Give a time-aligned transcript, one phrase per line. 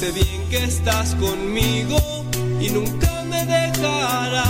[0.00, 1.98] sé bien que estás conmigo
[2.58, 4.49] y nunca me dejarás.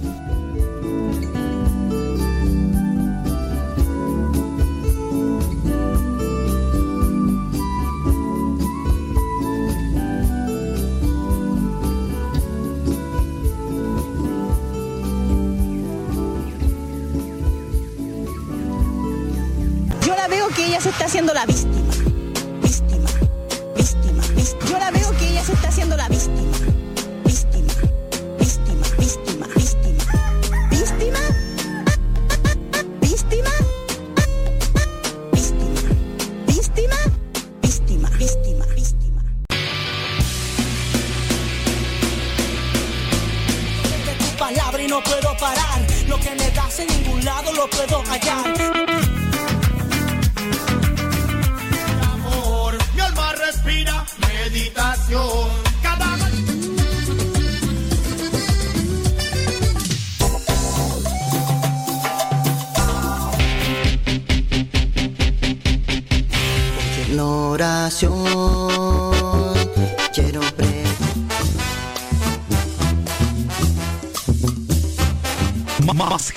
[21.11, 21.45] haciendo las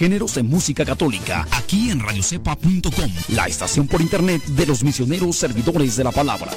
[0.05, 5.97] géneros en música católica, aquí en radiocepa.com, la estación por internet de los misioneros servidores
[5.97, 6.51] de la palabra.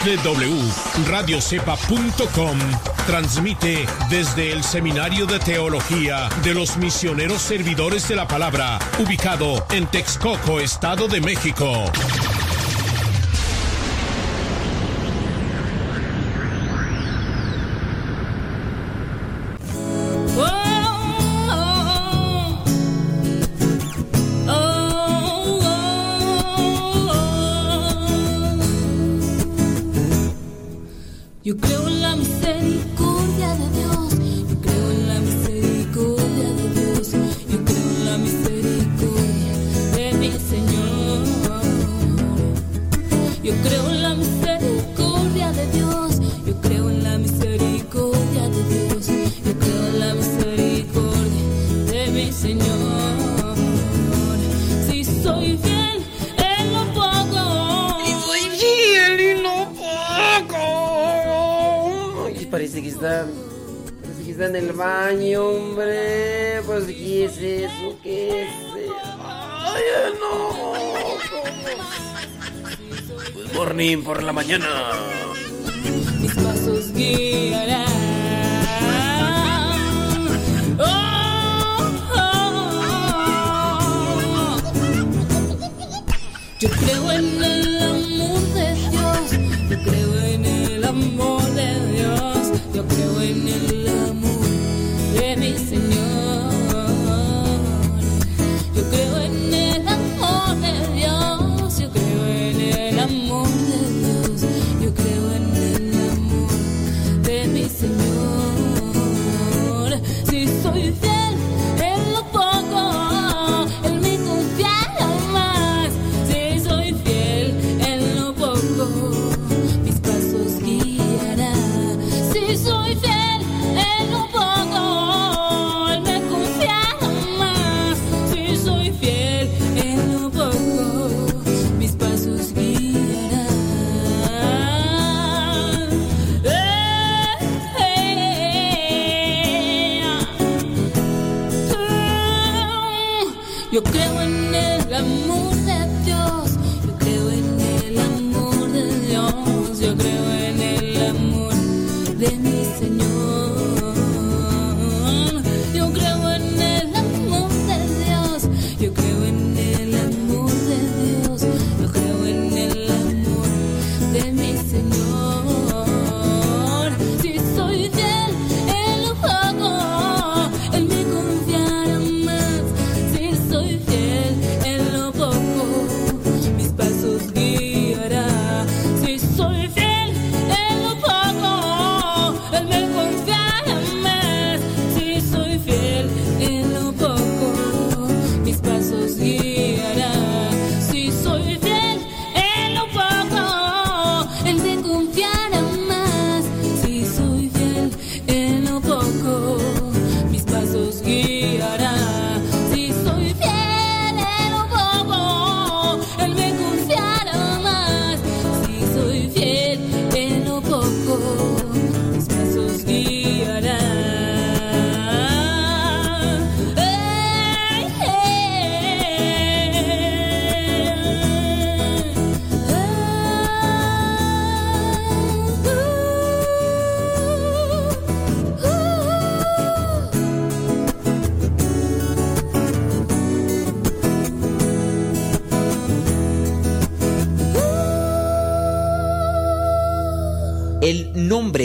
[0.00, 2.58] www.radiocepa.com
[3.06, 9.86] transmite desde el Seminario de Teología de los Misioneros Servidores de la Palabra, ubicado en
[9.86, 11.84] Texcoco, Estado de México.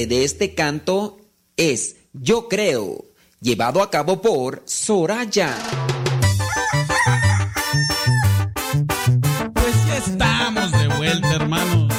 [0.08, 1.18] De este canto
[1.58, 3.06] es Yo Creo,
[3.42, 5.58] llevado a cabo por Soraya.
[9.54, 11.92] Pues ya estamos de vuelta, hermanos.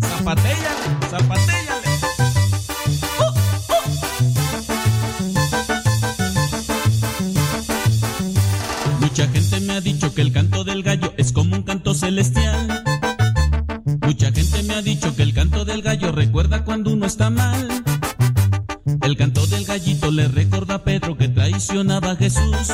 [0.00, 1.88] Zapatéllale, zapatéllale.
[9.00, 12.84] Mucha gente me ha dicho que el canto del gallo es como un canto celestial.
[14.02, 15.16] Mucha gente me ha dicho
[15.68, 17.68] del gallo recuerda cuando uno está mal.
[19.02, 22.72] El canto del gallito le recuerda a Pedro que traicionaba a Jesús.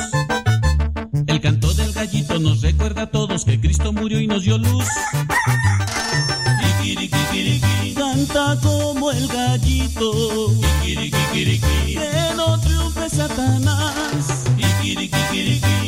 [1.27, 4.85] El canto del gallito nos recuerda a todos que Cristo murió y nos dio luz.
[7.95, 10.53] Canta como el gallito.
[10.81, 14.45] Que no triunfe Satanás.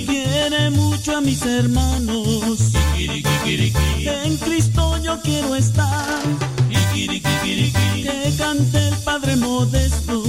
[0.05, 2.73] Quiere mucho a mis hermanos.
[2.97, 6.56] En Cristo yo quiero estar.
[7.07, 10.23] Que cante el Padre Modesto.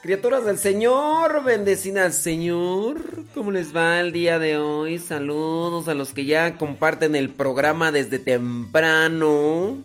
[0.00, 3.00] Criaturas del Señor, bendecida al Señor.
[3.34, 5.00] ¿Cómo les va el día de hoy?
[5.00, 9.78] Saludos a los que ya comparten el programa desde temprano.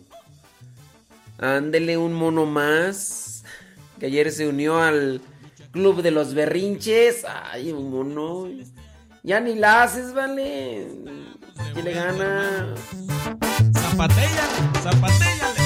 [1.40, 3.44] Ándele un mono más.
[4.00, 5.22] Que ayer se unió al
[5.72, 7.26] Club de los Berrinches.
[7.52, 8.48] Ay, un mono.
[9.24, 10.88] Ya ni la haces, vale.
[11.74, 12.76] ¿Quién le gana?
[13.74, 15.62] Zapatéllale, zapatéllale.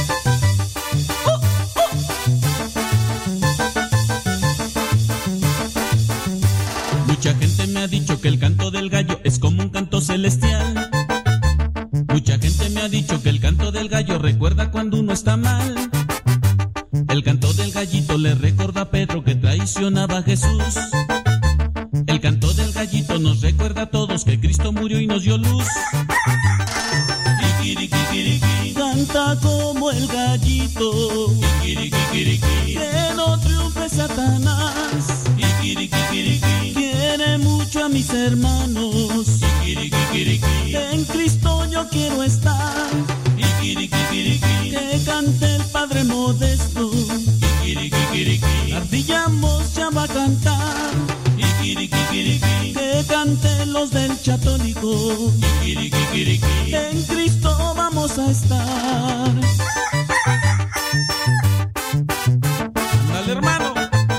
[7.08, 10.90] Mucha gente me ha dicho que el canto del gallo es como un canto celestial.
[12.10, 15.76] Mucha gente me ha dicho que el canto del gallo recuerda cuando uno está mal.
[17.10, 20.80] El canto del gallito le recuerda a Pedro que traicionaba a Jesús.
[22.08, 25.66] El canto del gallito nos recuerda a todos que Cristo murió y nos dio luz.
[28.76, 31.32] Canta como el gallito.
[31.64, 31.92] Que
[33.16, 35.24] no triunfe Satanás.
[36.74, 39.40] Quiere mucho a mis hermanos.
[39.66, 42.90] En Cristo yo quiero estar.
[43.62, 46.92] Que cante el Padre Modesto.
[48.76, 50.94] Ardillamos ya va a cantar.
[51.66, 54.12] Que canten los del.
[55.62, 59.32] Kikirikikiriki, En Cristo vamos a estar.
[63.02, 63.74] Ándale, hermano,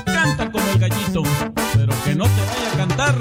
[0.07, 1.23] canta como el gallito,
[1.75, 3.15] pero que no te vaya a cantar,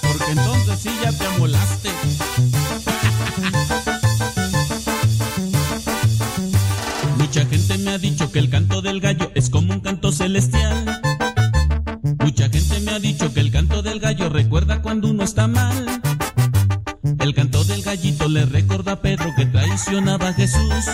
[0.00, 1.90] porque entonces sí ya te amolaste.
[7.18, 11.02] Mucha gente me ha dicho que el canto del gallo es como un canto celestial.
[12.96, 16.00] Ha dicho que el canto del gallo recuerda cuando uno está mal.
[17.20, 20.86] El canto del gallito le recuerda a Pedro que traicionaba a Jesús.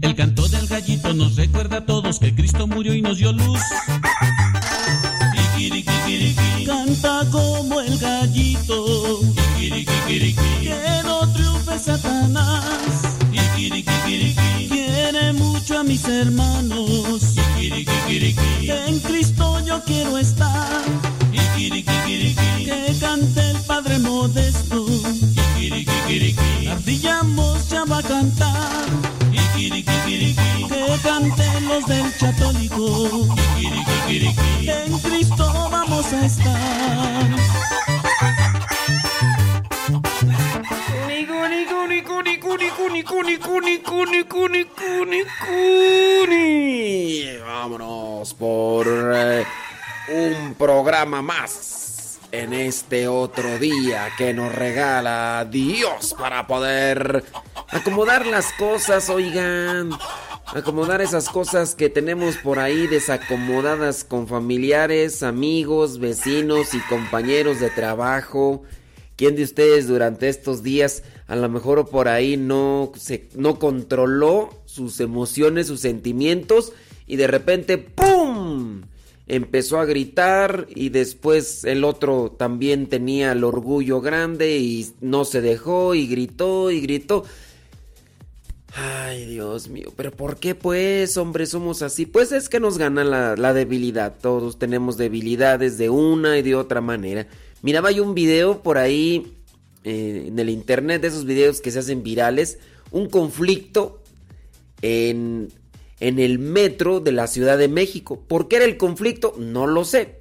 [0.00, 3.60] El canto del gallito nos recuerda a todos que Cristo murió y nos dio luz.
[6.64, 9.20] Canta como el gallito.
[9.58, 13.02] Que no triunfe Satanás.
[14.66, 17.29] Quiere mucho a mis hermanos.
[17.72, 20.82] En Cristo yo quiero estar.
[21.62, 24.86] Que cante el Padre Modesto.
[26.70, 28.86] Ardillamos ya va a cantar.
[29.22, 33.36] Que canten los del Chatólico.
[34.08, 37.99] En Cristo vamos a estar.
[47.42, 49.46] Vámonos por eh,
[50.08, 57.24] un programa más en este otro día que nos regala Dios para poder
[57.68, 59.90] acomodar las cosas, oigan.
[60.52, 67.70] Acomodar esas cosas que tenemos por ahí desacomodadas con familiares, amigos, vecinos y compañeros de
[67.70, 68.62] trabajo.
[69.20, 74.48] ¿Quién de ustedes durante estos días a lo mejor por ahí no, se, no controló
[74.64, 76.72] sus emociones, sus sentimientos
[77.06, 78.80] y de repente ¡pum!
[79.26, 85.42] Empezó a gritar y después el otro también tenía el orgullo grande y no se
[85.42, 87.24] dejó y gritó y gritó.
[88.72, 92.06] Ay, Dios mío, pero ¿por qué pues, hombre, somos así?
[92.06, 94.14] Pues es que nos gana la, la, debilidad.
[94.18, 97.26] Todos tenemos debilidades de una y de otra manera.
[97.62, 99.36] Miraba yo un video por ahí
[99.84, 102.58] eh, en el internet, de esos videos que se hacen virales,
[102.90, 104.02] un conflicto
[104.82, 105.48] en,
[106.00, 108.20] en el metro de la Ciudad de México.
[108.26, 109.34] ¿Por qué era el conflicto?
[109.38, 110.20] No lo sé.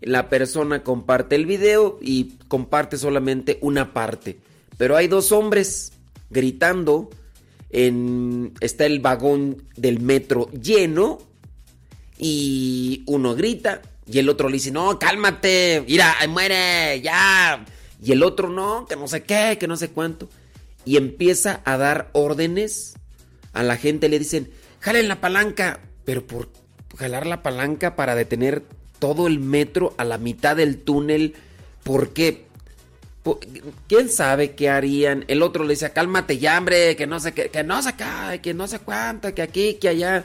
[0.00, 4.38] La persona comparte el video y comparte solamente una parte.
[4.78, 5.92] Pero hay dos hombres
[6.30, 7.10] gritando
[7.72, 11.18] está el vagón del metro lleno
[12.18, 17.64] y uno grita y el otro le dice, no, cálmate, mira, muere, ya.
[18.02, 20.28] Y el otro, no, que no sé qué, que no sé cuánto.
[20.84, 22.94] Y empieza a dar órdenes.
[23.52, 25.80] A la gente le dicen, jalen la palanca.
[26.04, 26.48] Pero por
[26.98, 28.64] jalar la palanca para detener
[28.98, 31.34] todo el metro a la mitad del túnel.
[31.84, 32.46] ¿Por qué?
[33.86, 35.24] ¿Quién sabe qué harían?
[35.28, 38.40] El otro le dice, cálmate ya, hombre, que no sé qué, que no sé qué,
[38.40, 40.24] que no sé cuánto, que aquí, que allá.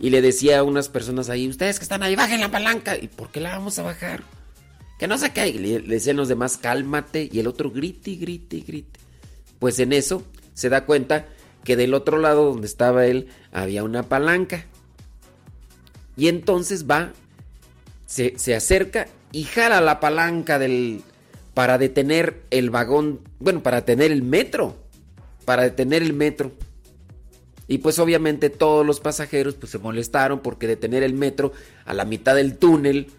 [0.00, 2.96] Y le decía a unas personas ahí, ustedes que están ahí, bajen la palanca.
[2.96, 4.22] ¿Y por qué la vamos a bajar?
[4.98, 5.48] Que no sé qué.
[5.48, 7.28] Y le, decían los demás, cálmate.
[7.30, 8.98] Y el otro grite, grite, grite.
[9.58, 11.26] Pues en eso se da cuenta
[11.64, 14.64] que del otro lado donde estaba él había una palanca.
[16.16, 17.12] Y entonces va,
[18.06, 21.02] se, se acerca y jala la palanca del,
[21.52, 24.76] para detener el vagón, bueno, para detener el metro,
[25.44, 26.52] para detener el metro.
[27.70, 31.52] Y pues obviamente todos los pasajeros pues se molestaron porque detener el metro
[31.84, 33.12] a la mitad del túnel,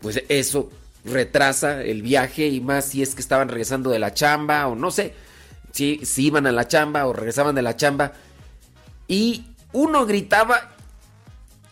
[0.00, 0.70] pues eso
[1.04, 4.92] retrasa el viaje y más si es que estaban regresando de la chamba o no
[4.92, 5.12] sé,
[5.72, 8.12] si, si iban a la chamba o regresaban de la chamba.
[9.08, 10.70] Y uno gritaba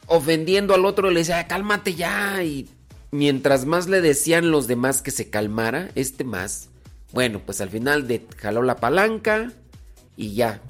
[0.08, 2.42] ofendiendo al otro, le decía, cálmate ya.
[2.42, 2.68] Y
[3.12, 6.68] mientras más le decían los demás que se calmara, este más.
[7.12, 8.08] Bueno, pues al final
[8.38, 9.52] jaló la palanca
[10.16, 10.60] y ya.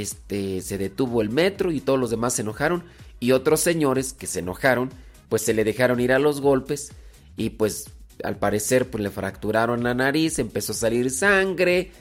[0.00, 2.84] Este se detuvo el metro y todos los demás se enojaron.
[3.20, 4.90] Y otros señores que se enojaron,
[5.28, 6.92] pues se le dejaron ir a los golpes.
[7.36, 7.90] Y pues
[8.22, 11.92] al parecer pues le fracturaron la nariz, empezó a salir sangre.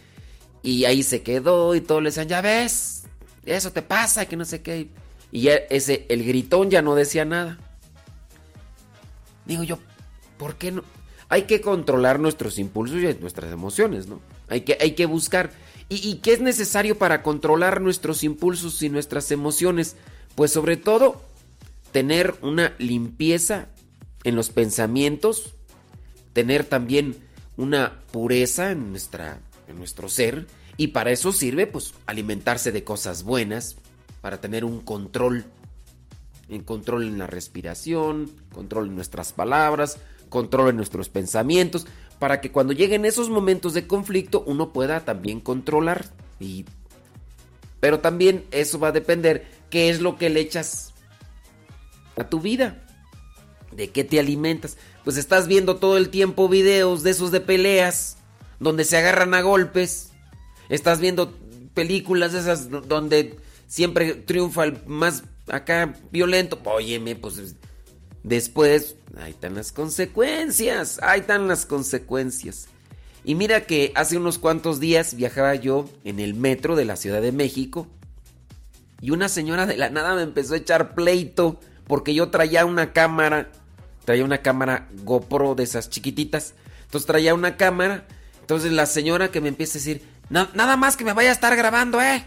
[0.62, 3.04] Y ahí se quedó y todos le decían, ya ves,
[3.46, 4.90] eso te pasa, que no sé qué.
[5.32, 7.58] Y ya ese, el gritón ya no decía nada.
[9.46, 9.80] Digo yo,
[10.38, 10.84] ¿por qué no?
[11.28, 14.22] Hay que controlar nuestros impulsos y nuestras emociones, ¿no?
[14.48, 15.52] Hay que, hay que buscar.
[15.90, 19.96] ¿Y, ¿Y qué es necesario para controlar nuestros impulsos y nuestras emociones?
[20.36, 21.22] Pues sobre todo,
[21.92, 23.68] tener una limpieza
[24.24, 25.54] en los pensamientos,
[26.34, 27.16] tener también
[27.58, 30.48] una pureza en, nuestra, en nuestro ser.
[30.76, 33.76] Y para eso sirve, pues, alimentarse de cosas buenas,
[34.22, 35.46] para tener un control
[36.50, 39.98] en control en la respiración, control en nuestras palabras,
[40.30, 41.88] control en nuestros pensamientos,
[42.24, 46.06] para que cuando lleguen esos momentos de conflicto uno pueda también controlar.
[46.40, 46.64] Y...
[47.82, 50.94] Pero también eso va a depender qué es lo que le echas
[52.16, 52.82] a tu vida,
[53.74, 54.78] de qué te alimentas.
[55.04, 58.16] Pues estás viendo todo el tiempo videos de esos de peleas,
[58.58, 60.12] donde se agarran a golpes.
[60.70, 61.38] Estás viendo
[61.74, 63.36] películas esas donde
[63.68, 66.58] siempre triunfa el más acá violento.
[66.64, 67.58] Óyeme, pues
[68.24, 72.68] después, ahí están las consecuencias, ahí están las consecuencias.
[73.24, 77.22] Y mira que hace unos cuantos días viajaba yo en el metro de la Ciudad
[77.22, 77.88] de México
[79.00, 82.94] y una señora de la nada me empezó a echar pleito porque yo traía una
[82.94, 83.50] cámara,
[84.06, 86.54] traía una cámara GoPro de esas chiquititas.
[86.86, 88.06] Entonces traía una cámara,
[88.42, 91.56] entonces la señora que me empieza a decir, nada más que me vaya a estar
[91.56, 92.24] grabando, ¿eh?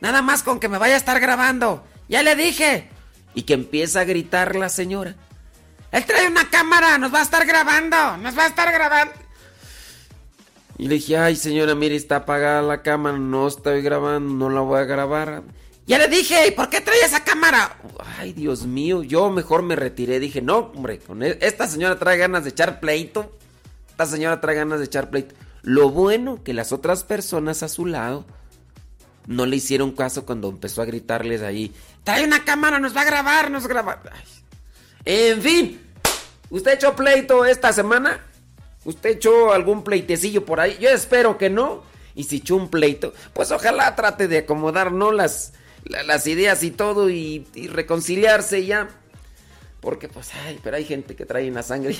[0.00, 1.84] Nada más con que me vaya a estar grabando.
[2.08, 2.88] Ya le dije.
[3.34, 5.16] Y que empieza a gritar la señora.
[5.94, 9.14] Él trae una cámara, nos va a estar grabando, nos va a estar grabando.
[10.76, 14.60] Y le dije, ay señora, mire, está apagada la cámara, no estoy grabando, no la
[14.60, 15.44] voy a grabar.
[15.86, 17.76] Ya le dije, ¿y por qué trae esa cámara?
[18.18, 20.18] Ay, Dios mío, yo mejor me retiré.
[20.18, 23.30] Dije, no, hombre, con e-, esta señora trae ganas de echar pleito.
[23.90, 25.36] Esta señora trae ganas de echar pleito.
[25.62, 28.24] Lo bueno que las otras personas a su lado
[29.28, 31.72] no le hicieron caso cuando empezó a gritarles ahí.
[32.02, 34.02] Trae una cámara, nos va a grabar, nos graba.
[35.04, 35.80] En fin,
[36.50, 38.24] ¿usted echó pleito esta semana?
[38.84, 40.76] ¿Usted echó algún pleitecillo por ahí?
[40.80, 41.82] Yo espero que no.
[42.14, 45.10] Y si echó un pleito, pues ojalá trate de acomodar, ¿no?
[45.10, 45.52] Las,
[45.84, 48.88] las ideas y todo y, reconciliarse ya.
[49.80, 51.96] Porque pues, ay, pero hay gente que trae en la sangre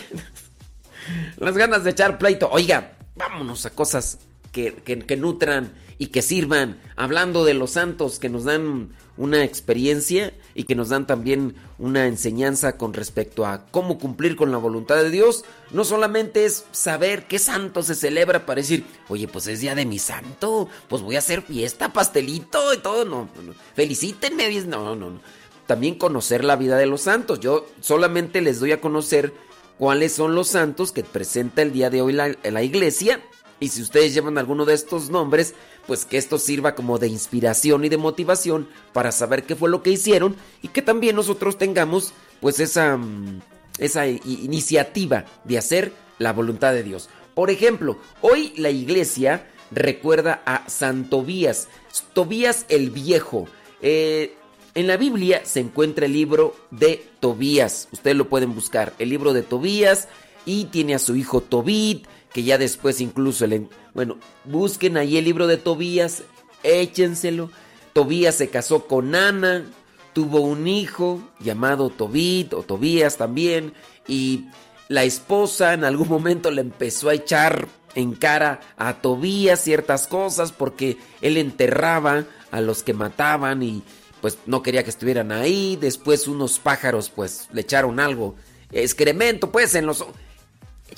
[1.36, 2.48] las ganas de echar pleito.
[2.50, 4.18] Oiga, vámonos a cosas
[4.52, 6.80] que, que, nutran y que sirvan.
[6.96, 12.06] Hablando de los santos que nos dan una experiencia y que nos dan también una
[12.06, 15.44] enseñanza con respecto a cómo cumplir con la voluntad de Dios.
[15.70, 19.86] No solamente es saber qué santo se celebra para decir, oye, pues es día de
[19.86, 23.04] mi santo, pues voy a hacer fiesta, pastelito y todo.
[23.04, 23.54] No, no, no.
[23.74, 24.62] felicítenme.
[24.66, 25.20] No, no, no.
[25.66, 27.40] También conocer la vida de los santos.
[27.40, 29.32] Yo solamente les doy a conocer
[29.78, 33.20] cuáles son los santos que presenta el día de hoy la, la iglesia
[33.60, 35.54] y si ustedes llevan alguno de estos nombres,
[35.86, 39.82] pues que esto sirva como de inspiración y de motivación para saber qué fue lo
[39.82, 43.40] que hicieron y que también nosotros tengamos pues esa, mm,
[43.78, 47.08] esa iniciativa de hacer la voluntad de Dios.
[47.34, 51.68] Por ejemplo, hoy la iglesia recuerda a San Tobías,
[52.12, 53.48] Tobías el Viejo.
[53.82, 54.36] Eh,
[54.74, 59.32] en la Biblia se encuentra el libro de Tobías, ustedes lo pueden buscar, el libro
[59.32, 60.08] de Tobías
[60.44, 63.68] y tiene a su hijo Tobit, que ya después incluso le...
[63.94, 66.24] Bueno, busquen ahí el libro de Tobías,
[66.64, 67.48] échenselo.
[67.92, 69.64] Tobías se casó con Ana,
[70.12, 73.72] tuvo un hijo llamado Tobit o Tobías también,
[74.08, 74.46] y
[74.88, 80.50] la esposa en algún momento le empezó a echar en cara a Tobías ciertas cosas
[80.50, 83.84] porque él enterraba a los que mataban y
[84.20, 85.78] pues no quería que estuvieran ahí.
[85.80, 88.34] Después unos pájaros pues le echaron algo,
[88.72, 90.04] excremento pues en los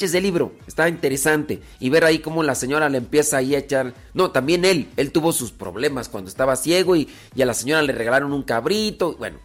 [0.05, 1.61] ese libro, está interesante.
[1.81, 3.95] Y ver ahí cómo la señora le empieza ahí a echar.
[4.15, 7.09] No, también él, él tuvo sus problemas cuando estaba ciego y,
[7.41, 9.17] a la señora le regalaron un cabrito.
[9.19, 9.39] Bueno,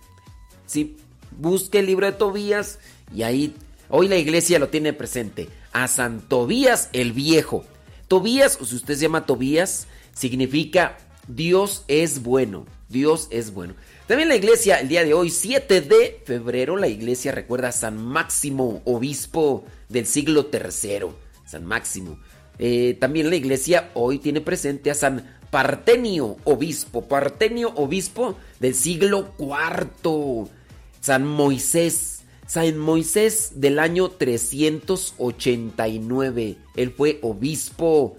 [0.66, 0.98] sí,
[1.40, 2.80] busque el libro de Tobías
[3.16, 3.56] y ahí,
[3.90, 5.50] hoy la iglesia lo tiene presente.
[5.74, 7.64] A San Tobías el Viejo.
[8.08, 12.66] Tobías, o si usted se llama Tobías, significa Dios es bueno.
[12.90, 13.74] Dios es bueno.
[14.08, 17.98] También la iglesia, el día de hoy, 7 de febrero, la iglesia recuerda a San
[17.98, 21.08] Máximo, obispo del siglo III.
[21.46, 22.20] San Máximo.
[22.60, 27.08] Eh, también la iglesia hoy tiene presente a San Partenio, obispo.
[27.08, 30.50] Partenio, obispo del siglo IV.
[31.00, 32.18] San Moisés.
[32.48, 36.58] San Moisés del año 389.
[36.76, 38.18] Él fue obispo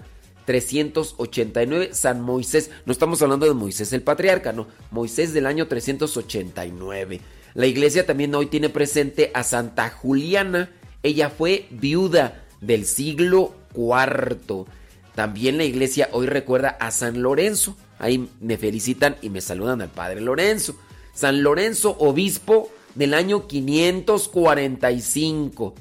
[0.53, 2.71] 389, San Moisés.
[2.85, 4.67] No estamos hablando de Moisés el patriarca, no.
[4.91, 7.23] Moisés del año 389.
[7.55, 10.71] La iglesia también hoy tiene presente a Santa Juliana.
[11.03, 14.67] Ella fue viuda del siglo IV.
[15.15, 17.75] También la iglesia hoy recuerda a San Lorenzo.
[17.99, 20.77] Ahí me felicitan y me saludan al Padre Lorenzo.
[21.15, 25.75] San Lorenzo, obispo del año 545.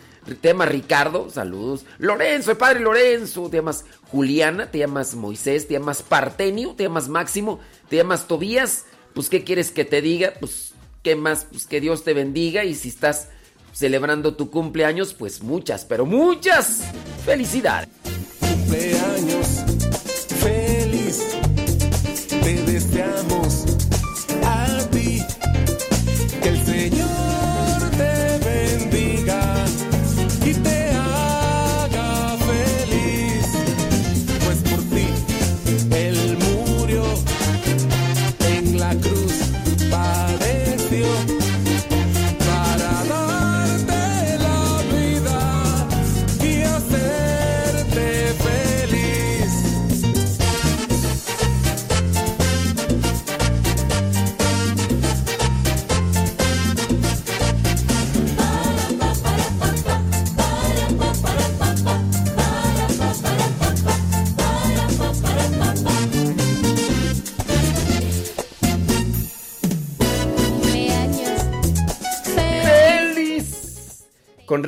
[0.40, 1.85] Te llamas Ricardo, saludos.
[1.99, 3.51] Lorenzo, el padre Lorenzo.
[3.51, 8.87] Te llamas Juliana, te llamas Moisés, te llamas Partenio, te llamas Máximo, te llamas Tobías.
[9.12, 10.33] Pues, ¿qué quieres que te diga?
[10.40, 11.45] Pues, ¿qué más?
[11.51, 12.64] Pues que Dios te bendiga.
[12.64, 13.29] Y si estás
[13.75, 16.85] celebrando tu cumpleaños, pues muchas, pero muchas
[17.27, 17.90] felicidades.
[18.40, 19.76] Cumpleaños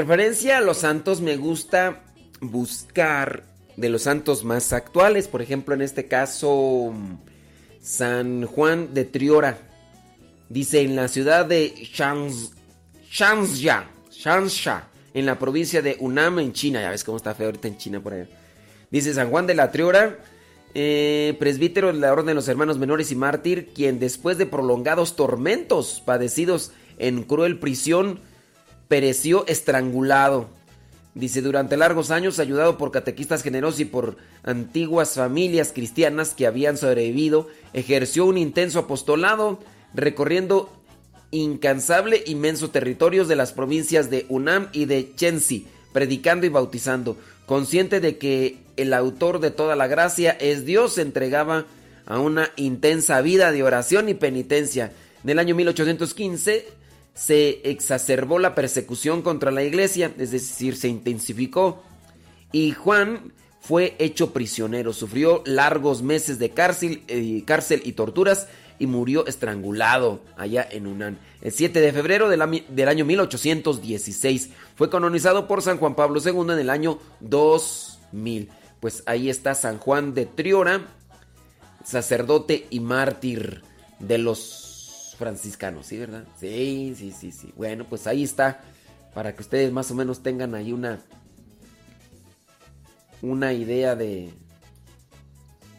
[0.09, 2.01] referencia a los santos me gusta
[2.41, 3.45] buscar
[3.77, 6.95] de los santos más actuales, por ejemplo en este caso
[7.83, 9.59] San Juan de Triora.
[10.49, 16.89] Dice en la ciudad de Shansha, Shansha, en la provincia de Unam en China, ya
[16.89, 18.29] ves cómo está feo ahorita en China por allá.
[18.91, 20.21] Dice San Juan de la Triora,
[20.73, 25.17] eh, presbítero de la Orden de los Hermanos Menores y mártir, quien después de prolongados
[25.17, 28.21] tormentos padecidos en cruel prisión,
[28.89, 30.49] pereció estrangulado.
[31.15, 36.77] Dice, durante largos años, ayudado por catequistas generosos y por antiguas familias cristianas que habían
[36.77, 39.59] sobrevivido, ejerció un intenso apostolado,
[39.95, 40.73] recorriendo
[41.31, 47.17] incansable inmenso territorios de las provincias de Unam y de Chensi, predicando y bautizando.
[47.47, 51.67] Consciente de que el autor de toda la gracia es Dios, se entregaba
[52.07, 54.93] a una intensa vida de oración y penitencia.
[55.25, 56.78] En el año 1815
[57.19, 61.83] se exacerbó la persecución contra la iglesia, es decir, se intensificó.
[62.53, 68.47] Y Juan fue hecho prisionero, sufrió largos meses de cárcel, eh, cárcel y torturas
[68.79, 71.19] y murió estrangulado allá en Unán.
[71.43, 76.53] El 7 de febrero del, del, año 1816 fue canonizado por San Juan Pablo II
[76.53, 78.49] en el año 2000.
[78.79, 80.87] Pues ahí está San Juan de Triora,
[81.85, 83.63] sacerdote y mártir
[83.99, 84.68] de los
[85.19, 86.25] franciscanos, ¿sí, verdad?
[86.39, 87.53] Sí, sí, sí, sí.
[87.57, 88.61] Bueno, pues ahí está.
[89.15, 91.01] Para que ustedes más o menos tengan ahí una.
[93.21, 94.33] Una idea de.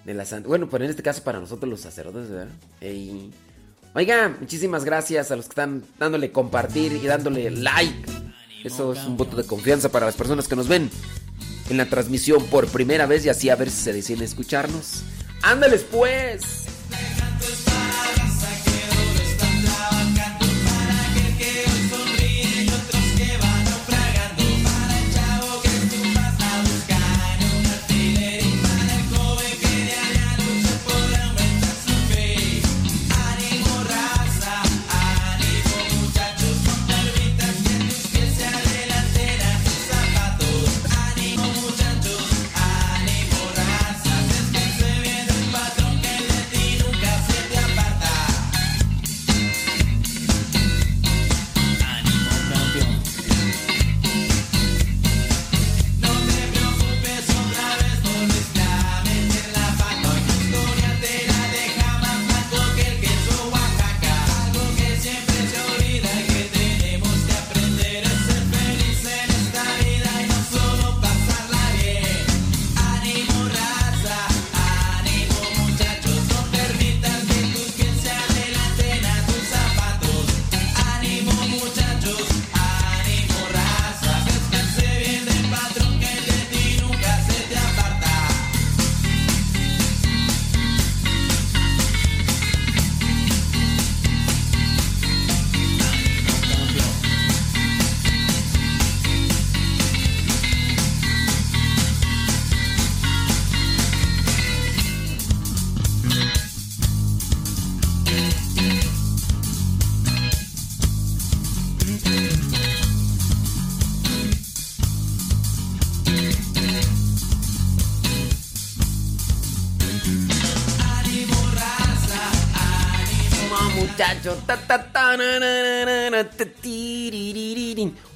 [0.05, 0.25] De la.
[0.45, 2.53] Bueno, pero en este caso para nosotros los sacerdotes, ¿verdad?
[3.95, 8.11] Oiga, muchísimas gracias a los que están dándole compartir y dándole like.
[8.63, 10.89] Eso es un voto de confianza para las personas que nos ven
[11.69, 15.03] en la transmisión por primera vez y así a ver si se deciden escucharnos.
[15.41, 16.65] ¡Ándales pues!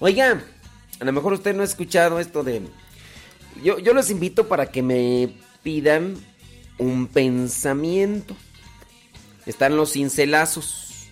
[0.05, 0.43] Oiga,
[0.99, 2.61] a lo mejor usted no ha escuchado esto de...
[3.63, 6.15] Yo, yo los invito para que me pidan
[6.77, 8.35] un pensamiento.
[9.45, 11.07] Están los cincelazos.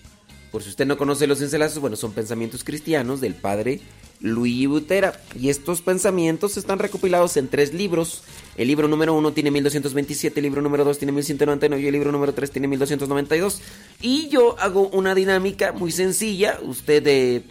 [0.50, 3.80] Por si usted no conoce los cincelazos, bueno, son pensamientos cristianos del padre
[4.20, 5.18] Luis Butera.
[5.40, 8.24] Y estos pensamientos están recopilados en tres libros.
[8.58, 12.12] El libro número uno tiene 1227, el libro número 2 tiene 1199 y el libro
[12.12, 13.62] número 3 tiene 1292.
[14.02, 16.58] Y yo hago una dinámica muy sencilla.
[16.60, 17.42] Usted eh,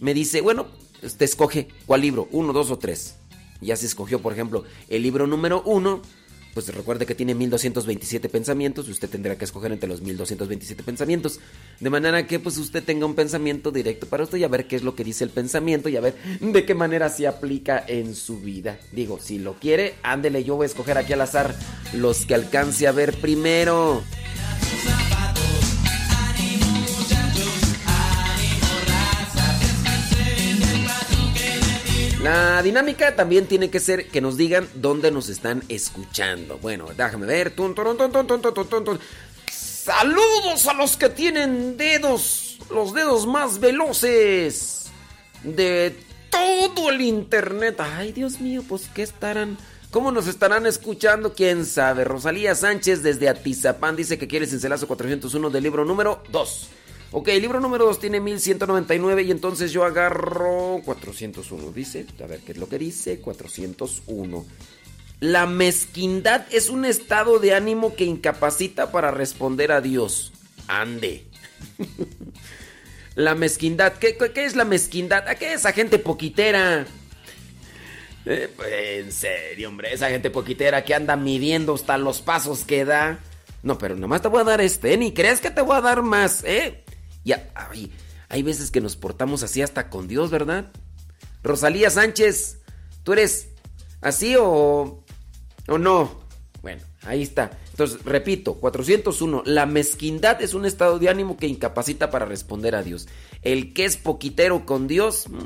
[0.00, 0.66] me dice, bueno,
[1.04, 3.16] usted escoge cuál libro, uno, dos o tres.
[3.60, 6.02] Ya se escogió, por ejemplo, el libro número uno
[6.54, 11.40] pues recuerde que tiene 1227 pensamientos y usted tendrá que escoger entre los 1227 pensamientos.
[11.80, 14.76] De manera que pues usted tenga un pensamiento directo para usted y a ver qué
[14.76, 18.14] es lo que dice el pensamiento y a ver de qué manera se aplica en
[18.14, 18.78] su vida.
[18.92, 21.54] Digo, si lo quiere, ándele, yo voy a escoger aquí al azar
[21.92, 24.02] los que alcance a ver primero.
[32.24, 36.56] La dinámica también tiene que ser que nos digan dónde nos están escuchando.
[36.56, 37.52] Bueno, déjame ver.
[39.50, 44.86] Saludos a los que tienen dedos, los dedos más veloces
[45.42, 45.94] de
[46.30, 47.78] todo el internet.
[47.78, 49.58] Ay, Dios mío, pues ¿qué estarán?
[49.90, 51.34] ¿Cómo nos estarán escuchando?
[51.34, 52.04] ¿Quién sabe?
[52.04, 56.68] Rosalía Sánchez desde Atizapán dice que quiere cincelazo 401 del libro número 2.
[57.16, 61.70] Ok, el libro número 2 tiene 1199 y entonces yo agarro 401.
[61.70, 64.44] Dice, a ver qué es lo que dice, 401.
[65.20, 70.32] La mezquindad es un estado de ánimo que incapacita para responder a Dios.
[70.66, 71.24] Ande.
[73.14, 75.28] la mezquindad, ¿Qué, ¿qué, es la mezquindad?
[75.28, 76.84] ¿A qué es esa gente poquitera?
[78.26, 82.84] Eh, pues, en serio, hombre, esa gente poquitera que anda midiendo hasta los pasos que
[82.84, 83.20] da.
[83.62, 86.02] No, pero nomás te voy a dar este, ni crees que te voy a dar
[86.02, 86.83] más, ¿eh?
[87.24, 87.90] Ya, hay,
[88.28, 90.70] hay veces que nos portamos así hasta con Dios, ¿verdad?
[91.42, 92.60] Rosalía Sánchez,
[93.02, 93.48] ¿tú eres
[94.00, 95.04] así o,
[95.68, 96.24] o no?
[96.62, 97.50] Bueno, ahí está.
[97.70, 99.42] Entonces, repito, 401.
[99.46, 103.08] La mezquindad es un estado de ánimo que incapacita para responder a Dios.
[103.42, 105.38] El que es poquitero con Dios, mm,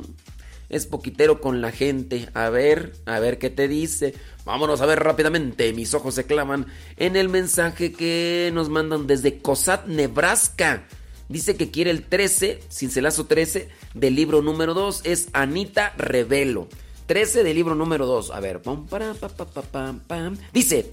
[0.68, 2.28] es poquitero con la gente.
[2.34, 4.14] A ver, a ver qué te dice.
[4.44, 5.72] Vámonos a ver rápidamente.
[5.72, 6.66] Mis ojos se claman
[6.98, 10.86] en el mensaje que nos mandan desde Cosat, Nebraska.
[11.28, 15.02] Dice que quiere el 13, cincelazo 13, del libro número 2.
[15.04, 16.68] Es Anita Revelo.
[17.06, 18.30] 13 del libro número 2.
[18.30, 20.38] A ver, pam, para, pa, pa, pam.
[20.52, 20.92] Dice,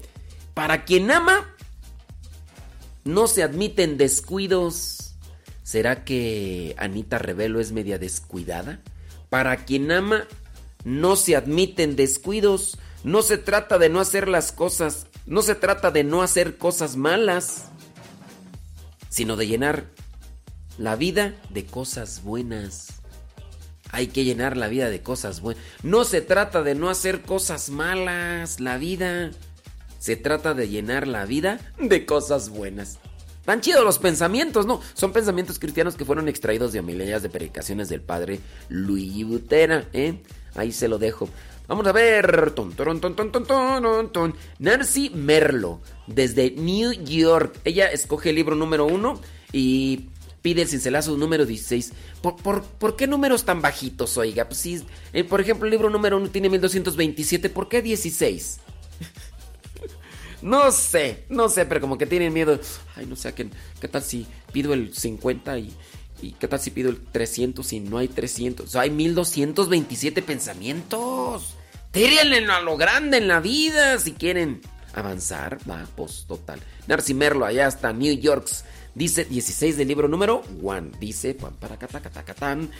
[0.52, 1.54] para quien ama,
[3.04, 5.14] no se admiten descuidos.
[5.62, 8.80] ¿Será que Anita Revelo es media descuidada?
[9.30, 10.26] Para quien ama,
[10.84, 12.78] no se admiten descuidos.
[13.04, 16.96] No se trata de no hacer las cosas, no se trata de no hacer cosas
[16.96, 17.66] malas,
[19.08, 19.95] sino de llenar
[20.78, 22.88] la vida de cosas buenas.
[23.92, 25.62] Hay que llenar la vida de cosas buenas.
[25.82, 29.30] No se trata de no hacer cosas malas, la vida.
[29.98, 32.98] Se trata de llenar la vida de cosas buenas.
[33.44, 34.80] Tan chidos los pensamientos, ¿no?
[34.94, 40.20] Son pensamientos cristianos que fueron extraídos de homilías de predicaciones del padre Luis Butera, ¿eh?
[40.56, 41.28] Ahí se lo dejo.
[41.68, 42.50] Vamos a ver.
[42.52, 47.60] Ton, ton, ton, Nancy Merlo, desde New York.
[47.64, 49.20] Ella escoge el libro número uno
[49.52, 50.10] y
[50.46, 51.92] pide el cincelazo número 16.
[52.22, 54.44] ¿Por, por, qué números tan bajitos, oiga?
[54.44, 54.80] Pues sí,
[55.12, 57.50] eh, por ejemplo, el libro número uno tiene 1227.
[57.50, 58.60] ¿Por qué 16?
[60.42, 62.60] No sé, no sé, pero como que tienen miedo.
[62.94, 63.48] Ay, no sé, ¿qué,
[63.80, 65.74] qué tal si pido el 50 y,
[66.22, 68.66] y qué tal si pido el 300 y no hay 300?
[68.66, 71.56] O sea, hay 1227 pensamientos.
[71.90, 74.60] Tírenle a lo grande en la vida si quieren
[74.94, 75.58] avanzar.
[75.68, 76.60] Va, pues total.
[76.86, 78.48] Narcy Merlo, allá está, New York.
[78.96, 80.92] Dice 16 del libro número 1.
[80.98, 81.76] Dice, para
[82.34, 82.70] tan,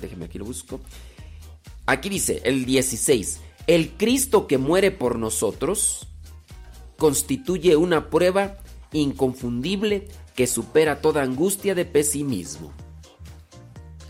[0.00, 0.80] déjeme aquí lo busco.
[1.86, 3.40] Aquí dice el 16.
[3.66, 6.06] El Cristo que muere por nosotros
[6.98, 8.58] constituye una prueba
[8.92, 12.72] inconfundible que supera toda angustia de pesimismo.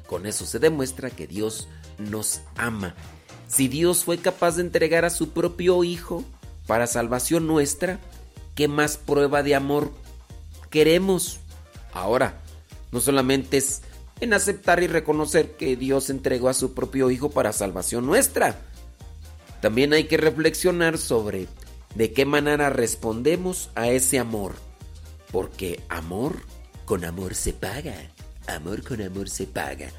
[0.06, 2.94] Con eso se demuestra que Dios nos ama.
[3.48, 6.22] Si Dios fue capaz de entregar a su propio Hijo
[6.66, 7.98] para salvación nuestra,
[8.54, 10.03] ¿qué más prueba de amor
[10.74, 11.38] queremos?
[11.92, 12.40] Ahora,
[12.90, 13.82] no solamente es
[14.18, 18.58] en aceptar y reconocer que Dios entregó a su propio Hijo para salvación nuestra,
[19.60, 21.46] también hay que reflexionar sobre
[21.94, 24.54] de qué manera respondemos a ese amor.
[25.30, 26.38] Porque amor
[26.86, 27.94] con amor se paga.
[28.48, 29.90] Amor con amor se paga.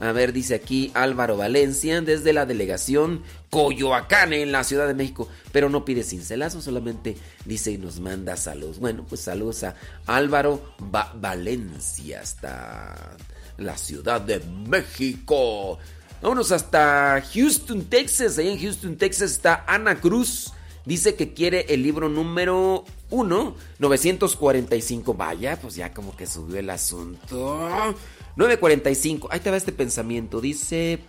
[0.00, 5.28] A ver, dice aquí Álvaro Valencia desde la delegación Coyoacán en la Ciudad de México.
[5.50, 8.78] Pero no pide cincelazo, solamente dice y nos manda saludos.
[8.78, 9.74] Bueno, pues saludos a
[10.06, 13.16] Álvaro Valencia hasta
[13.56, 15.78] la Ciudad de México.
[16.22, 18.38] Vámonos hasta Houston, Texas.
[18.38, 20.52] Ahí en Houston, Texas está Ana Cruz.
[20.84, 25.14] Dice que quiere el libro número 1, 945.
[25.14, 27.94] Vaya, pues ya como que subió el asunto.
[28.38, 29.28] 945.
[29.32, 30.40] Ahí te va este pensamiento.
[30.40, 31.00] Dice,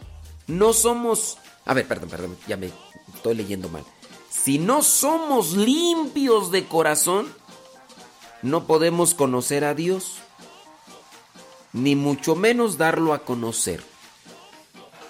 [0.48, 1.38] no somos...
[1.66, 2.72] A ver, perdón, perdón, ya me
[3.14, 3.84] estoy leyendo mal.
[4.30, 7.28] Si no somos limpios de corazón,
[8.42, 10.16] no podemos conocer a Dios,
[11.72, 13.84] ni mucho menos darlo a conocer.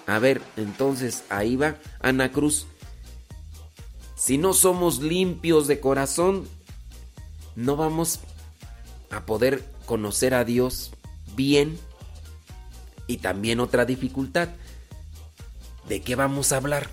[0.06, 2.66] A ver, entonces ahí va Ana Cruz.
[4.14, 6.46] Si no somos limpios de corazón,
[7.56, 8.20] no vamos
[9.10, 10.92] a poder conocer a Dios
[11.34, 11.78] bien.
[13.10, 14.50] Y también otra dificultad.
[15.88, 16.88] ¿De qué vamos a hablar?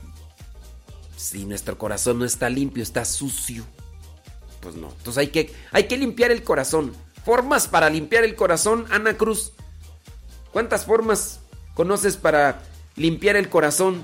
[1.16, 3.64] Si nuestro corazón no está limpio, está sucio.
[4.60, 4.90] Pues no.
[4.98, 6.92] Entonces hay que, hay que limpiar el corazón.
[7.24, 9.52] Formas para limpiar el corazón, Ana Cruz.
[10.52, 11.42] ¿Cuántas formas
[11.76, 12.64] conoces para
[12.96, 14.04] limpiar el corazón?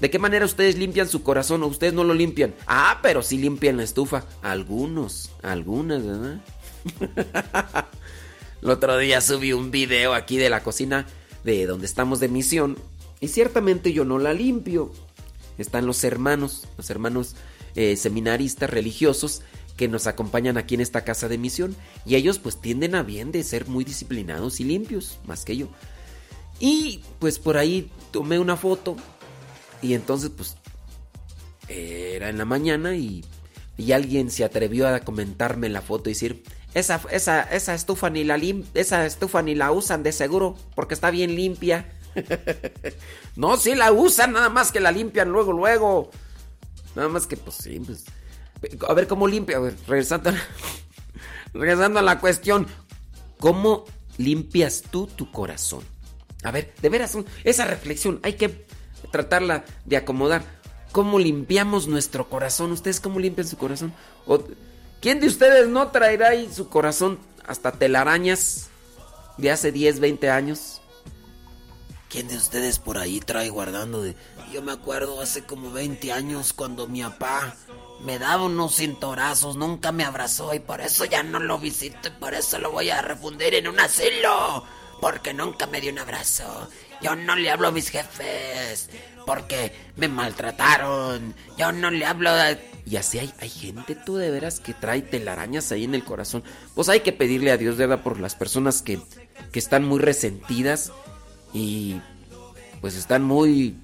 [0.00, 2.54] ¿De qué manera ustedes limpian su corazón o ustedes no lo limpian?
[2.66, 4.24] Ah, pero sí limpian la estufa.
[4.40, 6.40] Algunos, algunas, ¿verdad?
[8.62, 11.06] El otro día subí un video aquí de la cocina.
[11.44, 12.76] de donde estamos de misión
[13.20, 14.92] y ciertamente yo no la limpio.
[15.56, 17.34] Están los hermanos, los hermanos
[17.74, 19.42] eh, seminaristas religiosos
[19.76, 23.32] que nos acompañan aquí en esta casa de misión y ellos pues tienden a bien
[23.32, 25.68] de ser muy disciplinados y limpios, más que yo.
[26.58, 28.96] Y pues por ahí tomé una foto
[29.80, 30.56] y entonces pues
[31.68, 33.24] era en la mañana y,
[33.78, 36.42] y alguien se atrevió a comentarme la foto y decir,
[36.74, 40.94] esa, esa, esa estufa ni la lim esa estufa ni la usan de seguro porque
[40.94, 41.92] está bien limpia.
[43.36, 46.10] no, sí la usan, nada más que la limpian luego, luego.
[46.94, 48.04] Nada más que pues sí, pues.
[48.88, 50.32] A ver cómo limpia, a ver, regresando,
[51.54, 52.66] regresando a la cuestión,
[53.38, 53.84] ¿cómo
[54.18, 55.82] limpias tú tu corazón?
[56.42, 58.66] A ver, de veras, esa reflexión hay que
[59.10, 60.42] tratarla de acomodar.
[60.92, 62.72] ¿Cómo limpiamos nuestro corazón?
[62.72, 63.92] ¿Ustedes cómo limpian su corazón?
[64.26, 64.42] ¿O
[65.00, 68.68] ¿Quién de ustedes no traerá ahí su corazón hasta telarañas
[69.38, 70.82] de hace 10, 20 años?
[72.10, 74.14] ¿Quién de ustedes por ahí trae guardando de...
[74.52, 77.56] Yo me acuerdo hace como 20 años cuando mi papá
[78.00, 82.10] me daba unos cintorazos, nunca me abrazó y por eso ya no lo visito y
[82.10, 84.64] por eso lo voy a refundir en un asilo.
[85.00, 86.68] Porque nunca me dio un abrazo.
[87.02, 88.90] Yo no le hablo a mis jefes
[89.26, 91.34] porque me maltrataron.
[91.58, 92.56] Yo no le hablo a...
[92.86, 96.42] Y así hay, hay gente, tú de veras, que trae telarañas ahí en el corazón.
[96.74, 98.02] Pues hay que pedirle a Dios, ¿verdad?
[98.02, 98.98] Por las personas que,
[99.52, 100.92] que están muy resentidas
[101.52, 102.00] y
[102.80, 103.76] pues están muy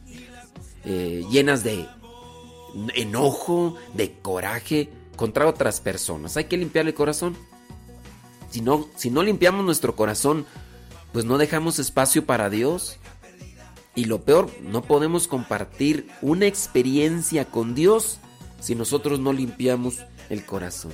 [0.85, 1.87] eh, llenas de
[2.95, 6.37] enojo, de coraje contra otras personas.
[6.37, 7.37] Hay que limpiar el corazón.
[8.51, 10.47] Si no, si no limpiamos nuestro corazón,
[11.13, 12.99] pues no dejamos espacio para Dios.
[13.97, 18.19] Y lo peor, no podemos compartir una experiencia con Dios
[18.61, 20.93] si nosotros no limpiamos el corazón.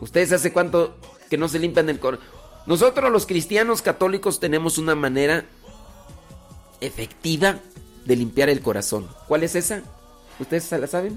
[0.00, 0.96] ¿Ustedes hace cuánto
[1.30, 2.26] que no se limpian el corazón?
[2.66, 5.44] Nosotros los cristianos católicos tenemos una manera
[6.80, 7.60] efectiva
[8.04, 9.08] de limpiar el corazón.
[9.28, 9.82] ¿Cuál es esa?
[10.40, 11.16] ¿Ustedes la saben?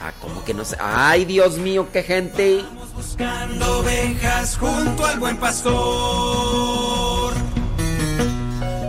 [0.00, 0.76] Ah, ¿cómo que no sé?
[0.80, 2.62] ¡Ay, Dios mío, qué gente!
[2.62, 7.32] Vamos buscando ovejas junto al buen pastor.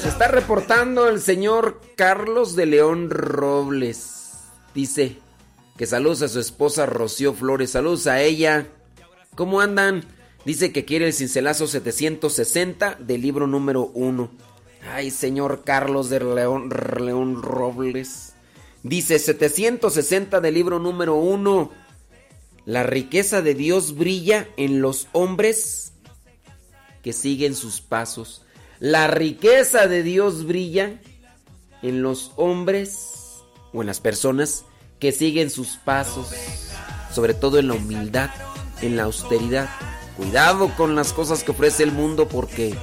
[0.00, 4.34] Se está reportando el señor Carlos de León Robles.
[4.76, 5.18] Dice
[5.76, 7.72] que saludos a su esposa Rocío Flores.
[7.72, 8.68] Saludos a ella.
[9.34, 10.04] ¿Cómo andan?
[10.44, 14.30] Dice que quiere el cincelazo 760 del libro número 1.
[14.92, 18.34] Ay, señor Carlos de León, León Robles.
[18.84, 21.72] Dice 760 del libro número 1.
[22.66, 25.92] La riqueza de Dios brilla en los hombres
[27.02, 28.42] que siguen sus pasos.
[28.82, 31.00] La riqueza de Dios brilla
[31.82, 34.64] en los hombres o en las personas
[34.98, 36.32] que siguen sus pasos,
[37.14, 38.30] sobre todo en la humildad,
[38.80, 39.70] en la austeridad.
[40.16, 42.74] Cuidado con las cosas que ofrece el mundo porque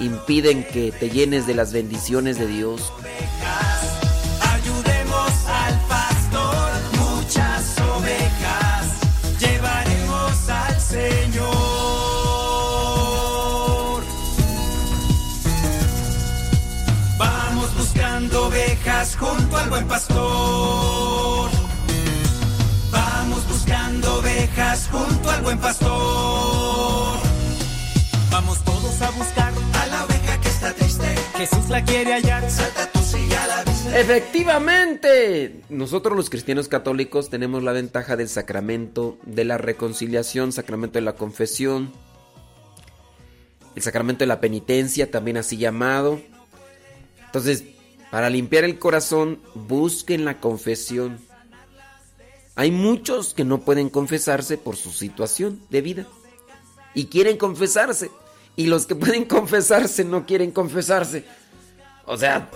[0.00, 2.92] impiden que te llenes de las bendiciones de Dios.
[19.24, 21.50] Junto al buen pastor.
[22.90, 27.18] Vamos buscando ovejas junto al buen pastor.
[28.30, 31.06] Vamos todos a buscar a la oveja que está triste.
[31.36, 32.50] Jesús la quiere hallar.
[32.50, 34.00] Salta tú si ya la viste.
[34.00, 41.04] Efectivamente, nosotros los cristianos católicos tenemos la ventaja del sacramento de la reconciliación, sacramento de
[41.04, 41.92] la confesión,
[43.74, 46.20] el sacramento de la penitencia, también así llamado.
[47.26, 47.64] Entonces,
[48.14, 51.18] para limpiar el corazón, busquen la confesión.
[52.54, 56.06] Hay muchos que no pueden confesarse por su situación de vida
[56.94, 58.12] y quieren confesarse.
[58.54, 61.24] Y los que pueden confesarse no quieren confesarse.
[62.06, 62.48] O sea,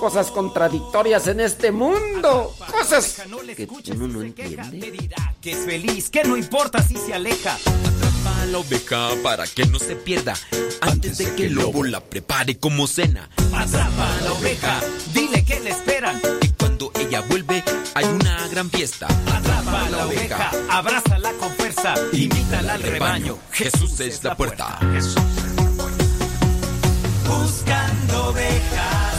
[0.00, 2.56] cosas contradictorias en este mundo.
[2.72, 3.22] Cosas
[3.54, 5.10] que uno no entiende.
[5.42, 7.54] Que es feliz, que no importa si se aleja.
[7.54, 10.34] Atrapa a la oveja para que no se pierda
[10.80, 13.28] antes de que el lobo la prepare como cena.
[13.54, 14.80] Atrapa a la oveja,
[15.12, 16.18] dile que le esperan.
[16.40, 17.62] Y cuando ella vuelve
[17.94, 19.06] hay una gran fiesta.
[19.06, 21.94] Atrapa a la oveja, abrázala con fuerza.
[22.12, 23.38] invítala al rebaño.
[23.52, 24.78] Jesús es la puerta.
[27.28, 29.09] Buscando ovejas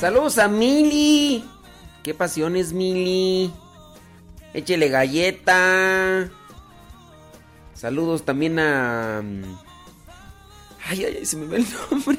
[0.00, 1.44] Saludos a Mili.
[2.02, 3.52] Qué pasiones, Mili.
[4.54, 6.30] Échele galleta.
[7.74, 9.20] Saludos también a.
[9.22, 9.42] mm,
[10.86, 12.18] Ay, ay, ay, se me va el nombre.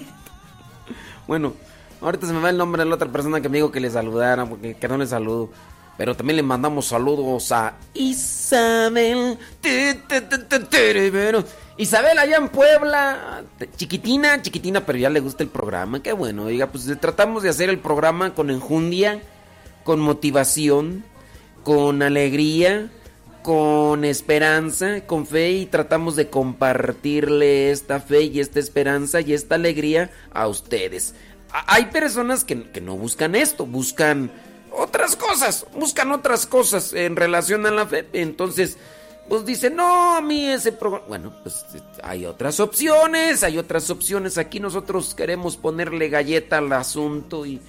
[1.28, 1.54] Bueno,
[2.02, 3.90] ahorita se me va el nombre de la otra persona que me dijo que le
[3.90, 5.50] saludara, porque que no le saludo.
[5.98, 9.38] Pero también le mandamos saludos a Isabel.
[11.78, 13.44] Isabel allá en Puebla.
[13.76, 16.02] Chiquitina, chiquitina, pero ya le gusta el programa.
[16.02, 16.48] Qué bueno.
[16.48, 19.22] Diga, pues tratamos de hacer el programa con enjundia,
[19.84, 21.04] con motivación,
[21.64, 22.89] con alegría,
[23.42, 29.56] con esperanza, con fe y tratamos de compartirle esta fe y esta esperanza y esta
[29.56, 31.16] alegría a ustedes.
[31.68, 34.32] Hay personas que, que no buscan esto, buscan
[34.72, 38.07] otras cosas, buscan otras cosas en relación a la fe.
[38.13, 38.78] Entonces,
[39.28, 41.05] pues dicen, no, a mí ese programa...
[41.07, 41.65] Bueno, pues
[42.03, 44.38] hay otras opciones, hay otras opciones.
[44.38, 47.61] Aquí nosotros queremos ponerle galleta al asunto y...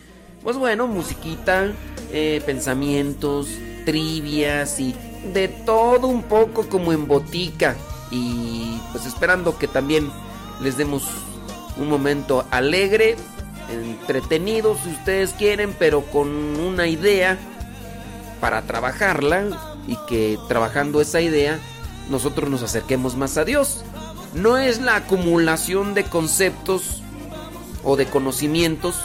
[0.42, 1.70] Pues bueno, musiquita,
[2.10, 3.46] eh, pensamientos,
[3.84, 4.92] trivias y
[5.32, 7.76] de todo un poco como en botica.
[8.10, 10.10] Y pues esperando que también
[10.60, 11.04] les demos
[11.76, 13.16] un momento alegre,
[13.70, 16.28] entretenido si ustedes quieren, pero con
[16.60, 17.38] una idea
[18.40, 21.58] para trabajarla y que trabajando esa idea
[22.10, 23.84] nosotros nos acerquemos más a Dios.
[24.34, 27.02] No es la acumulación de conceptos
[27.84, 28.96] o de conocimientos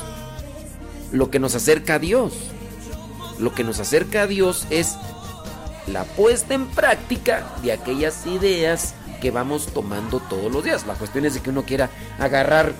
[1.11, 2.33] lo que nos acerca a Dios.
[3.39, 4.97] Lo que nos acerca a Dios es
[5.85, 10.85] la puesta en práctica de aquellas ideas que vamos tomando todos los días.
[10.85, 11.89] La cuestión es de que uno quiera
[12.19, 12.73] agarrar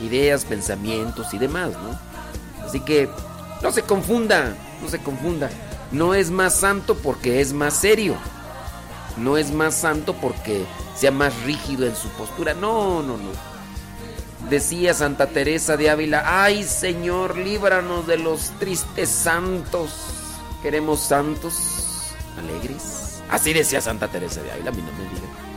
[0.00, 1.98] ideas, pensamientos y demás, ¿no?
[2.64, 3.08] Así que
[3.62, 5.50] no se confunda, no se confunda.
[5.90, 8.14] No es más santo porque es más serio.
[9.18, 10.64] No es más santo porque
[10.96, 12.54] sea más rígido en su postura.
[12.54, 13.30] No, no, no.
[14.48, 19.90] Decía Santa Teresa de Ávila, ay Señor, líbranos de los tristes santos.
[20.62, 23.20] Queremos santos alegres.
[23.30, 25.51] Así decía Santa Teresa de Ávila, a mí no me digan.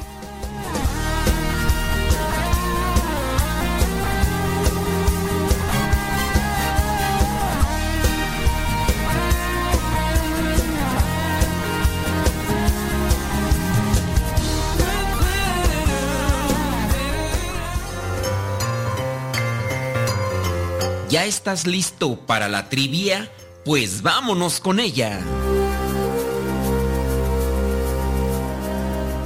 [21.15, 23.31] ¿Ya estás listo para la trivia?
[23.63, 25.21] Pues vámonos con ella.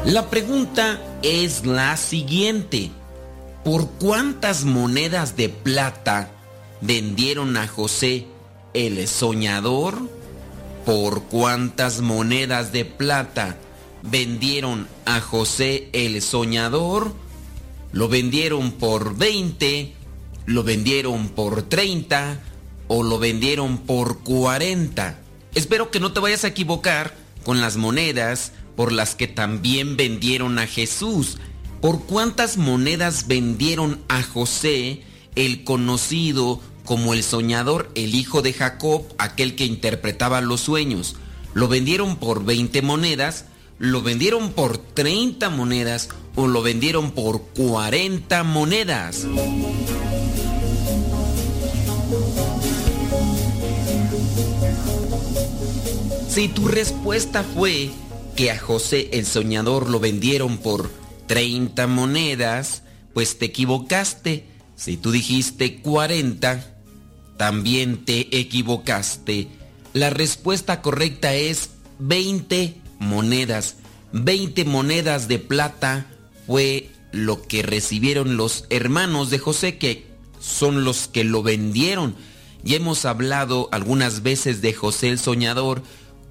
[0.05, 2.91] La pregunta es la siguiente.
[3.63, 6.29] ¿Por cuántas monedas de plata
[6.79, 8.27] vendieron a José
[8.75, 9.97] el soñador?
[10.85, 13.57] ¿Por cuántas monedas de plata
[14.03, 17.15] vendieron a José el soñador?
[17.91, 19.95] ¿Lo vendieron por 20?
[20.49, 22.41] ¿Lo vendieron por 30?
[22.87, 25.19] ¿O lo vendieron por 40?
[25.53, 30.57] Espero que no te vayas a equivocar con las monedas por las que también vendieron
[30.57, 31.37] a Jesús.
[31.81, 35.03] ¿Por cuántas monedas vendieron a José,
[35.35, 41.15] el conocido como el soñador, el hijo de Jacob, aquel que interpretaba los sueños?
[41.53, 43.45] ¿Lo vendieron por 20 monedas?
[43.77, 46.09] ¿Lo vendieron por 30 monedas?
[46.33, 49.27] ¿O lo vendieron por 40 monedas?
[56.29, 57.89] Si tu respuesta fue
[58.35, 60.91] que a José el soñador lo vendieron por
[61.25, 62.83] 30 monedas,
[63.15, 64.45] pues te equivocaste.
[64.75, 66.77] Si tú dijiste 40,
[67.35, 69.47] también te equivocaste.
[69.93, 73.77] La respuesta correcta es 20 monedas.
[74.13, 76.05] 20 monedas de plata
[76.45, 80.05] fue lo que recibieron los hermanos de José, que
[80.39, 82.15] son los que lo vendieron.
[82.63, 85.81] Ya hemos hablado algunas veces de José el soñador,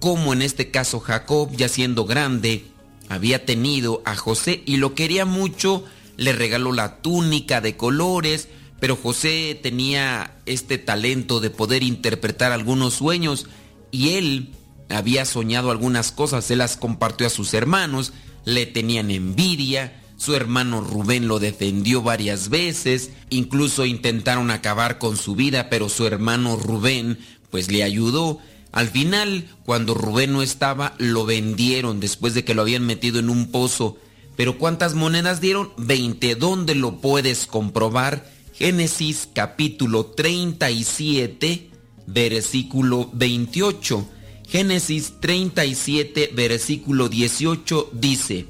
[0.01, 2.67] como en este caso Jacob, ya siendo grande,
[3.09, 5.85] había tenido a José y lo quería mucho,
[6.17, 8.49] le regaló la túnica de colores,
[8.81, 13.47] pero José tenía este talento de poder interpretar algunos sueños
[13.91, 14.51] y él
[14.89, 18.13] había soñado algunas cosas, se las compartió a sus hermanos,
[18.45, 25.35] le tenían envidia, su hermano Rubén lo defendió varias veces, incluso intentaron acabar con su
[25.35, 27.19] vida, pero su hermano Rubén
[27.51, 28.41] pues le ayudó
[28.73, 33.31] al final, cuando Rubén no estaba, lo vendieron después de que lo habían metido en
[33.31, 33.99] un pozo.
[34.37, 35.73] Pero ¿cuántas monedas dieron?
[35.79, 36.35] 20.
[36.35, 38.31] ¿Dónde lo puedes comprobar?
[38.53, 41.71] Génesis capítulo 37,
[42.07, 44.09] versículo 28.
[44.47, 48.47] Génesis 37, versículo 18 dice,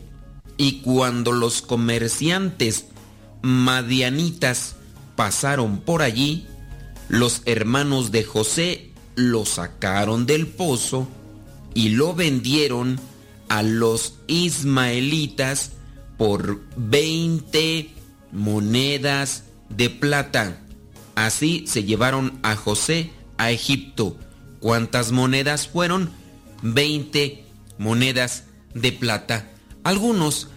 [0.57, 2.87] Y cuando los comerciantes
[3.43, 4.77] madianitas
[5.17, 6.47] pasaron por allí,
[7.09, 8.88] los hermanos de José
[9.19, 11.09] lo sacaron del pozo
[11.75, 13.01] y lo vendieron
[13.49, 15.73] a los ismaelitas
[16.17, 17.91] por 20
[18.33, 20.61] monedas de plata.
[21.17, 24.17] Así se llevaron a José a Egipto.
[24.61, 26.11] ¿Cuántas monedas fueron?
[26.63, 27.45] 20
[27.79, 28.45] monedas
[28.75, 29.51] de plata.
[29.83, 30.49] Algunos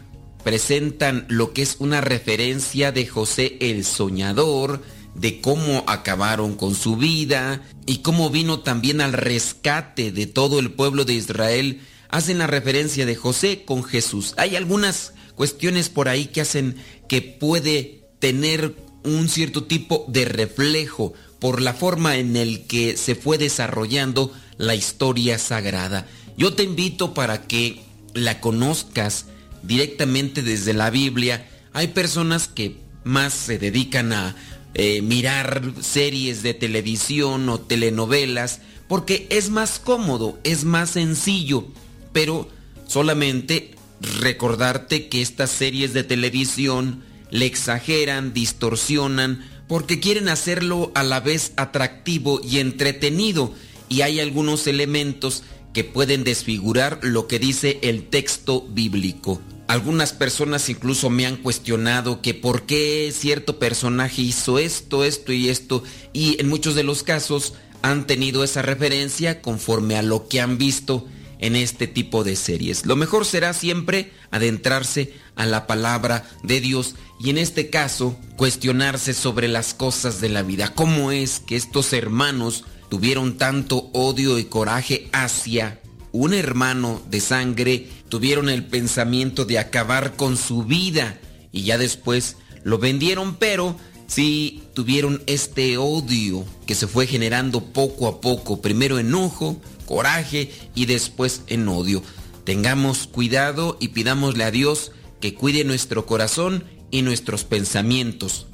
[0.44, 4.82] presentan lo que es una referencia de José el soñador,
[5.22, 10.72] de cómo acabaron con su vida y cómo vino también al rescate de todo el
[10.72, 14.34] pueblo de Israel, hacen la referencia de José con Jesús.
[14.38, 16.76] Hay algunas cuestiones por ahí que hacen
[17.08, 23.14] que puede tener un cierto tipo de reflejo por la forma en el que se
[23.14, 26.08] fue desarrollando la historia sagrada.
[26.36, 27.80] Yo te invito para que
[28.16, 29.28] la conozcas
[29.62, 31.48] directamente desde la Biblia.
[31.74, 34.36] Hay personas que más se dedican a
[34.74, 41.66] eh, mirar series de televisión o telenovelas, porque es más cómodo, es más sencillo,
[42.14, 42.50] pero
[42.88, 51.20] solamente recordarte que estas series de televisión le exageran, distorsionan, porque quieren hacerlo a la
[51.20, 53.54] vez atractivo y entretenido,
[53.88, 55.44] y hay algunos elementos
[55.74, 59.42] que pueden desfigurar lo que dice el texto bíblico.
[59.68, 65.50] Algunas personas incluso me han cuestionado que por qué cierto personaje hizo esto, esto y
[65.50, 70.42] esto, y en muchos de los casos han tenido esa referencia conforme a lo que
[70.42, 71.08] han visto
[71.40, 72.86] en este tipo de series.
[72.86, 79.14] Lo mejor será siempre adentrarse a la palabra de Dios y en este caso cuestionarse
[79.14, 80.74] sobre las cosas de la vida.
[80.74, 85.80] ¿Cómo es que estos hermanos tuvieron tanto odio y coraje hacia
[86.12, 91.18] un hermano de sangre, tuvieron el pensamiento de acabar con su vida
[91.54, 92.36] y ya después
[92.66, 93.78] lo vendieron, pero
[94.08, 100.86] sí tuvieron este odio que se fue generando poco a poco, primero enojo, coraje y
[100.86, 102.04] después en odio.
[102.44, 108.48] Tengamos cuidado y pidámosle a Dios que cuide nuestro corazón y nuestros pensamientos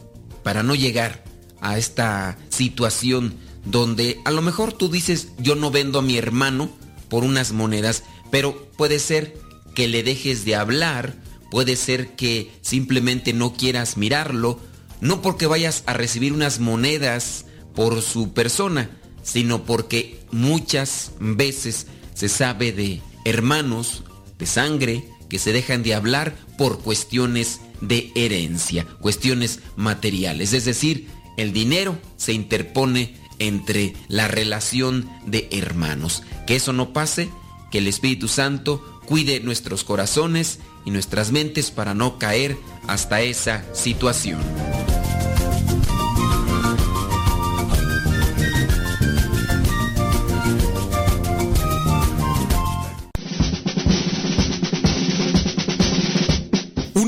[0.44, 1.24] para no llegar
[1.60, 6.70] a esta situación donde a lo mejor tú dices yo no vendo a mi hermano
[7.10, 9.38] por unas monedas, pero puede ser
[9.76, 11.16] que le dejes de hablar,
[11.52, 14.60] puede ser que simplemente no quieras mirarlo,
[15.02, 17.46] no porque vayas a recibir unas monedas
[17.76, 18.90] por su persona,
[19.24, 24.04] sino porque muchas veces se sabe de hermanos
[24.40, 30.54] de sangre que se dejan de hablar por cuestiones de herencia, cuestiones materiales.
[30.54, 31.08] Es decir,
[31.38, 36.24] el dinero se interpone entre la relación de hermanos.
[36.46, 37.30] Que eso no pase,
[37.72, 42.58] que el Espíritu Santo cuide nuestros corazones y nuestras mentes para no caer
[42.88, 44.40] hasta esa situación.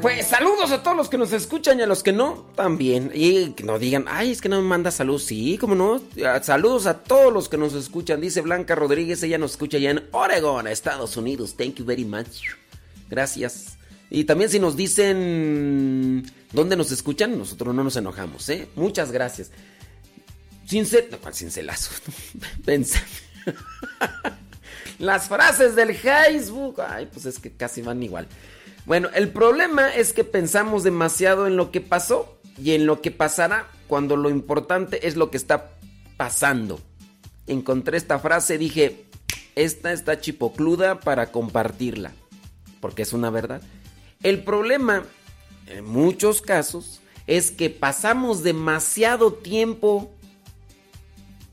[0.00, 3.10] Pues, saludos a todos los que nos escuchan y a los que no, también.
[3.12, 5.20] Y que no digan, ay, es que no me manda salud.
[5.20, 6.00] Sí, como no.
[6.42, 8.20] Saludos a todos los que nos escuchan.
[8.20, 11.54] Dice Blanca Rodríguez, ella nos escucha allá en Oregon, Estados Unidos.
[11.56, 12.44] Thank you very much.
[13.10, 13.76] Gracias.
[14.08, 18.68] Y también si nos dicen dónde nos escuchan, nosotros no nos enojamos, ¿eh?
[18.76, 19.50] Muchas gracias.
[20.66, 21.08] Cincel...
[21.10, 21.90] No, ¿cuál cincelazo?
[24.98, 26.80] Las frases del Facebook.
[26.80, 28.26] Ay, pues es que casi van igual.
[28.86, 33.10] Bueno, el problema es que pensamos demasiado en lo que pasó y en lo que
[33.10, 35.70] pasará cuando lo importante es lo que está
[36.16, 36.80] pasando.
[37.46, 39.06] Encontré esta frase, dije,
[39.54, 42.12] esta está chipocluda para compartirla,
[42.80, 43.62] porque es una verdad.
[44.22, 45.04] El problema,
[45.66, 50.12] en muchos casos, es que pasamos demasiado tiempo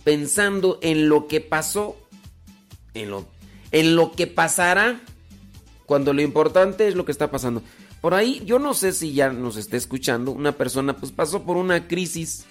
[0.03, 1.95] pensando en lo que pasó,
[2.93, 3.25] en lo,
[3.71, 5.01] en lo que pasará
[5.91, 7.61] cuando lo importante es lo que está pasando.
[7.99, 11.57] Por ahí, yo no sé si ya nos está escuchando, una persona pues pasó por
[11.57, 12.45] una crisis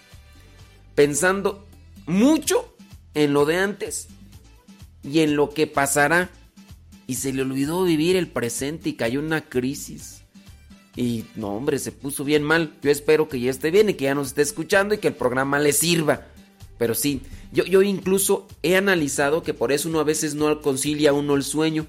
[0.95, 1.67] pensando
[2.05, 2.77] mucho
[3.15, 4.09] en lo de antes
[5.03, 6.29] y en lo que pasará.
[7.07, 10.21] Y se le olvidó vivir el presente y cayó en una crisis.
[10.95, 12.75] Y no, hombre, se puso bien mal.
[12.83, 15.15] Yo espero que ya esté bien y que ya nos esté escuchando y que el
[15.15, 16.27] programa le sirva.
[16.77, 17.23] Pero sí,
[17.53, 21.43] yo, yo incluso he analizado que por eso uno a veces no concilia uno el
[21.43, 21.87] sueño.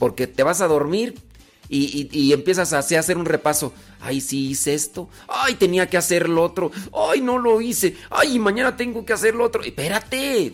[0.00, 1.14] Porque te vas a dormir
[1.68, 3.72] y, y- empiezas a hacer un repaso.
[4.00, 5.08] Ay, sí hice esto.
[5.28, 6.72] Ay, tenía que hacer lo otro.
[6.92, 7.94] Ay, no lo hice.
[8.10, 9.62] Ay, mañana tengo que hacer lo otro.
[9.62, 10.52] Espérate.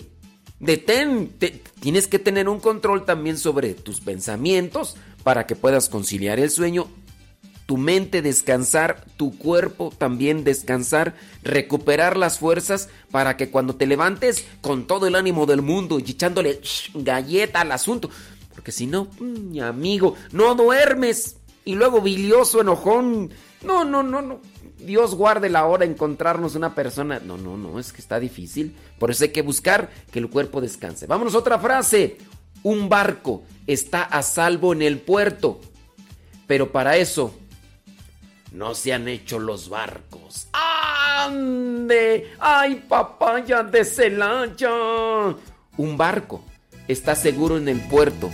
[0.61, 1.33] Detén.
[1.81, 6.89] Tienes que tener un control también sobre tus pensamientos para que puedas conciliar el sueño.
[7.67, 14.45] Tu mente descansar, tu cuerpo también descansar, recuperar las fuerzas para que cuando te levantes
[14.61, 16.61] con todo el ánimo del mundo y echándole
[16.95, 18.09] galleta al asunto,
[18.57, 21.37] porque si no, mm, mi amigo, no duermes.
[21.67, 23.31] Y luego bilioso, enojón.
[23.63, 24.41] No, no, no, no.
[24.79, 27.21] Dios guarde la hora encontrarnos una persona.
[27.23, 28.75] No, no, no, es que está difícil.
[28.99, 31.07] Por eso hay que buscar que el cuerpo descanse.
[31.07, 32.17] Vámonos a otra frase.
[32.63, 35.61] Un barco está a salvo en el puerto.
[36.47, 37.35] Pero para eso
[38.53, 40.49] no se han hecho los barcos.
[40.55, 42.33] ¡Ande!
[42.39, 44.71] ¡Ay, papaya de Celaya!
[45.77, 46.43] Un barco
[46.89, 48.31] está seguro en el puerto,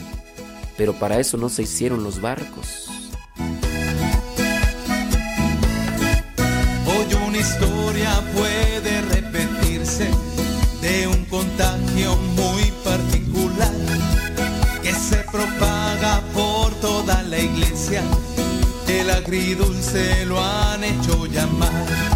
[0.76, 2.88] pero para eso no se hicieron los barcos.
[6.86, 10.10] Hoy una historia puede repetirse
[10.80, 13.72] de un contagio muy particular
[14.82, 18.02] que se propaga por toda la iglesia.
[18.88, 22.11] El agridulce lo han hecho llamar.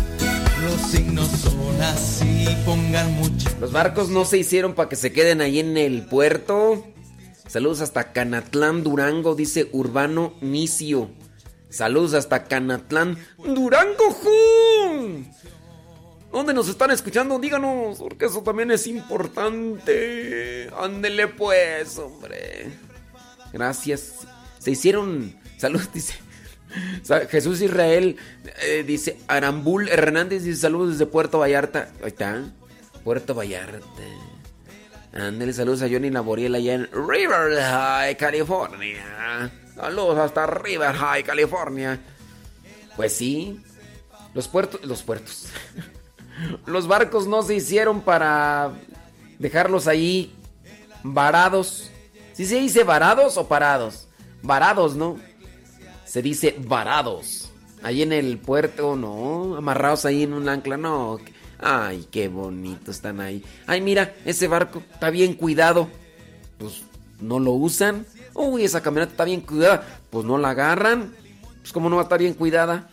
[0.77, 3.49] Los signos son así, pongan mucho.
[3.61, 6.85] Los barcos no se hicieron para que se queden ahí en el puerto.
[7.49, 11.11] Saludos hasta Canatlán, Durango, dice Urbano Nicio.
[11.71, 14.11] Saludos hasta Canatlán, Durango.
[14.11, 15.25] ¡ju!
[16.31, 17.39] ¿Dónde nos están escuchando?
[17.39, 20.69] Díganos, porque eso también es importante.
[20.79, 22.71] Ándele pues, hombre.
[23.51, 24.27] Gracias.
[24.59, 25.35] Se hicieron.
[25.57, 26.26] Saludos, dice.
[27.31, 28.17] Jesús Israel
[28.63, 31.91] eh, dice Arambul Hernández dice saludos desde Puerto Vallarta.
[32.03, 32.43] Ahí está.
[33.05, 33.87] Puerto Vallarta.
[35.13, 39.51] Ándale, saludos a Johnny Laboriel allá en Riverside, California.
[39.75, 41.99] Saludos hasta Riverside, California.
[42.97, 43.61] Pues sí.
[44.35, 44.85] Los puertos.
[44.85, 45.47] Los puertos.
[46.67, 48.73] Los barcos no se hicieron para
[49.39, 50.35] dejarlos ahí
[51.03, 51.91] varados.
[52.35, 54.09] ¿Sí se dice varados o parados?
[54.43, 55.19] Varados, ¿no?
[56.17, 57.51] Se dice varados.
[57.83, 59.55] Ahí en el puerto, no.
[59.55, 61.19] Amarrados ahí en un ancla, no.
[61.59, 63.45] Ay, qué bonito están ahí.
[63.67, 65.91] Ay, mira, ese barco está bien cuidado.
[66.57, 66.85] Pues
[67.21, 68.07] no lo usan.
[68.33, 69.87] Uy, esa camioneta está bien cuidada.
[70.09, 71.15] Pues no la agarran.
[71.59, 72.89] Pues como no va a estar bien cuidada.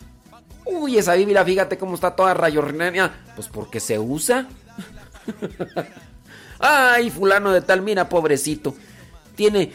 [0.65, 3.23] Uy, esa bíblia, fíjate cómo está toda rayornenia.
[3.37, 4.49] Pues porque se usa.
[6.59, 8.75] Ay, fulano de tal, mira, pobrecito.
[9.37, 9.71] Tiene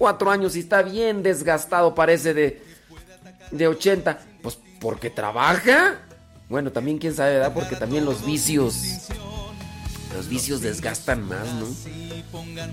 [0.00, 2.62] 44 años y está bien desgastado, parece de,
[3.50, 4.18] de 80.
[4.42, 5.98] Pues porque trabaja.
[6.48, 7.52] Bueno, también quién sabe, ¿verdad?
[7.52, 9.08] Porque también los vicios.
[10.16, 11.66] Los vicios desgastan más, ¿no?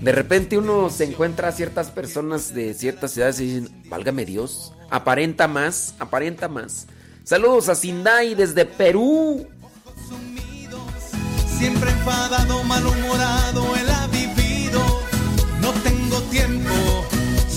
[0.00, 4.72] De repente uno se encuentra a ciertas personas de ciertas ciudades y dicen, válgame Dios,
[4.90, 6.86] aparenta más, aparenta más.
[7.24, 9.46] Saludos a Sindai desde Perú.
[11.58, 14.80] Siempre enfadado, malhumorado, él ha vivido.
[15.60, 16.57] No tengo tiempo,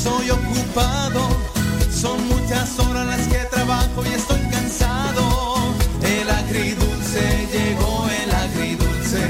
[0.03, 1.21] soy ocupado.
[1.91, 5.73] Son muchas horas las que trabajo y estoy cansado.
[6.01, 7.23] El agridulce
[7.53, 9.21] llegó, el agridulce.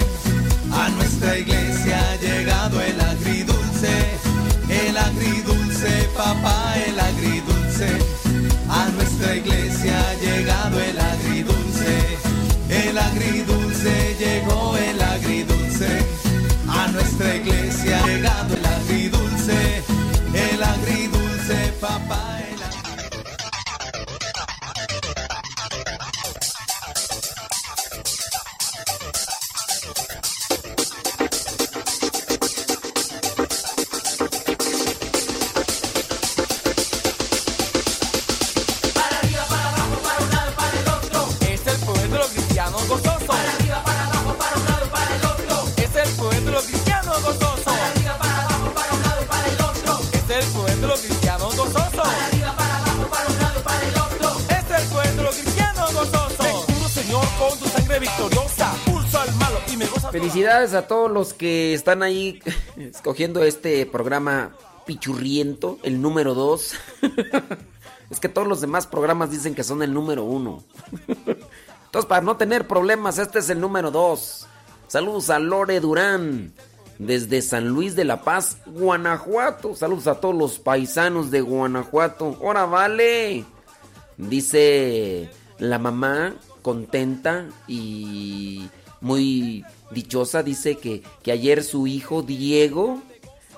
[0.72, 3.94] A nuestra iglesia ha llegado el agridulce.
[4.70, 7.90] El agridulce, papá, el agridulce.
[8.70, 11.94] A nuestra iglesia ha llegado el agridulce.
[12.70, 15.90] El agridulce llegó el agridulce.
[16.70, 17.81] A nuestra iglesia
[60.12, 62.42] Felicidades a todos los que están ahí
[62.78, 64.52] escogiendo este programa
[64.86, 66.74] pichurriento, el número 2.
[68.10, 70.64] es que todos los demás programas dicen que son el número 1.
[71.86, 74.48] Entonces, para no tener problemas, este es el número 2.
[74.88, 76.54] Saludos a Lore Durán,
[77.00, 79.76] desde San Luis de la Paz, Guanajuato.
[79.76, 82.38] Saludos a todos los paisanos de Guanajuato.
[82.42, 83.46] ¡Hora vale!
[84.18, 88.70] Dice la mamá, contenta y
[89.02, 93.02] muy dichosa, dice que, que ayer su hijo Diego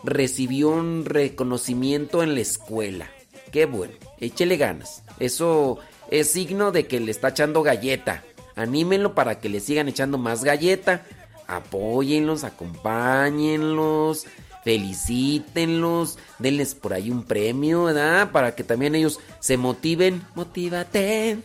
[0.04, 3.10] recibió un reconocimiento en la escuela.
[3.52, 5.04] Qué bueno, échele ganas.
[5.20, 5.80] Eso
[6.10, 8.24] es signo de que le está echando galleta.
[8.56, 11.06] Anímenlo para que le sigan echando más galleta.
[11.48, 14.26] Apóyenlos, acompáñenlos,
[14.64, 18.32] felicítenlos, denles por ahí un premio, ¿verdad?
[18.32, 20.24] Para que también ellos se motiven.
[20.36, 21.40] Motívate.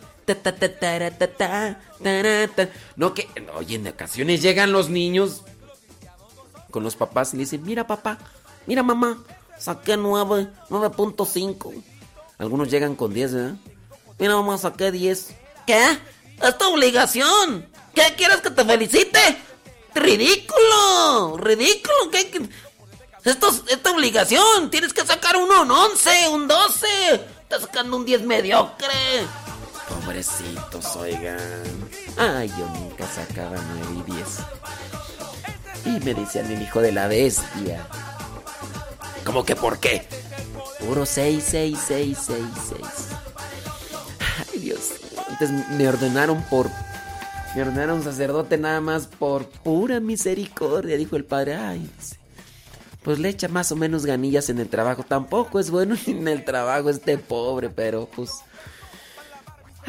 [2.97, 5.43] No que, oye, en ocasiones llegan los niños
[6.71, 8.19] con los papás y le dicen, mira papá,
[8.67, 9.19] mira mamá,
[9.59, 11.83] saqué 9, 9.5.
[12.39, 13.57] Algunos llegan con 10, ¿verdad?
[14.19, 15.35] Mira mamá, saqué 10.
[15.67, 15.99] ¿Qué?
[16.43, 17.69] Es tu obligación.
[17.95, 19.19] ¿Qué quieres que te felicite?
[19.95, 21.37] ¡Ridículo!
[21.39, 22.11] ¡Ridículo!
[22.13, 22.49] ¿Qué?
[23.25, 24.71] Esto es, es tu obligación.
[24.71, 26.87] Tienes que sacar un 11, un 12.
[27.43, 28.95] Estás sacando un 10 mediocre.
[29.89, 31.39] Pobrecitos, oigan.
[32.17, 33.57] Ay, yo nunca sacaba
[33.91, 34.29] 9 y 10.
[35.85, 37.87] Y me decían el hijo de la bestia.
[39.25, 40.07] ¿Cómo que por qué?
[40.81, 42.83] Puro 6, 6, 6, 6, 6.
[44.53, 44.93] Ay, Dios.
[45.29, 46.69] Antes me ordenaron por.
[47.55, 51.57] Me ordenaron sacerdote nada más por pura misericordia, dijo el padre.
[51.57, 51.91] Ay,
[53.03, 55.03] pues le echa más o menos ganillas en el trabajo.
[55.03, 58.31] Tampoco es bueno en el trabajo este pobre, pero pues.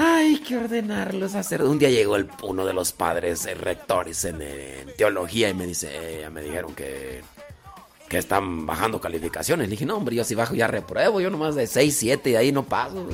[0.01, 1.69] Ay, que ordenarlo sacerdote.
[1.69, 5.89] Un día llegó uno de los padres eh, rectores en, en teología y me dice,
[6.23, 7.21] eh, me dijeron que
[8.09, 9.67] que están bajando calificaciones.
[9.67, 11.21] Le dije, no, hombre, yo si bajo ya repruebo.
[11.21, 13.07] Yo nomás de 6, 7 y ahí no paso.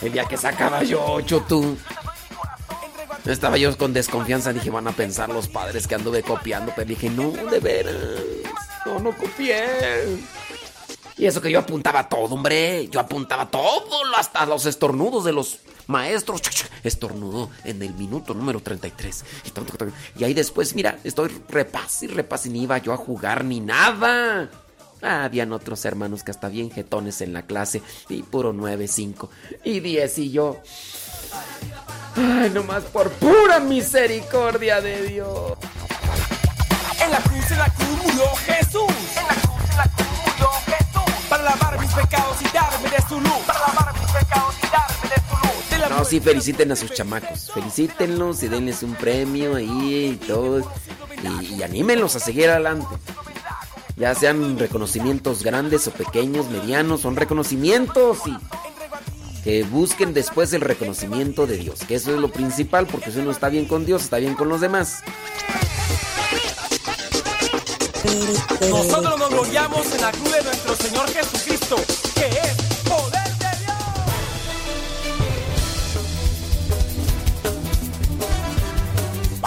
[0.00, 1.76] El día que sacaba yo 8, tú.
[3.26, 4.52] Estaba yo con desconfianza.
[4.52, 6.72] Dije, van a pensar los padres que anduve copiando.
[6.74, 7.96] Pero dije, no, de veras.
[8.86, 9.64] No, no copié.
[11.18, 12.88] Y eso que yo apuntaba todo, hombre.
[12.88, 13.84] Yo apuntaba todo,
[14.16, 15.58] hasta los estornudos de los
[15.90, 16.40] maestros.
[16.82, 19.24] Estornudo en el minuto número 33.
[20.18, 23.60] Y, ahí después, mira, estoy repas y repas y ni iba yo a jugar ni
[23.60, 24.48] nada.
[25.02, 27.82] Ah, habían otros hermanos que hasta bien jetones en la clase.
[28.08, 29.30] Y puro 9, 5
[29.64, 30.60] y 10 y yo.
[32.16, 35.52] Ay, nomás por pura misericordia de Dios.
[37.02, 38.94] En la cruz, en la cruz murió Jesús.
[39.16, 40.08] En la cruz, en la cruz
[40.66, 41.26] Jesús.
[41.28, 43.42] Para lavar mis pecados y darme de su luz.
[43.46, 45.49] Para lavar mis pecados y darme de su luz.
[45.88, 47.50] No, sí, feliciten a sus chamacos.
[47.52, 50.60] Felicítenlos y denles un premio ahí y todo.
[51.22, 52.86] Y, y anímenlos a seguir adelante.
[53.96, 58.36] Ya sean reconocimientos grandes o pequeños, medianos, son reconocimientos y
[59.42, 63.30] Que busquen después el reconocimiento de Dios, que eso es lo principal, porque si uno
[63.30, 65.02] está bien con Dios, está bien con los demás.
[68.68, 71.76] Nosotros nos gloriamos en la cruz de nuestro Señor Jesucristo,
[72.14, 72.59] que es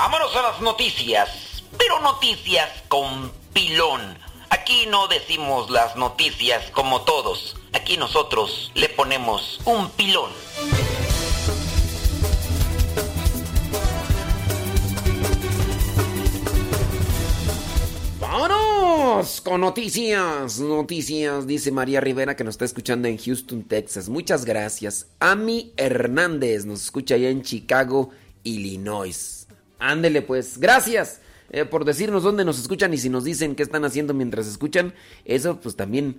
[0.06, 4.02] Vámonos a las noticias, pero noticias con pilón.
[4.50, 7.56] Aquí no decimos las noticias como todos.
[7.72, 10.30] Aquí nosotros le ponemos un pilón.
[18.20, 19.40] ¡Vámonos!
[19.40, 24.10] Con noticias, noticias, dice María Rivera que nos está escuchando en Houston, Texas.
[24.10, 25.08] Muchas gracias.
[25.22, 28.10] Ami Hernández nos escucha allá en Chicago,
[28.44, 29.43] Illinois.
[29.92, 31.20] Ándele pues, gracias
[31.50, 34.94] eh, por decirnos dónde nos escuchan y si nos dicen qué están haciendo mientras escuchan.
[35.26, 36.18] Eso pues también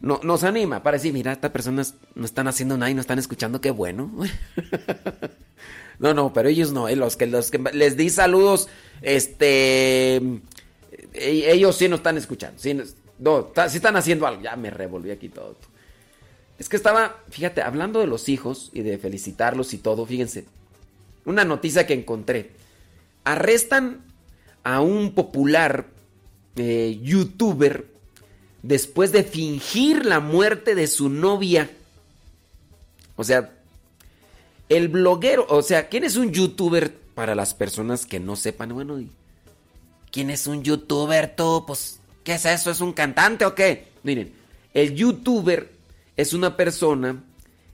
[0.00, 3.18] no- nos anima para decir, mira, estas personas no están haciendo nada y no están
[3.18, 4.12] escuchando, qué bueno.
[5.98, 8.68] no, no, pero ellos no, eh, los que, los que les di saludos,
[9.02, 10.16] este...
[10.16, 12.58] E- Ellos sí no están escuchando.
[12.60, 12.74] Sí,
[13.18, 14.42] no, sí están haciendo algo.
[14.42, 15.56] Ya me revolví aquí todo.
[16.58, 20.44] Es que estaba, fíjate, hablando de los hijos y de felicitarlos y todo, fíjense.
[21.24, 22.50] Una noticia que encontré.
[23.26, 24.04] Arrestan
[24.62, 25.86] a un popular
[26.54, 27.86] eh, youtuber
[28.62, 31.68] después de fingir la muerte de su novia.
[33.16, 33.52] O sea,
[34.68, 38.72] el bloguero, o sea, ¿quién es un youtuber para las personas que no sepan?
[38.72, 39.02] Bueno,
[40.12, 41.64] ¿quién es un youtuber tú?
[41.66, 42.70] Pues, ¿qué es eso?
[42.70, 43.88] ¿Es un cantante o qué?
[44.04, 44.32] Miren,
[44.72, 45.72] el youtuber
[46.16, 47.24] es una persona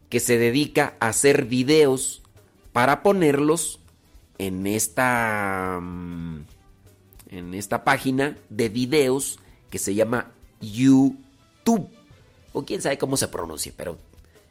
[0.09, 2.23] que se dedica a hacer videos
[2.73, 3.81] para ponerlos
[4.47, 6.45] en esta mm,
[7.31, 9.39] en esta página de videos
[9.71, 10.31] que se llama
[10.61, 11.89] YouTube
[12.53, 13.99] o quién sabe cómo se pronuncia, pero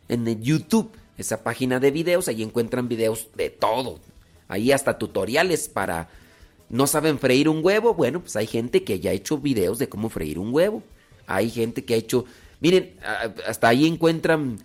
[0.09, 3.99] en el YouTube, esa página de videos, ahí encuentran videos de todo.
[4.47, 6.09] Ahí hasta tutoriales para
[6.69, 9.87] no saben freír un huevo, bueno, pues hay gente que ya ha hecho videos de
[9.87, 10.81] cómo freír un huevo.
[11.27, 12.25] Hay gente que ha hecho,
[12.59, 12.95] miren,
[13.45, 14.57] hasta ahí encuentran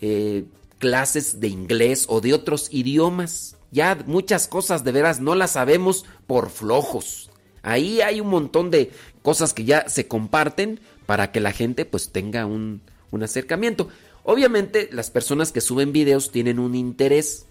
[0.00, 0.44] eh,
[0.78, 3.56] clases de inglés o de otros idiomas.
[3.72, 7.30] Ya muchas cosas de veras no las sabemos por flojos.
[7.62, 8.92] Ahí hay un montón de
[9.22, 13.88] cosas que ya se comparten para que la gente pues tenga un, un acercamiento.
[14.24, 17.46] Obviamente las personas que suben videos tienen un interés.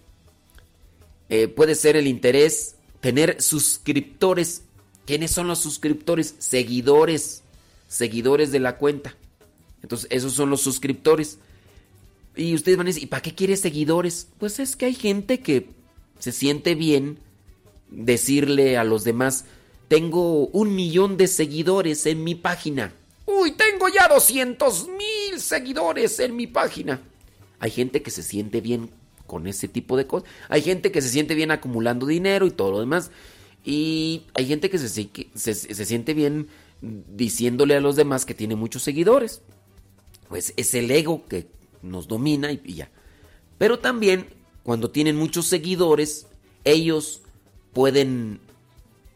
[1.29, 4.63] Eh, puede ser el interés tener suscriptores.
[5.05, 6.35] ¿Quiénes son los suscriptores?
[6.37, 7.41] Seguidores.
[7.87, 9.15] Seguidores de la cuenta.
[9.81, 11.39] Entonces, esos son los suscriptores.
[12.35, 14.27] Y ustedes van a decir, ¿y para qué quieres seguidores?
[14.37, 15.69] Pues es que hay gente que
[16.21, 17.17] se siente bien
[17.89, 19.45] decirle a los demás,
[19.87, 22.93] tengo un millón de seguidores en mi página.
[23.25, 27.01] Uy, tengo ya 200 mil seguidores en mi página.
[27.59, 28.89] Hay gente que se siente bien
[29.27, 30.29] con ese tipo de cosas.
[30.47, 33.11] Hay gente que se siente bien acumulando dinero y todo lo demás.
[33.65, 36.47] Y hay gente que se, se- se siente bien
[36.81, 39.41] diciéndole a los demás que tiene muchos seguidores.
[40.29, 41.47] Pues es el ego que
[41.81, 42.89] nos domina y, y ya.
[43.57, 44.27] Pero también
[44.63, 46.27] cuando tienen muchos seguidores,
[46.63, 47.21] ellos
[47.73, 48.39] pueden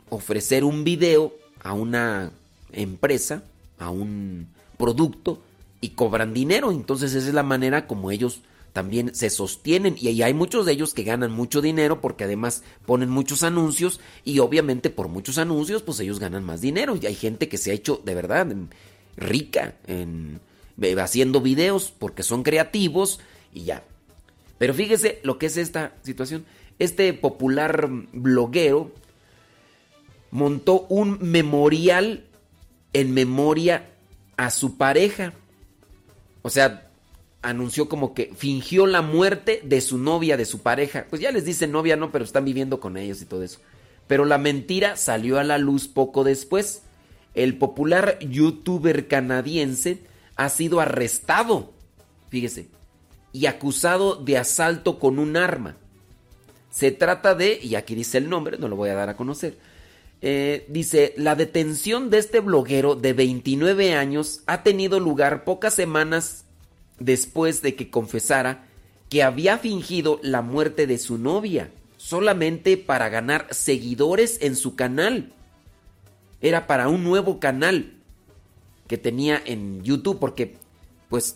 [0.09, 2.31] ofrecer un video a una
[2.71, 3.43] empresa,
[3.79, 5.41] a un producto
[5.81, 6.71] y cobran dinero.
[6.71, 8.41] Entonces esa es la manera como ellos
[8.73, 13.09] también se sostienen y hay muchos de ellos que ganan mucho dinero porque además ponen
[13.09, 17.47] muchos anuncios y obviamente por muchos anuncios pues ellos ganan más dinero y hay gente
[17.47, 18.45] que se ha hecho de verdad
[19.15, 20.41] rica en
[20.81, 23.21] eh, haciendo videos porque son creativos
[23.53, 23.83] y ya.
[24.57, 26.45] Pero fíjese lo que es esta situación.
[26.79, 28.91] Este popular bloguero
[30.31, 32.25] montó un memorial
[32.93, 33.89] en memoria
[34.37, 35.33] a su pareja.
[36.41, 36.89] O sea,
[37.41, 41.05] anunció como que fingió la muerte de su novia, de su pareja.
[41.09, 43.59] Pues ya les dicen novia, no, pero están viviendo con ellos y todo eso.
[44.07, 46.83] Pero la mentira salió a la luz poco después.
[47.33, 50.01] El popular youtuber canadiense
[50.35, 51.73] ha sido arrestado,
[52.29, 52.67] fíjese,
[53.35, 55.75] y acusado de asalto con un arma.
[56.71, 59.57] Se trata de, y aquí dice el nombre, no lo voy a dar a conocer,
[60.21, 66.45] eh, dice, la detención de este bloguero de 29 años ha tenido lugar pocas semanas
[66.97, 68.67] después de que confesara
[69.09, 75.33] que había fingido la muerte de su novia solamente para ganar seguidores en su canal.
[76.39, 77.97] Era para un nuevo canal
[78.87, 80.55] que tenía en YouTube porque
[81.09, 81.35] pues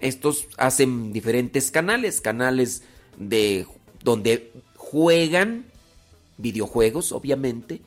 [0.00, 2.82] estos hacen diferentes canales, canales
[3.16, 3.66] de
[4.02, 5.64] donde juegan
[6.38, 7.80] videojuegos, obviamente.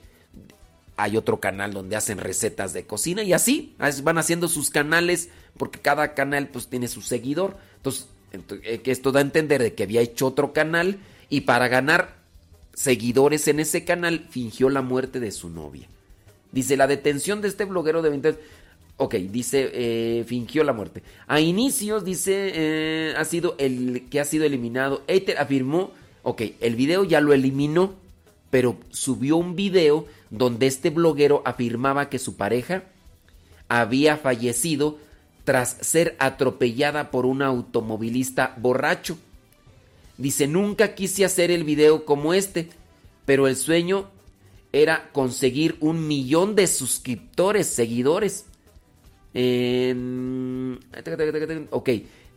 [0.95, 5.29] Hay otro canal donde hacen recetas de cocina y así as- van haciendo sus canales
[5.57, 7.57] porque cada canal pues tiene su seguidor.
[7.77, 10.97] Entonces Ento- eh, esto da a entender de que había hecho otro canal
[11.29, 12.17] y para ganar
[12.73, 15.87] seguidores en ese canal fingió la muerte de su novia.
[16.51, 18.37] Dice, la detención de este bloguero de 20
[18.97, 21.03] Ok, dice, eh, fingió la muerte.
[21.27, 25.03] A inicios, dice, eh, ha sido el que ha sido eliminado.
[25.07, 25.91] Ether afirmó,
[26.23, 27.93] ok, el video ya lo eliminó,
[28.49, 32.85] pero subió un video donde este bloguero afirmaba que su pareja
[33.69, 34.97] había fallecido
[35.43, 39.17] tras ser atropellada por un automovilista borracho.
[40.17, 42.69] Dice, nunca quise hacer el video como este,
[43.25, 44.09] pero el sueño
[44.73, 48.45] era conseguir un millón de suscriptores, seguidores.
[49.39, 50.79] Em,
[51.69, 51.89] ok,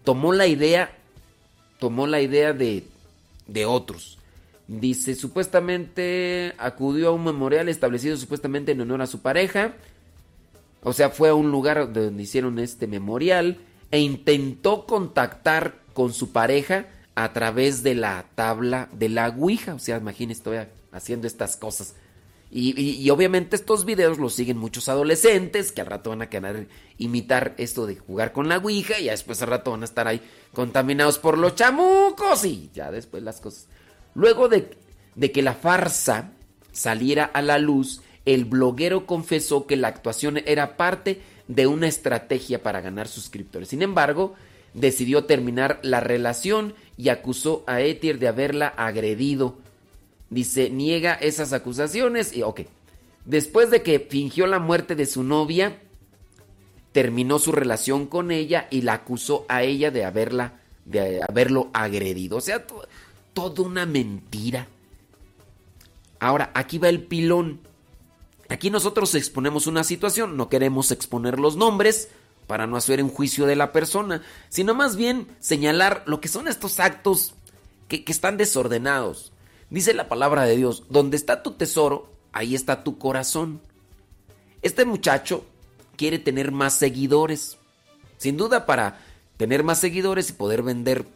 [0.04, 0.90] tomó la idea,
[1.78, 2.84] tomó la idea de,
[3.46, 4.18] de otros.
[4.68, 9.72] Dice, supuestamente acudió a un memorial establecido supuestamente en honor a su pareja.
[10.82, 13.56] O sea, fue a un lugar donde hicieron este memorial
[13.90, 19.74] e intentó contactar con su pareja a través de la tabla de la Ouija.
[19.74, 20.58] O sea, imagínense, estoy
[20.92, 21.94] haciendo estas cosas.
[22.52, 26.66] Y, obviamente estos videos los siguen muchos adolescentes que al rato van a querer
[26.98, 30.08] imitar esto de jugar con la Ouija y ya después al rato van a estar
[30.08, 30.20] ahí
[30.52, 33.68] contaminados por los chamucos y ya después las cosas.
[34.14, 34.76] Luego de,
[35.14, 36.32] de que la farsa
[36.72, 42.62] saliera a la luz, el bloguero confesó que la actuación era parte de una estrategia
[42.62, 43.68] para ganar suscriptores.
[43.68, 44.34] Sin embargo,
[44.74, 49.56] decidió terminar la relación y acusó a Etier de haberla agredido.
[50.30, 52.60] Dice, niega esas acusaciones y ok.
[53.24, 55.78] Después de que fingió la muerte de su novia,
[56.92, 62.38] terminó su relación con ella y la acusó a ella de haberla de haberlo agredido.
[62.38, 62.86] O sea, to-
[63.34, 64.66] toda una mentira.
[66.18, 67.60] Ahora, aquí va el pilón.
[68.48, 72.08] Aquí nosotros exponemos una situación, no queremos exponer los nombres
[72.48, 76.48] para no hacer un juicio de la persona, sino más bien señalar lo que son
[76.48, 77.34] estos actos
[77.86, 79.32] que, que están desordenados.
[79.70, 83.60] Dice la palabra de Dios, donde está tu tesoro, ahí está tu corazón.
[84.62, 85.44] Este muchacho
[85.96, 87.56] quiere tener más seguidores.
[88.18, 89.00] Sin duda para
[89.36, 91.06] tener más seguidores y poder vender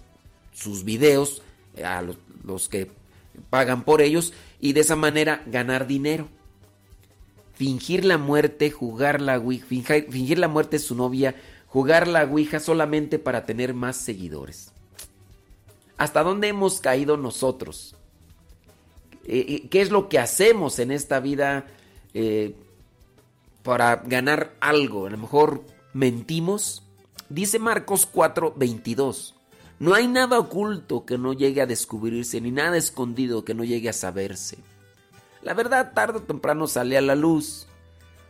[0.53, 1.43] sus videos
[1.77, 2.91] eh, a los, que
[3.51, 6.29] pagan por ellos y de esa manera ganar dinero.
[7.55, 11.35] Fingir la muerte, jugar la ouija, fingir, fingir la muerte de su novia,
[11.67, 14.73] jugar la ouija solamente para tener más seguidores.
[15.97, 17.94] ¿Hasta dónde hemos caído nosotros?
[19.27, 21.67] Eh, ¿Qué es lo que hacemos en esta vida
[22.13, 22.55] eh,
[23.63, 25.07] para ganar algo?
[25.07, 26.83] A lo mejor mentimos.
[27.29, 29.35] Dice Marcos 4:22.
[29.79, 33.89] No hay nada oculto que no llegue a descubrirse, ni nada escondido que no llegue
[33.89, 34.59] a saberse.
[35.43, 37.67] La verdad tarde o temprano sale a la luz.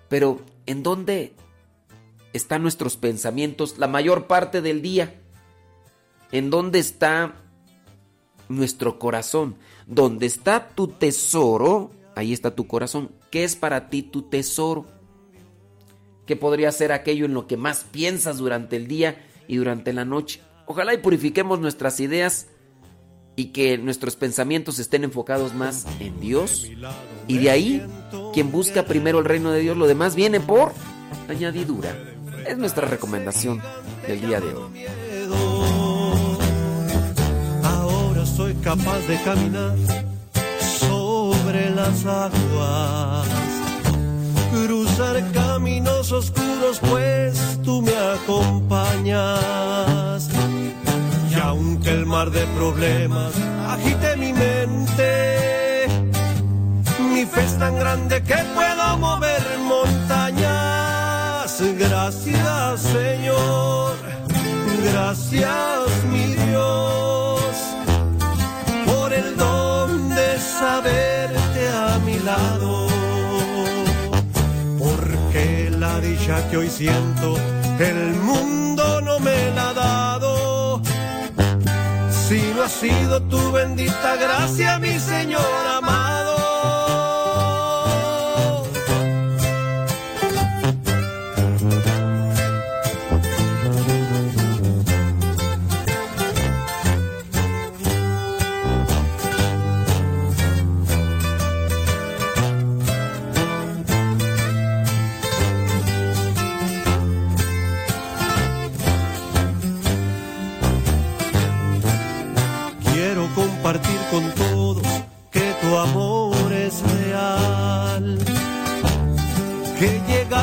[0.08, 1.34] Pero ¿en dónde
[2.32, 5.14] están nuestros pensamientos la mayor parte del día?
[6.32, 7.34] ¿En dónde está
[8.48, 9.56] nuestro corazón?
[9.86, 13.10] Donde está tu tesoro, ahí está tu corazón.
[13.30, 14.86] ¿Qué es para ti tu tesoro?
[16.26, 20.04] ¿Qué podría ser aquello en lo que más piensas durante el día y durante la
[20.04, 20.40] noche?
[20.66, 22.46] Ojalá y purifiquemos nuestras ideas
[23.36, 26.70] y que nuestros pensamientos estén enfocados más en Dios.
[27.26, 27.86] Y de ahí,
[28.32, 30.72] quien busca primero el reino de Dios, lo demás viene por
[31.28, 31.94] añadidura.
[32.46, 33.60] Es nuestra recomendación
[34.06, 35.03] del día de hoy.
[38.64, 39.76] Capaz de caminar
[40.80, 43.28] sobre las aguas,
[44.50, 49.30] cruzar caminos oscuros, pues tú me acompañas.
[51.30, 53.34] Y aunque el mar de problemas
[53.68, 55.86] agite mi mente,
[57.12, 61.60] mi fe es tan grande que puedo mover montañas.
[61.78, 63.92] Gracias, Señor.
[64.90, 67.23] Gracias, mi Dios,
[70.74, 72.88] saberte a mi lado.
[74.78, 77.36] Porque la dicha que hoy siento,
[77.78, 80.82] el mundo no me la ha dado.
[82.26, 86.13] Si no ha sido tu bendita gracia, mi Señor amado.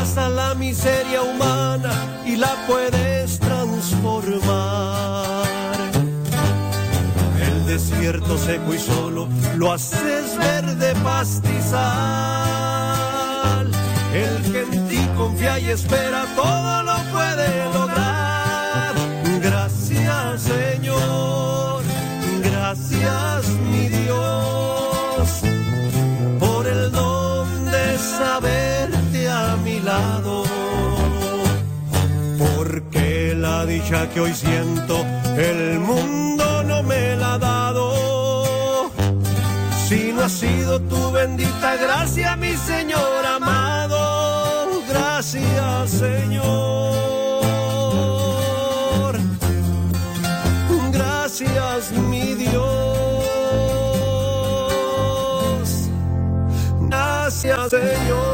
[0.02, 1.92] Que llegas a la miseria humana
[2.26, 5.46] y la puedes transformar.
[7.68, 11.52] desierto seco y solo lo haces verde pastizal.
[14.14, 17.71] El que en ti confía y espera todo lo puede
[33.82, 35.06] Porque la dicha que hoy siento,
[35.38, 38.92] el mundo no me la ha dado.
[39.88, 46.42] Si no ha sido tu bendita gracia, mi Señor amado, gracias Señor.
[50.92, 52.62] Gracias mi Dios.
[56.90, 58.31] Gracias Señor.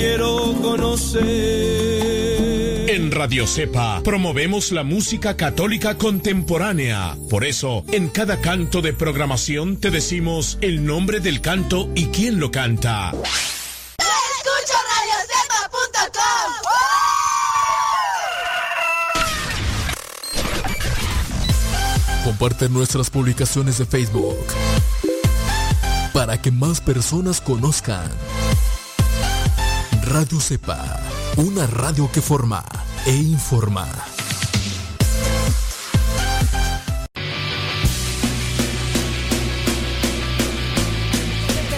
[0.00, 1.20] Quiero conocer.
[2.88, 7.16] En Radio Cepa promovemos la música católica contemporánea.
[7.28, 12.40] Por eso, en cada canto de programación te decimos el nombre del canto y quién
[12.40, 13.12] lo canta.
[13.98, 16.24] Escucho radiocepa.com.
[22.24, 24.38] Comparte nuestras publicaciones de Facebook
[26.12, 28.10] para que más personas conozcan.
[30.10, 30.98] Radio Cepa,
[31.36, 32.64] una radio que forma
[33.06, 33.86] e informa.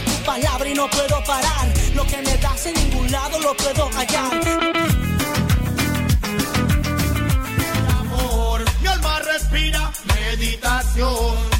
[0.06, 1.68] tu palabra y no puedo parar.
[1.94, 4.32] Lo que me das en ningún lado lo puedo hallar.
[8.00, 8.64] amor.
[8.80, 11.51] Mi alma respira meditación.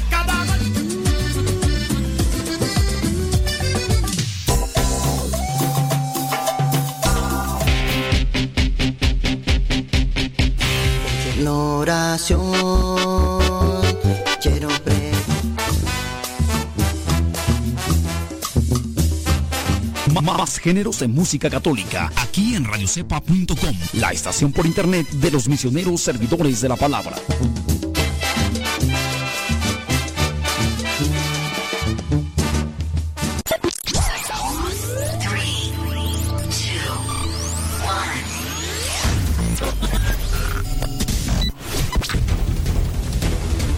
[20.11, 25.47] Ma- Más géneros de música católica, aquí en radiocepa.com, la estación por internet de los
[25.47, 27.15] misioneros servidores de la palabra.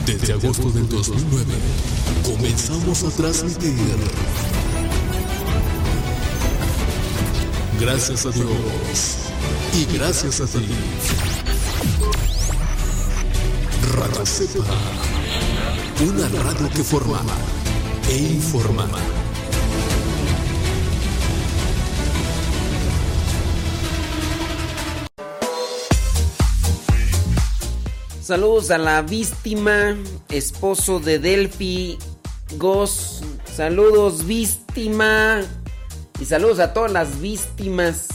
[0.06, 1.45] Desde agosto del 2009
[2.23, 3.76] comenzamos a transmitir.
[7.80, 9.18] Gracias a Dios
[9.73, 10.65] y gracias a ti.
[13.93, 14.64] Radio Cepa,
[16.02, 17.22] una radio que forma
[18.10, 18.88] e informa.
[28.22, 29.97] Saludos a la víctima,
[30.30, 31.97] esposo de Delphi,
[32.57, 33.22] Gos.
[33.53, 35.43] Saludos, víctima.
[36.19, 38.07] Y saludos a todas las víctimas.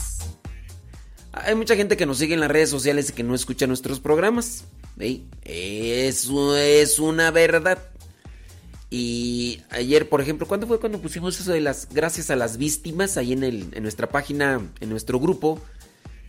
[1.33, 3.99] Hay mucha gente que nos sigue en las redes sociales y que no escucha nuestros
[3.99, 4.65] programas.
[5.43, 7.79] Eso es una verdad.
[8.89, 13.15] Y ayer, por ejemplo, ¿cuándo fue cuando pusimos eso de las gracias a las víctimas
[13.17, 15.59] ahí en nuestra página, en nuestro grupo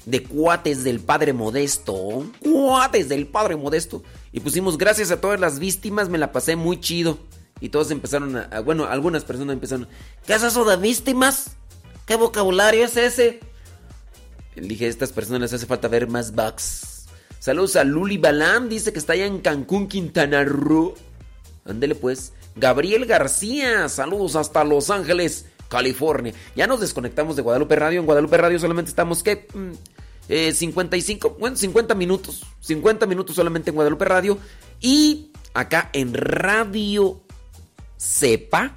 [0.06, 2.30] de cuates del Padre Modesto?
[2.40, 4.04] Cuates del Padre Modesto.
[4.32, 7.18] Y pusimos gracias a todas las víctimas, me la pasé muy chido.
[7.60, 9.88] Y todos empezaron a, a- bueno, algunas personas empezaron,
[10.26, 11.56] ¿qué es eso de víctimas?
[12.06, 13.40] ¿Qué vocabulario es ese?
[14.54, 17.06] Le dije, a estas personas les hace falta ver más bugs.
[17.38, 20.94] Saludos a Luli Balam, dice que está allá en Cancún, Quintana Roo.
[21.64, 22.32] Ándele pues.
[22.54, 26.34] Gabriel García, saludos hasta Los Ángeles, California.
[26.54, 28.00] Ya nos desconectamos de Guadalupe Radio.
[28.00, 29.48] En Guadalupe Radio solamente estamos, ¿qué?
[29.54, 29.72] Mm,
[30.28, 32.44] eh, 55, bueno, 50 minutos.
[32.60, 34.38] 50 minutos solamente en Guadalupe Radio.
[34.80, 37.22] Y acá en Radio
[37.96, 38.74] Cepa,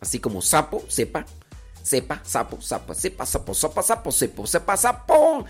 [0.00, 1.24] así como sapo, sepa,
[1.84, 5.44] sepa, sapo, sapa, sepa, sapo, sapa, sapo, sepo, sepa, sapo,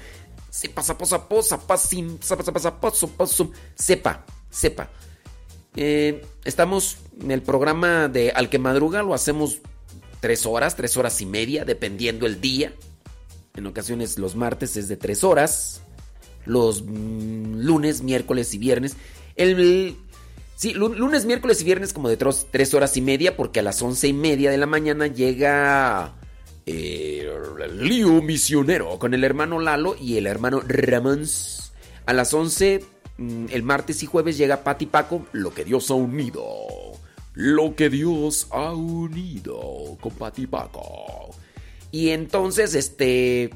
[0.51, 4.91] sepa, sapo, sapo, sapa, sim, sapa, sapa, sapo, sopa, sum, sepa, sepa.
[5.77, 9.61] Eh, estamos en el programa de Al que Madruga, lo hacemos
[10.21, 12.73] tres horas, tres horas y media, dependiendo el día.
[13.55, 15.83] En ocasiones los martes es de tres horas.
[16.47, 18.97] Los mm, lunes, miércoles y viernes.
[19.37, 19.97] El,
[20.57, 23.63] sí, lu- lunes, miércoles y viernes como de tros- tres horas y media, porque a
[23.63, 26.15] las once y media de la mañana llega
[26.67, 27.29] eh,
[27.73, 31.27] lío misionero con el hermano Lalo y el hermano Ramón.
[32.07, 32.85] A las 11,
[33.19, 36.45] mm, el martes y jueves llega Pati Paco, lo que Dios ha unido.
[37.37, 41.35] lo que Dios ha unido con Pati Paco.
[41.91, 43.51] Y entonces, este.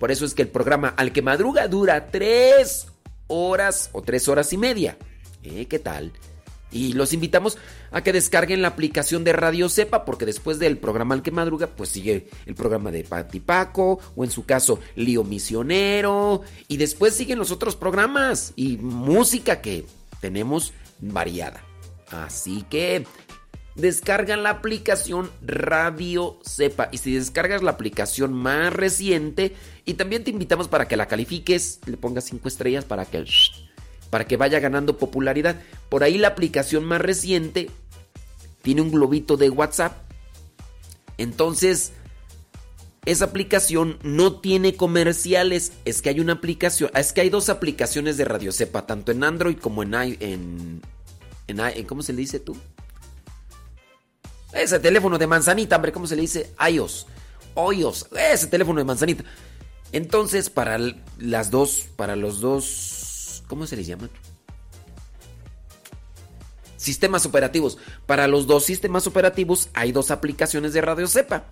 [0.00, 2.88] Por eso es que el programa Al que madruga dura tres
[3.28, 4.96] horas o tres horas y media.
[5.44, 5.66] ¿Eh?
[5.66, 6.12] ¿Qué tal?
[6.70, 7.56] Y los invitamos
[7.90, 11.68] a que descarguen la aplicación de Radio Cepa, porque después del programa Al que Madruga,
[11.68, 17.14] pues sigue el programa de Pati Paco, o en su caso, Lío Misionero, y después
[17.14, 19.86] siguen los otros programas y música que
[20.20, 21.64] tenemos variada.
[22.10, 23.06] Así que
[23.74, 26.88] descargan la aplicación Radio Cepa.
[26.92, 29.54] Y si descargas la aplicación más reciente,
[29.84, 33.18] y también te invitamos para que la califiques, le pongas cinco estrellas para que
[34.10, 35.60] para que vaya ganando popularidad.
[35.88, 37.70] Por ahí la aplicación más reciente
[38.62, 39.96] tiene un globito de WhatsApp.
[41.16, 41.92] Entonces,
[43.04, 45.72] esa aplicación no tiene comerciales.
[45.84, 49.24] Es que hay una aplicación, es que hay dos aplicaciones de Radio Cepa, tanto en
[49.24, 50.82] Android como en, en,
[51.46, 52.56] en, ¿cómo se le dice tú?
[54.52, 56.52] Ese teléfono de manzanita, hombre, ¿cómo se le dice?
[56.70, 57.06] iOS.
[57.56, 59.24] iOS, ese teléfono de manzanita.
[59.92, 60.78] Entonces, para
[61.18, 62.97] las dos, para los dos
[63.48, 64.08] ¿Cómo se les llama?
[66.76, 67.78] Sistemas operativos.
[68.06, 71.46] Para los dos sistemas operativos hay dos aplicaciones de Radio Cepa.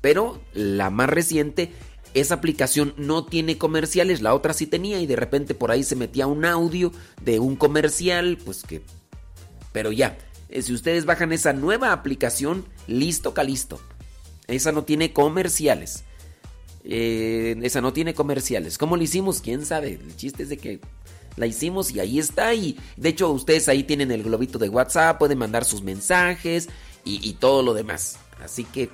[0.00, 1.72] Pero la más reciente,
[2.14, 5.96] esa aplicación no tiene comerciales, la otra sí tenía y de repente por ahí se
[5.96, 8.82] metía un audio de un comercial, pues que...
[9.72, 10.16] Pero ya,
[10.48, 13.80] eh, si ustedes bajan esa nueva aplicación, listo, calisto.
[14.46, 16.04] Esa no tiene comerciales.
[16.84, 18.78] Eh, esa no tiene comerciales.
[18.78, 19.42] ¿Cómo lo hicimos?
[19.42, 19.94] ¿Quién sabe?
[19.94, 20.80] El chiste es de que
[21.38, 22.54] la hicimos y ahí está.
[22.54, 26.68] Y de hecho ustedes ahí tienen el globito de WhatsApp, pueden mandar sus mensajes
[27.04, 28.18] y, todo lo demás.
[28.44, 28.90] Así que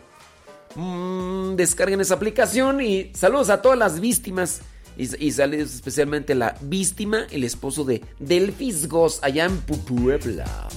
[0.77, 4.61] mm, descarguen esa aplicación y saludos a todas las víctimas.
[4.97, 10.69] Y, saludos especialmente a la víctima, el esposo de Delfisgos allá en Puebla.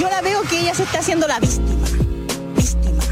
[0.00, 1.38] Yo la veo que ella se está haciendo la.
[1.38, 1.84] Víctima,
[2.56, 3.04] víctima,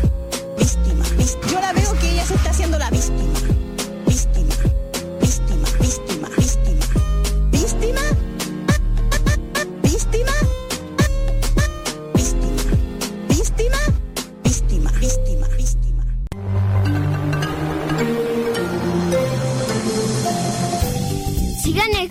[0.59, 1.05] víctima.
[1.51, 3.24] Yo la veo que ella se está haciendo la víctima.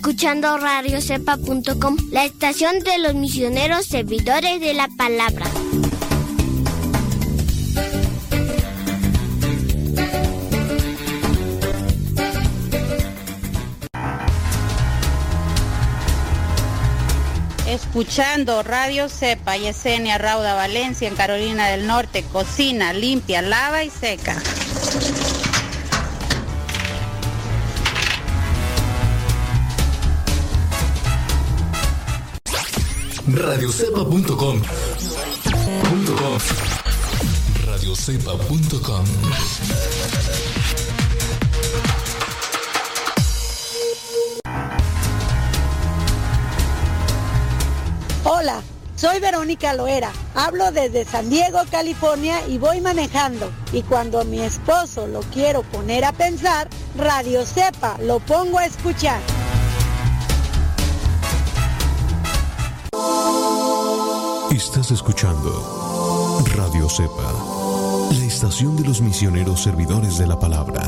[0.04, 5.46] Escuchando radiocepa.com, la estación de los misioneros servidores de la palabra.
[17.66, 24.36] Escuchando Radio Cepa, Yesenia Rauda Valencia en Carolina del Norte, cocina limpia, lava y seca.
[33.26, 34.60] radiocepa.com
[37.64, 39.04] radiocepa.com
[48.24, 48.62] Hola,
[48.94, 50.12] soy Verónica Loera.
[50.34, 53.50] Hablo desde San Diego, California y voy manejando.
[53.72, 56.68] Y cuando mi esposo lo quiero poner a pensar,
[56.98, 59.20] Radio Cepa lo pongo a escuchar.
[64.54, 67.32] Estás escuchando Radio Cepa,
[68.16, 70.80] la estación de los misioneros servidores de la palabra.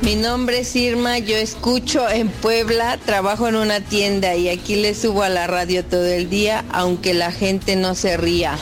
[0.00, 4.96] Mi nombre es Irma, yo escucho en Puebla, trabajo en una tienda y aquí le
[4.96, 8.58] subo a la radio todo el día, aunque la gente no se ría.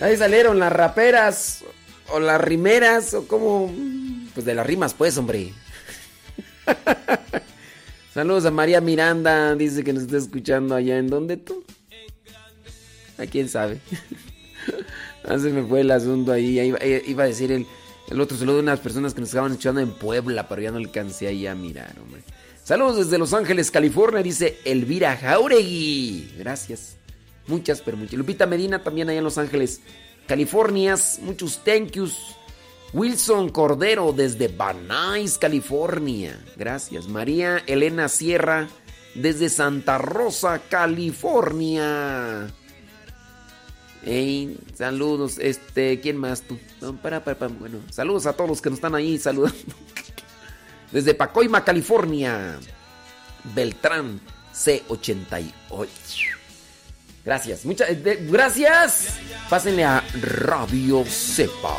[0.00, 1.64] Ahí salieron las raperas
[2.12, 3.72] o las rimeras, o como.
[4.34, 5.52] Pues de las rimas, pues, hombre.
[8.14, 10.98] Saludos a María Miranda, dice que nos está escuchando allá.
[10.98, 11.64] ¿En dónde tú?
[13.18, 13.80] ¿A quién sabe?
[15.24, 16.60] ah, se me fue el asunto ahí.
[16.60, 17.66] Iba, a decir el,
[18.10, 20.78] el otro saludo de unas personas que nos estaban escuchando en Puebla, pero ya no
[20.78, 22.22] alcancé ahí a mirar, hombre.
[22.64, 26.32] Saludos desde Los Ángeles, California, dice Elvira Jauregui.
[26.38, 26.96] Gracias.
[27.46, 28.14] Muchas, pero muchas.
[28.14, 29.80] Lupita Medina también allá en Los Ángeles.
[30.32, 32.16] Californias, muchos thank yous.
[32.94, 36.42] Wilson Cordero desde Banais, California.
[36.56, 37.06] Gracias.
[37.06, 38.66] María Elena Sierra
[39.14, 42.50] desde Santa Rosa, California.
[44.02, 45.36] Hey, saludos.
[45.38, 46.58] Este, ¿quién más tú?
[47.02, 49.58] para, bueno, saludos a todos los que nos están ahí saludando.
[50.92, 52.58] Desde Pacoima, California.
[53.54, 54.18] Beltrán
[54.54, 56.41] C88.
[57.24, 59.18] Gracias, muchas gracias.
[59.48, 61.76] Pásenle a Radio Cepa.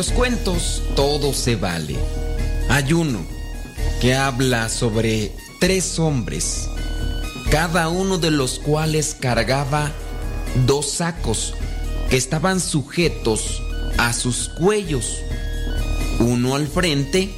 [0.00, 1.94] Los cuentos todo se vale.
[2.70, 3.20] Hay uno
[4.00, 6.70] que habla sobre tres hombres,
[7.50, 9.92] cada uno de los cuales cargaba
[10.64, 11.52] dos sacos
[12.08, 13.62] que estaban sujetos
[13.98, 15.18] a sus cuellos,
[16.18, 17.28] uno al frente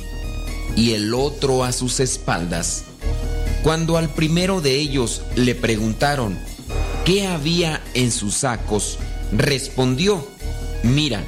[0.77, 2.85] y el otro a sus espaldas.
[3.65, 6.39] Cuando al primero de ellos le preguntaron
[7.05, 9.01] qué había en sus sacos,
[9.33, 10.25] respondió,
[10.85, 11.25] mira,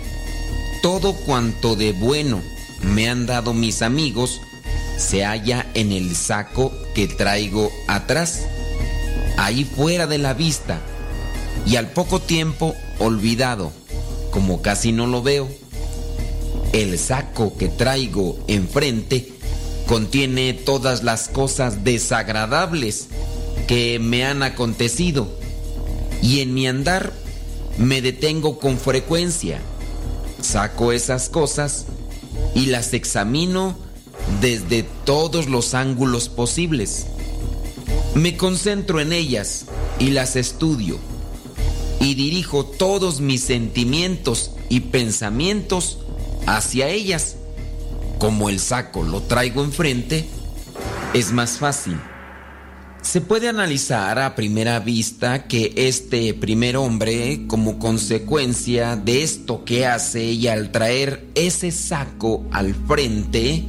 [0.84, 2.42] todo cuanto de bueno
[2.82, 4.42] me han dado mis amigos
[4.98, 8.42] se halla en el saco que traigo atrás,
[9.38, 10.80] ahí fuera de la vista,
[11.64, 13.72] y al poco tiempo olvidado,
[14.30, 15.48] como casi no lo veo.
[16.74, 19.32] El saco que traigo enfrente
[19.86, 23.08] contiene todas las cosas desagradables
[23.66, 25.28] que me han acontecido
[26.20, 27.14] y en mi andar
[27.78, 29.62] me detengo con frecuencia.
[30.44, 31.86] Saco esas cosas
[32.54, 33.76] y las examino
[34.42, 37.06] desde todos los ángulos posibles.
[38.14, 39.64] Me concentro en ellas
[39.98, 40.98] y las estudio
[41.98, 45.98] y dirijo todos mis sentimientos y pensamientos
[46.46, 47.36] hacia ellas.
[48.18, 50.26] Como el saco lo traigo enfrente,
[51.14, 51.98] es más fácil.
[53.04, 59.86] Se puede analizar a primera vista que este primer hombre, como consecuencia de esto que
[59.86, 63.66] hace y al traer ese saco al frente,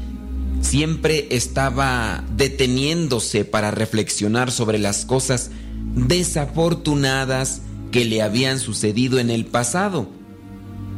[0.62, 5.52] siempre estaba deteniéndose para reflexionar sobre las cosas
[5.96, 10.10] desafortunadas que le habían sucedido en el pasado,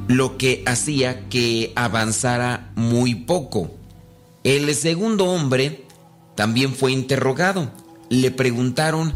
[0.07, 3.71] lo que hacía que avanzara muy poco.
[4.43, 5.85] El segundo hombre
[6.35, 7.86] también fue interrogado.
[8.09, 9.13] Le preguntaron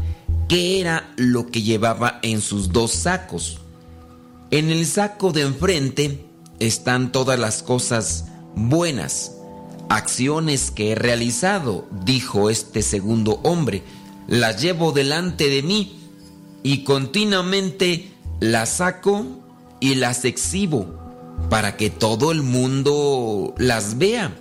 [0.47, 3.59] qué era lo que llevaba en sus dos sacos.
[4.51, 6.25] En el saco de enfrente
[6.59, 9.31] están todas las cosas buenas,
[9.89, 13.83] acciones que he realizado, dijo este segundo hombre.
[14.27, 15.97] Las llevo delante de mí
[16.63, 19.25] y continuamente las saco
[19.79, 20.99] y las exhibo
[21.49, 24.37] para que todo el mundo las vea.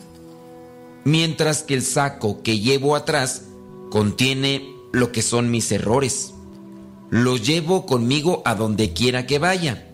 [1.05, 3.43] Mientras que el saco que llevo atrás
[3.91, 6.33] contiene lo que son mis errores.
[7.11, 9.87] Los llevo conmigo a donde quiera que vaya.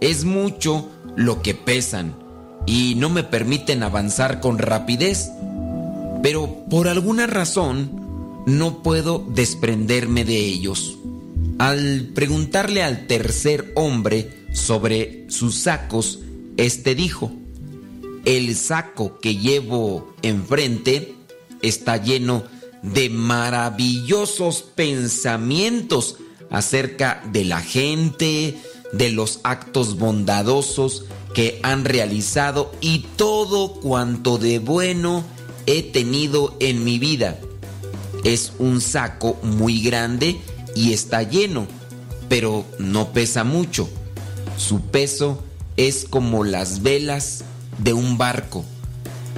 [0.00, 2.16] Es mucho lo que pesan
[2.66, 5.30] y no me permiten avanzar con rapidez.
[6.22, 10.98] Pero por alguna razón no puedo desprenderme de ellos.
[11.58, 16.20] Al preguntarle al tercer hombre sobre sus sacos,
[16.56, 17.32] este dijo,
[18.24, 21.14] el saco que llevo enfrente
[21.62, 22.57] está lleno de
[23.10, 26.16] maravillosos pensamientos
[26.50, 28.58] acerca de la gente,
[28.92, 35.24] de los actos bondadosos que han realizado y todo cuanto de bueno
[35.66, 37.38] he tenido en mi vida.
[38.24, 40.40] Es un saco muy grande
[40.74, 41.66] y está lleno,
[42.28, 43.88] pero no pesa mucho.
[44.56, 45.42] Su peso
[45.76, 47.44] es como las velas
[47.78, 48.64] de un barco.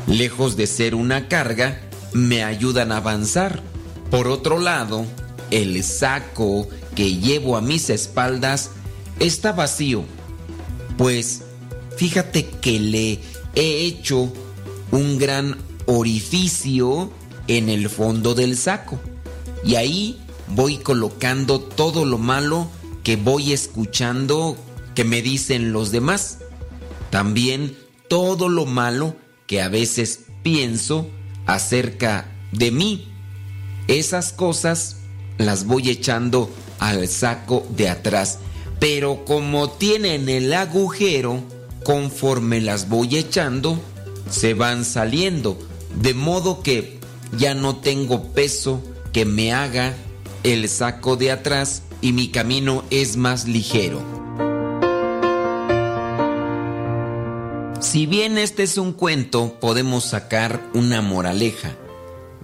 [0.06, 1.80] Lejos de ser una carga,
[2.12, 3.62] me ayudan a avanzar.
[4.10, 5.06] Por otro lado,
[5.50, 8.70] el saco que llevo a mis espaldas
[9.18, 10.04] está vacío,
[10.96, 11.42] pues
[11.96, 13.20] fíjate que le
[13.54, 14.32] he hecho
[14.90, 15.56] un gran
[15.86, 17.12] orificio
[17.46, 19.00] en el fondo del saco
[19.64, 22.68] y ahí voy colocando todo lo malo
[23.02, 24.56] que voy escuchando
[24.94, 26.38] que me dicen los demás.
[27.10, 27.76] También
[28.08, 29.16] todo lo malo
[29.46, 31.08] que a veces pienso
[31.54, 33.08] acerca de mí.
[33.88, 34.96] Esas cosas
[35.38, 38.38] las voy echando al saco de atrás.
[38.78, 41.42] Pero como tienen el agujero,
[41.84, 43.80] conforme las voy echando,
[44.30, 45.58] se van saliendo.
[46.00, 46.98] De modo que
[47.36, 48.82] ya no tengo peso
[49.12, 49.94] que me haga
[50.44, 54.19] el saco de atrás y mi camino es más ligero.
[57.80, 61.76] Si bien este es un cuento, podemos sacar una moraleja.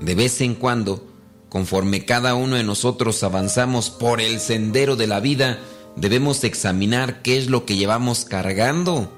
[0.01, 1.07] De vez en cuando,
[1.49, 5.59] conforme cada uno de nosotros avanzamos por el sendero de la vida,
[5.95, 9.13] debemos examinar qué es lo que llevamos cargando.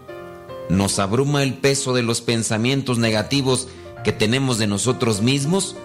[0.69, 3.69] ¿Nos abruma el peso de los pensamientos negativos
[4.03, 5.77] que tenemos de nosotros mismos?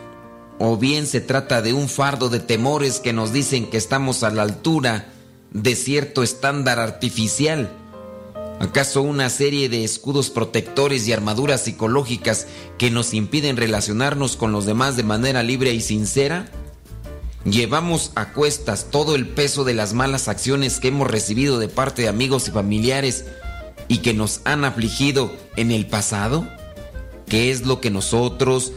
[0.59, 4.29] o bien se trata de un fardo de temores que nos dicen que estamos a
[4.29, 5.09] la altura
[5.51, 7.69] de cierto estándar artificial.
[8.59, 12.47] ¿Acaso una serie de escudos protectores y armaduras psicológicas
[12.77, 16.49] que nos impiden relacionarnos con los demás de manera libre y sincera?
[17.45, 22.03] ¿Llevamos a cuestas todo el peso de las malas acciones que hemos recibido de parte
[22.03, 23.25] de amigos y familiares
[23.89, 26.47] y que nos han afligido en el pasado?
[27.27, 28.71] ¿Qué es lo que nosotros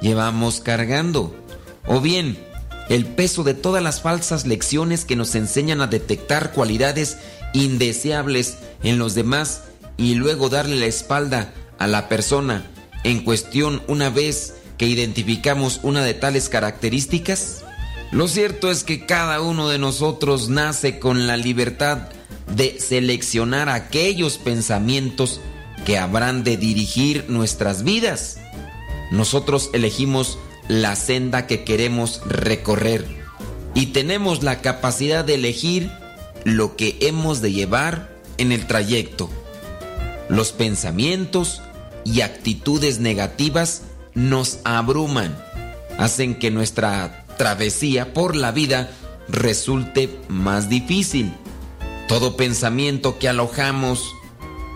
[0.00, 1.32] llevamos cargando?
[1.86, 2.38] O bien,
[2.88, 7.18] el peso de todas las falsas lecciones que nos enseñan a detectar cualidades
[7.52, 9.62] indeseables en los demás
[9.96, 12.64] y luego darle la espalda a la persona
[13.04, 17.64] en cuestión una vez que identificamos una de tales características?
[18.10, 22.08] Lo cierto es que cada uno de nosotros nace con la libertad
[22.54, 25.40] de seleccionar aquellos pensamientos
[25.84, 28.38] que habrán de dirigir nuestras vidas.
[29.10, 30.38] Nosotros elegimos
[30.68, 33.04] la senda que queremos recorrer
[33.74, 35.90] y tenemos la capacidad de elegir
[36.44, 39.28] lo que hemos de llevar en el trayecto.
[40.28, 41.62] Los pensamientos
[42.04, 43.82] y actitudes negativas
[44.14, 45.36] nos abruman,
[45.98, 48.90] hacen que nuestra travesía por la vida
[49.28, 51.32] resulte más difícil.
[52.08, 54.14] Todo pensamiento que alojamos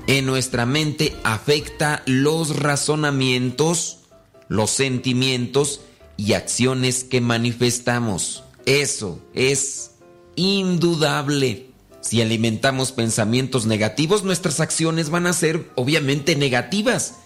[0.06, 4.00] en nuestra mente afecta los razonamientos,
[4.48, 5.80] los sentimientos
[6.16, 8.44] y acciones que manifestamos.
[8.66, 9.91] Eso es
[10.36, 11.68] indudable.
[12.00, 17.16] Si alimentamos pensamientos negativos, nuestras acciones van a ser obviamente negativas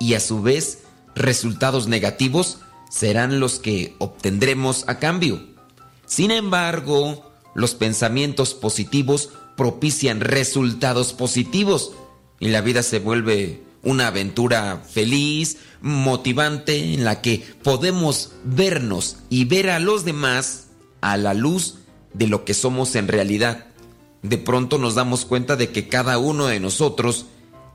[0.00, 0.80] y a su vez
[1.14, 2.58] resultados negativos
[2.90, 5.40] serán los que obtendremos a cambio.
[6.06, 11.92] Sin embargo, los pensamientos positivos propician resultados positivos
[12.40, 19.44] y la vida se vuelve una aventura feliz, motivante, en la que podemos vernos y
[19.44, 20.68] ver a los demás
[21.00, 21.76] a la luz
[22.14, 23.66] de lo que somos en realidad.
[24.22, 27.26] De pronto nos damos cuenta de que cada uno de nosotros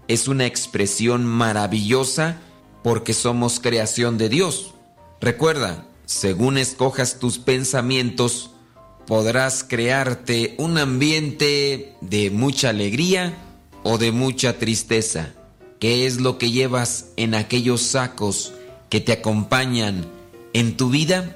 [0.07, 2.41] es una expresión maravillosa
[2.83, 4.73] porque somos creación de Dios.
[5.21, 8.49] Recuerda, según escojas tus pensamientos,
[9.05, 13.37] podrás crearte un ambiente de mucha alegría
[13.83, 15.33] o de mucha tristeza.
[15.79, 18.53] ¿Qué es lo que llevas en aquellos sacos
[18.89, 20.07] que te acompañan
[20.53, 21.35] en tu vida?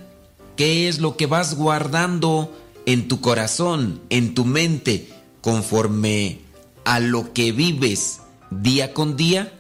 [0.55, 2.51] ¿Qué es lo que vas guardando
[2.85, 5.09] en tu corazón, en tu mente,
[5.41, 6.39] conforme
[6.85, 9.53] a lo que vives día con día?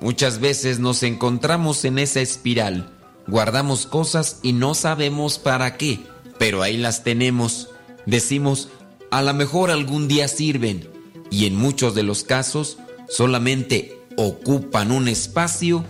[0.00, 2.90] Muchas veces nos encontramos en esa espiral,
[3.26, 6.00] guardamos cosas y no sabemos para qué,
[6.38, 7.68] pero ahí las tenemos.
[8.06, 8.68] Decimos,
[9.10, 10.88] a lo mejor algún día sirven
[11.30, 12.78] y en muchos de los casos
[13.08, 15.84] solamente ocupan un espacio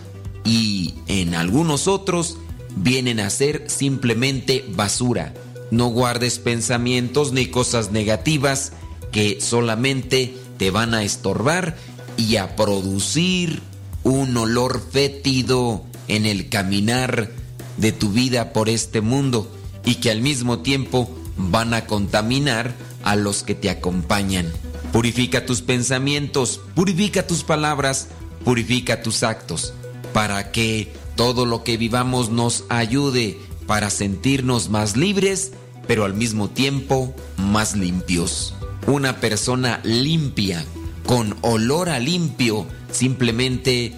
[0.44, 2.36] y en algunos otros
[2.76, 5.34] vienen a ser simplemente basura.
[5.70, 8.72] No guardes pensamientos ni cosas negativas
[9.12, 11.76] que solamente te van a estorbar
[12.16, 13.62] y a producir
[14.02, 17.30] un olor fétido en el caminar
[17.76, 19.50] de tu vida por este mundo
[19.84, 22.74] y que al mismo tiempo van a contaminar
[23.04, 24.52] a los que te acompañan.
[24.92, 28.08] Purifica tus pensamientos, purifica tus palabras,
[28.44, 29.72] purifica tus actos,
[30.12, 35.52] para que todo lo que vivamos nos ayude para sentirnos más libres,
[35.86, 38.54] pero al mismo tiempo más limpios.
[38.86, 40.64] Una persona limpia,
[41.04, 43.94] con olor a limpio, simplemente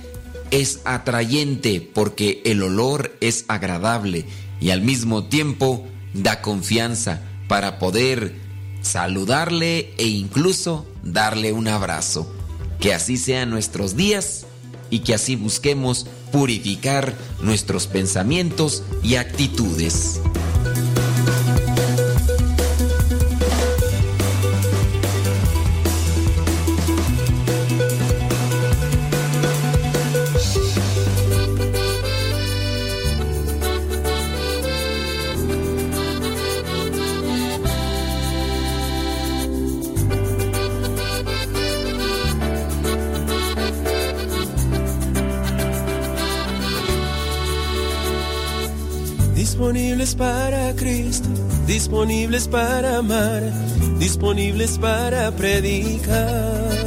[0.51, 4.27] es atrayente porque el olor es agradable
[4.61, 8.35] y al mismo tiempo da confianza para poder
[8.83, 12.33] saludarle e incluso darle un abrazo.
[12.81, 14.47] Que así sean nuestros días
[14.91, 20.21] y que así busquemos purificar nuestros pensamientos y actitudes.
[51.67, 53.43] Disponibles para amar,
[53.99, 56.83] disponibles para predicar.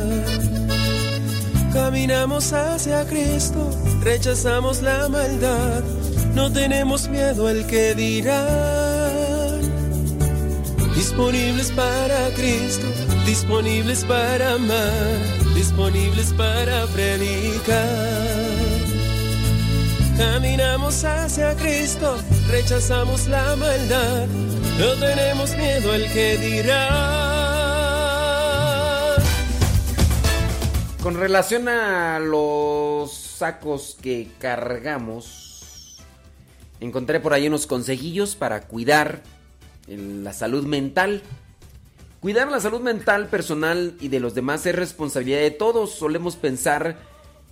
[1.73, 3.69] Caminamos hacia Cristo,
[4.01, 5.83] rechazamos la maldad,
[6.33, 9.61] no tenemos miedo al que dirán.
[10.95, 12.87] Disponibles para Cristo,
[13.25, 17.85] disponibles para amar, disponibles para predicar.
[20.17, 24.27] Caminamos hacia Cristo, rechazamos la maldad,
[24.77, 27.15] no tenemos miedo al que dirá.
[31.01, 35.97] Con relación a los sacos que cargamos,
[36.79, 39.21] encontré por ahí unos consejillos para cuidar
[39.87, 41.21] la salud mental.
[42.21, 45.91] Cuidar la salud mental, personal y de los demás es responsabilidad de todos.
[45.91, 46.97] Solemos pensar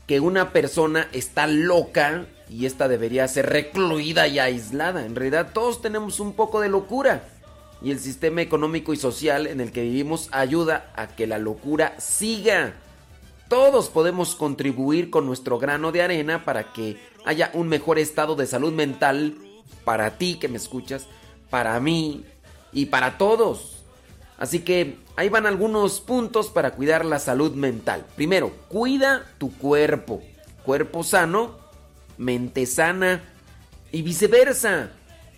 [0.08, 5.06] que una persona está loca y esta debería ser recluida y aislada.
[5.06, 7.24] En realidad todos tenemos un poco de locura
[7.82, 11.96] y el sistema económico y social en el que vivimos ayuda a que la locura
[11.98, 12.76] siga.
[13.50, 18.46] Todos podemos contribuir con nuestro grano de arena para que haya un mejor estado de
[18.46, 19.36] salud mental
[19.84, 21.08] para ti que me escuchas,
[21.50, 22.24] para mí
[22.72, 23.84] y para todos.
[24.38, 28.06] Así que ahí van algunos puntos para cuidar la salud mental.
[28.16, 30.22] Primero, cuida tu cuerpo.
[30.64, 31.63] Cuerpo sano,
[32.18, 33.24] mente sana
[33.92, 34.92] y viceversa.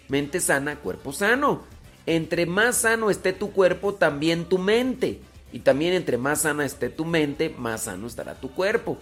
[0.08, 1.64] Mente sana, cuerpo sano.
[2.06, 5.20] Entre más sano esté tu cuerpo, también tu mente.
[5.52, 8.98] Y también entre más sana esté tu mente, más sano estará tu cuerpo.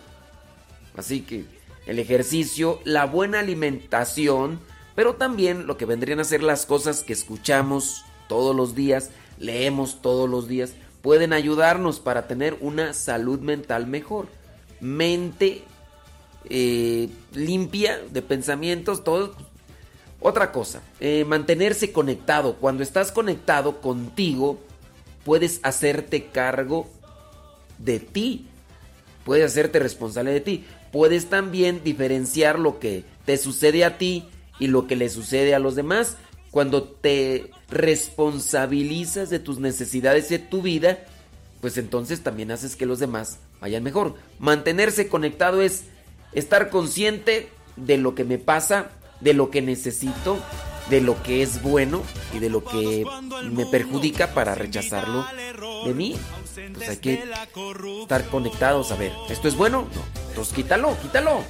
[0.96, 1.46] Así que
[1.86, 4.60] el ejercicio, la buena alimentación,
[4.96, 10.02] pero también lo que vendrían a ser las cosas que escuchamos todos los días, leemos
[10.02, 14.28] todos los días, pueden ayudarnos para tener una salud mental mejor.
[14.80, 15.64] Mente
[16.50, 19.36] eh, limpia de pensamientos, todo.
[20.20, 22.56] Otra cosa, eh, mantenerse conectado.
[22.56, 24.58] Cuando estás conectado contigo,
[25.26, 26.90] puedes hacerte cargo
[27.78, 28.48] de ti.
[29.26, 30.66] Puedes hacerte responsable de ti.
[30.92, 34.26] Puedes también diferenciar lo que te sucede a ti
[34.60, 36.18] y lo que le sucede a los demás.
[36.52, 41.00] Cuando te responsabilizas de tus necesidades de tu vida,
[41.62, 44.16] pues entonces también haces que los demás vayan mejor.
[44.40, 45.86] Mantenerse conectado es
[46.36, 48.90] estar consciente de lo que me pasa,
[49.20, 50.38] de lo que necesito,
[50.90, 52.04] de lo que es bueno
[52.34, 53.06] y de lo que
[53.52, 55.26] me perjudica para rechazarlo
[55.86, 56.16] de mí.
[56.74, 57.24] Pues hay que
[58.02, 59.88] estar conectados a ver, ¿esto es bueno?
[59.94, 60.02] No.
[60.30, 61.44] Entonces quítalo, quítalo.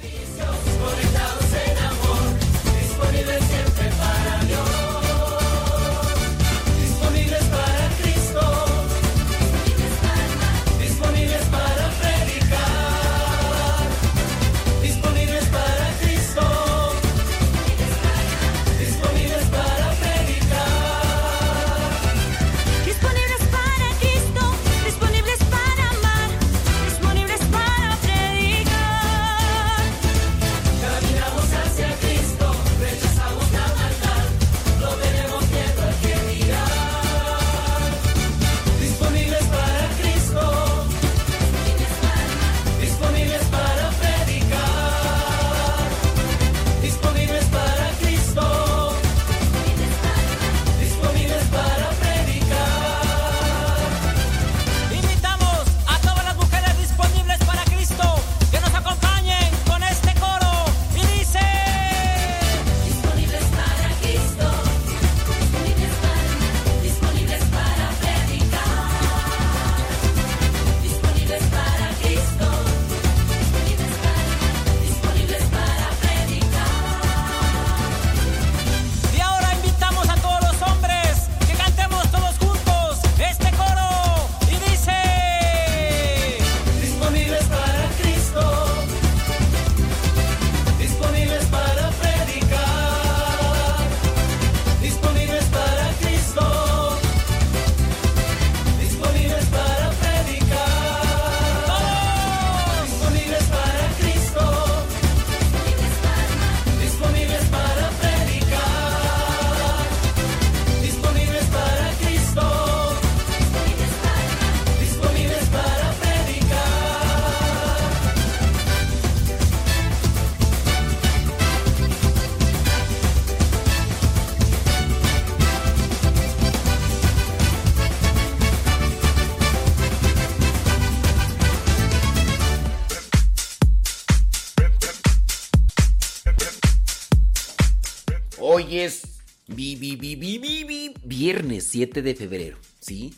[140.16, 143.14] Viernes 7 de febrero, ¿sí?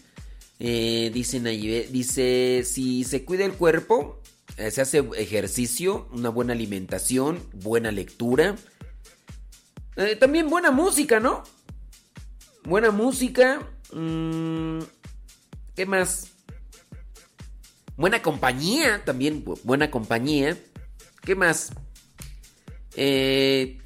[0.58, 4.22] Eh, dicen dice, si se cuida el cuerpo,
[4.56, 8.56] eh, se hace ejercicio, una buena alimentación, buena lectura.
[9.96, 11.42] Eh, también buena música, ¿no?
[12.64, 13.68] Buena música.
[13.92, 14.80] Mm,
[15.74, 16.32] ¿Qué más?
[17.96, 20.56] Buena compañía, también buena compañía.
[21.22, 21.72] ¿Qué más?
[22.94, 23.85] pues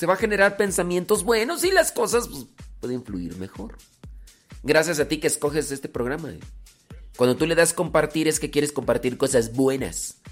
[0.00, 2.46] se va a generar pensamientos buenos y las cosas pues,
[2.80, 3.76] pueden fluir mejor.
[4.62, 6.30] Gracias a ti que escoges este programa.
[6.30, 6.40] Eh.
[7.18, 10.22] Cuando tú le das compartir es que quieres compartir cosas buenas.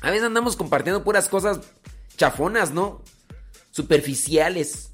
[0.00, 1.60] A veces andamos compartiendo puras cosas
[2.16, 3.02] chafonas, ¿no?
[3.72, 4.92] Superficiales.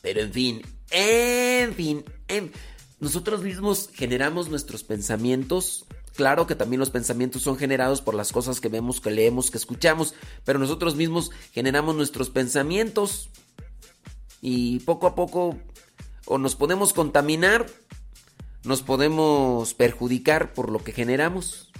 [0.00, 2.04] Pero en fin, en fin,
[3.00, 5.86] nosotros mismos generamos nuestros pensamientos.
[6.14, 9.58] Claro que también los pensamientos son generados por las cosas que vemos, que leemos, que
[9.58, 10.14] escuchamos,
[10.44, 13.30] pero nosotros mismos generamos nuestros pensamientos
[14.40, 15.56] y poco a poco
[16.26, 17.66] o nos podemos contaminar,
[18.64, 21.70] nos podemos perjudicar por lo que generamos.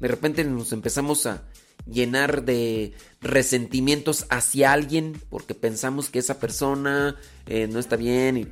[0.00, 1.42] De repente nos empezamos a
[1.86, 8.46] llenar de resentimientos hacia alguien porque pensamos que esa persona eh, no está bien y,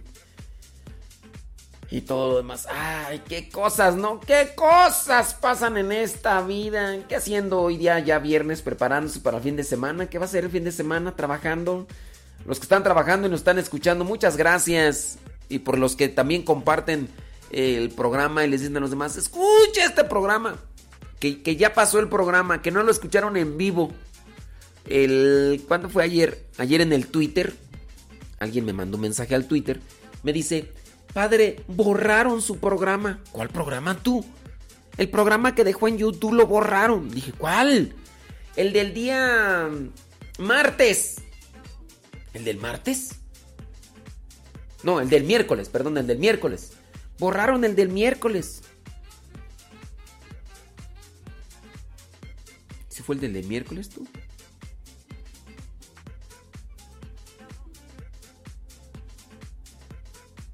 [1.93, 2.67] y todo lo demás.
[2.71, 4.19] Ay, qué cosas, ¿no?
[4.19, 7.07] ¿Qué cosas pasan en esta vida?
[7.07, 10.07] ¿Qué haciendo hoy día ya viernes preparándose para el fin de semana?
[10.09, 11.87] ¿Qué va a ser el fin de semana trabajando?
[12.47, 15.19] Los que están trabajando y nos están escuchando, muchas gracias.
[15.51, 17.11] Y por los que también comparten
[17.51, 20.57] el programa y les dicen a los demás, escucha este programa.
[21.21, 23.93] Que, que ya pasó el programa, que no lo escucharon en vivo.
[24.87, 26.47] El, ¿Cuándo fue ayer?
[26.57, 27.53] Ayer en el Twitter.
[28.39, 29.79] Alguien me mandó un mensaje al Twitter.
[30.23, 30.73] Me dice,
[31.13, 33.21] padre, borraron su programa.
[33.33, 34.25] ¿Cuál programa tú?
[34.97, 37.11] El programa que dejó en YouTube lo borraron.
[37.11, 37.95] Dije, ¿cuál?
[38.57, 39.69] El del día
[40.39, 41.23] martes.
[42.35, 43.21] ¿El del martes?
[44.83, 46.73] No, el del miércoles, perdón, el del miércoles.
[47.19, 48.63] Borraron el del miércoles.
[52.91, 54.07] ¿Ese fue el del miércoles tú?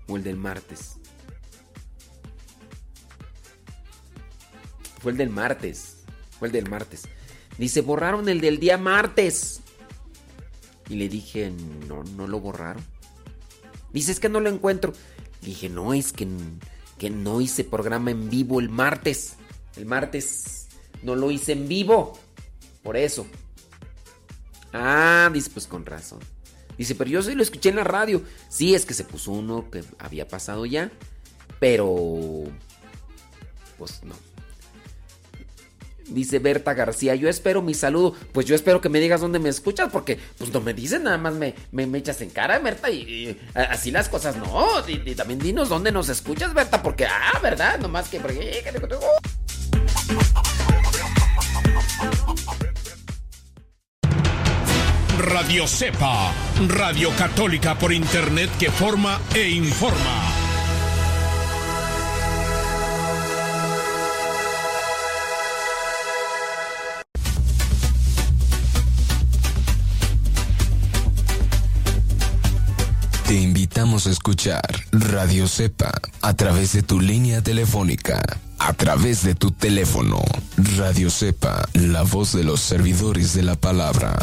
[0.08, 0.94] ¿O el del martes?
[5.00, 5.98] Fue el del martes.
[6.38, 7.02] Fue el del martes.
[7.58, 9.60] Dice, borraron el del día martes.
[10.88, 11.52] Y le dije,
[11.86, 12.82] no, no lo borraron.
[13.92, 14.92] Dice, es que no lo encuentro.
[15.42, 16.26] dije, no, es que,
[16.98, 19.34] que no hice programa en vivo el martes.
[19.76, 20.68] El martes
[21.02, 22.18] no lo hice en vivo.
[22.82, 23.26] Por eso.
[24.72, 26.20] Ah, dice, pues con razón.
[26.78, 28.22] Dice, pero yo sí lo escuché en la radio.
[28.48, 30.90] Sí, es que se puso uno que había pasado ya.
[31.58, 32.44] Pero...
[33.76, 34.14] Pues no.
[36.06, 38.14] Dice Berta García, yo espero mi saludo.
[38.32, 41.18] Pues yo espero que me digas dónde me escuchas, porque pues no me dices, nada
[41.18, 44.66] más me, me, echas en cara, Berta, y, así las cosas no.
[44.88, 47.78] Y, y, también dinos dónde nos escuchas, Berta, porque, ah, ¿verdad?
[47.78, 48.18] Nomás que...
[55.18, 56.32] Radio Cepa,
[56.68, 60.22] Radio Católica por Internet que forma e informa.
[73.26, 74.62] Te invitamos a escuchar
[74.92, 75.92] Radio Cepa
[76.22, 78.22] a través de tu línea telefónica,
[78.60, 80.22] a través de tu teléfono.
[80.76, 84.16] Radio Cepa, la voz de los servidores de la palabra.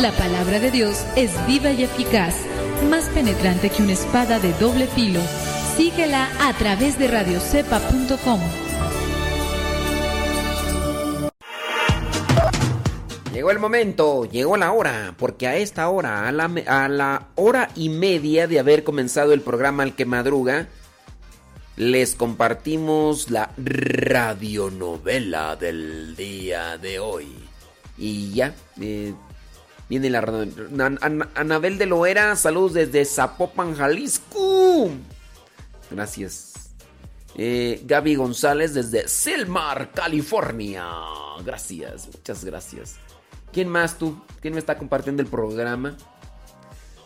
[0.00, 2.34] La palabra de Dios es viva y eficaz,
[2.90, 5.20] más penetrante que una espada de doble filo.
[5.74, 8.40] Síguela a través de radiocepa.com.
[13.32, 17.70] Llegó el momento, llegó la hora, porque a esta hora, a la, a la hora
[17.74, 20.68] y media de haber comenzado el programa Al que Madruga,
[21.76, 27.28] les compartimos la radionovela del día de hoy.
[27.96, 29.14] Y ya, eh,
[29.88, 34.90] viene la An An Anabel de Loera, saludos desde Zapopan, Jalisco.
[35.90, 36.52] Gracias.
[37.34, 40.86] Eh, Gaby González desde Selmar, California.
[41.44, 42.96] Gracias, muchas gracias.
[43.52, 44.20] ¿Quién más tú?
[44.40, 45.96] ¿Quién me está compartiendo el programa?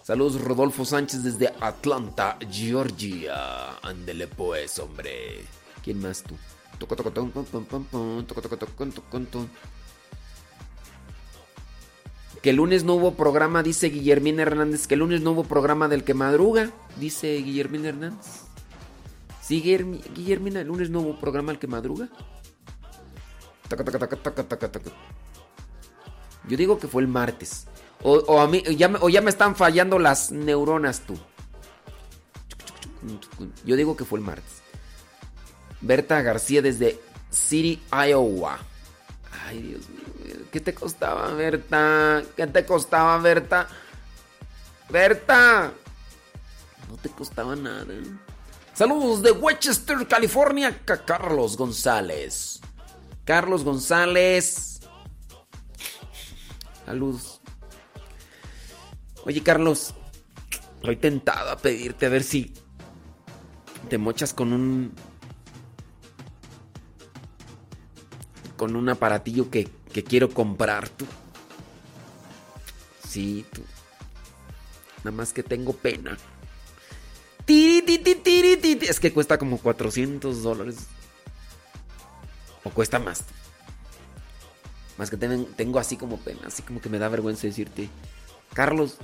[0.03, 3.79] Saludos Rodolfo Sánchez desde Atlanta, Georgia.
[3.83, 5.45] Ándele pues, hombre.
[5.83, 6.37] ¿Quién más tú?
[12.43, 14.87] Que el lunes no hubo programa, dice Guillermina Hernández.
[14.87, 18.43] Que el lunes no hubo programa del que madruga, dice Guillermina Hernández.
[19.43, 22.09] Sí, Guillermina, el lunes no hubo programa del que madruga.
[26.49, 27.67] Yo digo que fue el martes.
[28.03, 31.19] O, o a mí, ya, o ya me están fallando las neuronas tú.
[33.65, 34.63] Yo digo que fue el martes.
[35.81, 36.99] Berta García desde
[37.31, 38.59] City, Iowa.
[39.47, 40.10] Ay, Dios mío.
[40.51, 42.23] ¿Qué te costaba, Berta?
[42.37, 43.69] ¿Qué te costaba, Berta?
[44.89, 45.73] Berta.
[46.89, 47.95] No te costaba nada.
[48.75, 52.61] Saludos de Westchester, California, Carlos González.
[53.25, 54.81] Carlos González.
[56.85, 57.41] Saludos.
[59.25, 59.95] Oye, Carlos,
[60.77, 62.53] estoy tentado a pedirte a ver si
[63.89, 64.95] te mochas con un.
[68.57, 71.07] con un aparatillo que que quiero comprar tú.
[73.09, 73.63] Sí, tú.
[74.99, 76.17] Nada más que tengo pena.
[77.47, 80.87] Es que cuesta como 400 dólares.
[82.63, 83.25] O cuesta más.
[84.99, 87.89] Más que tengo así como pena, así como que me da vergüenza decirte,
[88.53, 88.99] Carlos,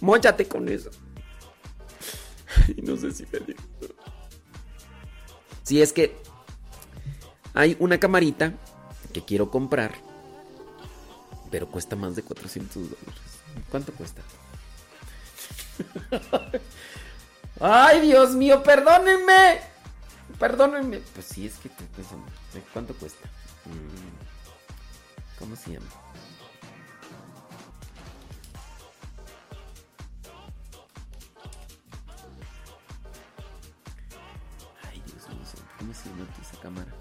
[0.00, 0.90] mochate con eso.
[2.76, 3.60] Y no sé si me digo.
[5.62, 6.16] Si es que
[7.54, 8.54] hay una camarita
[9.24, 9.94] quiero comprar,
[11.50, 13.22] pero cuesta más de 400 dólares.
[13.70, 14.22] ¿Cuánto cuesta?
[17.60, 19.60] Ay, Dios mío, perdónenme.
[20.38, 20.98] Perdónenme.
[21.14, 21.70] Pues sí, es que
[22.72, 23.28] ¿Cuánto cuesta?
[23.64, 25.86] Mm, ¿Cómo se llama?
[34.82, 35.38] Ay, Dios mío,
[35.78, 36.92] ¿cómo se llama esa cámara?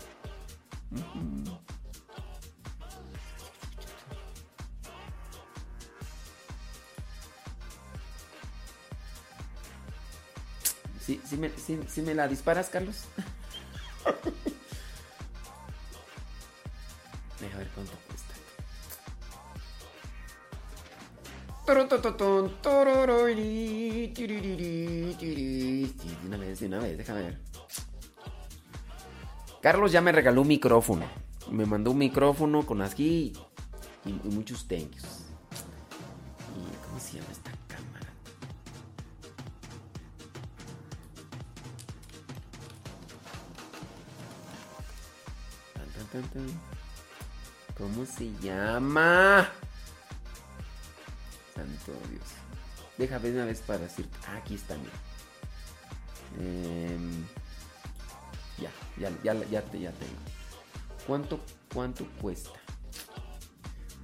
[11.06, 13.03] ¿Sí, sí, me, sí, me la disparas, Carlos?
[17.40, 18.34] Deja ver cuánto cuesta.
[26.26, 27.40] Una vez, de una vez, déjame ver.
[29.61, 31.06] Carlos ya me regaló un micrófono.
[31.52, 33.34] Me mandó un micrófono con aquí
[34.06, 35.24] y, y muchos thank yous.
[47.78, 49.50] ¿Cómo se llama?
[51.54, 52.24] Santo Dios.
[52.98, 54.18] Déjame una vez para decirte.
[54.28, 54.94] Ah, aquí está, mira.
[56.40, 57.26] Em,
[58.58, 60.20] ya, ya, ya, ya, ya tengo.
[61.06, 61.40] ¿Cuánto,
[61.74, 62.60] ¿Cuánto cuesta?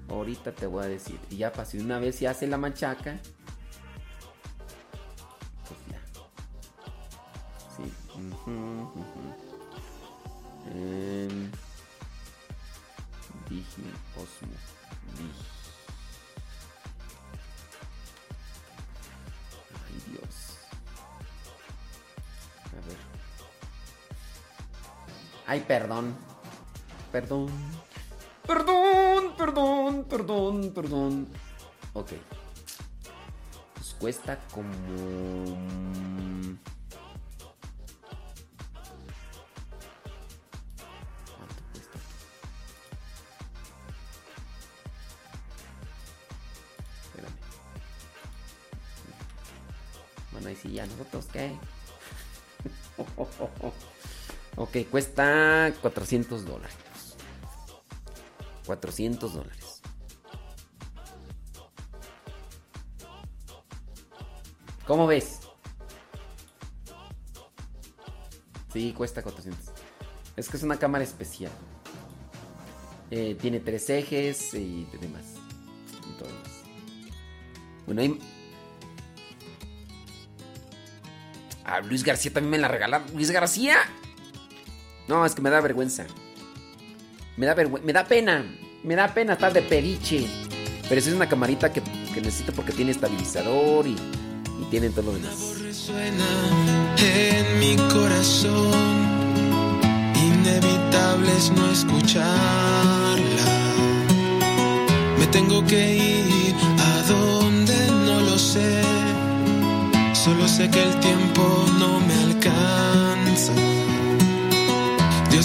[0.10, 1.20] Ahorita te voy a decir.
[1.30, 3.20] Y ya pasé una vez y hace la machaca.
[5.68, 6.02] Pues ya.
[7.78, 7.84] Sí.
[8.48, 8.82] Em,
[25.72, 26.18] perdón.
[27.14, 27.50] Perdón.
[28.46, 31.28] Perdón, perdón, perdón, perdón.
[31.94, 32.12] Ok.
[33.76, 34.74] Pues cuesta como...
[41.38, 42.00] ¿Cuánto cuesta?
[47.06, 47.38] Espérame.
[50.34, 51.58] Bueno, ahí sí, ya nosotros qué.
[54.56, 56.76] ok, cuesta 400 dólares.
[58.66, 59.82] 400 dólares.
[64.86, 65.40] ¿Cómo ves?
[68.74, 69.66] Sí, cuesta 400.
[70.36, 71.52] Es que es una cámara especial.
[73.10, 75.42] Eh, tiene tres ejes y demás.
[77.86, 78.20] Bueno, ahí...
[81.66, 83.08] Ah, Luis García también me la regalaron.
[83.14, 83.78] ¿Luis García?
[85.12, 86.06] No, es que me da vergüenza.
[87.36, 88.46] Me da vergüenza, me da pena.
[88.82, 90.26] Me da pena estar de pediche.
[90.88, 91.82] Pero esa es una camarita que,
[92.14, 95.60] que necesito porque tiene estabilizador y, y tiene todo lo demás.
[95.60, 96.26] Resuena
[96.98, 98.72] en mi corazón.
[100.16, 103.20] Inevitable es no escucharla.
[105.20, 107.76] Me tengo que ir a donde
[108.06, 108.82] no lo sé.
[110.14, 112.31] Solo sé que el tiempo no me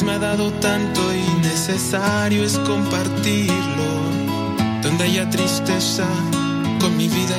[0.06, 3.88] me ha dado tanto y necesario es compartirlo.
[4.80, 6.06] Donde haya tristeza,
[6.80, 7.36] con mi vida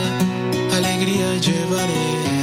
[0.73, 2.36] alegría llevaré.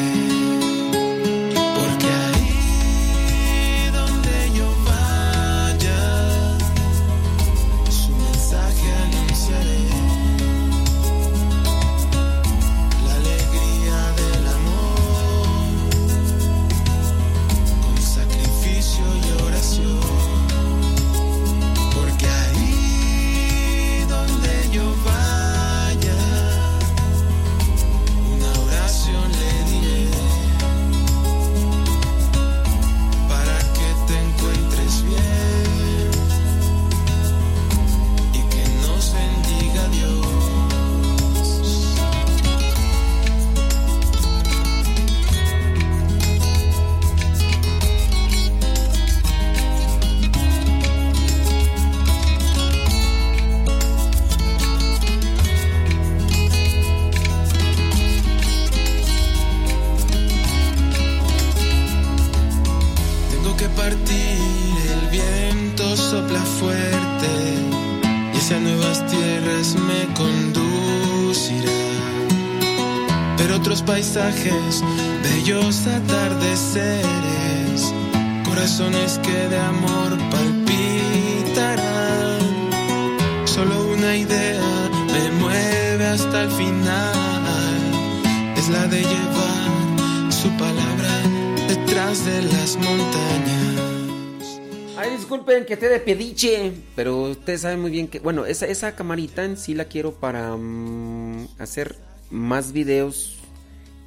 [96.94, 100.56] Pero ustedes saben muy bien que, bueno, esa, esa camarita en sí la quiero para
[100.56, 101.96] mm, hacer
[102.30, 103.36] más videos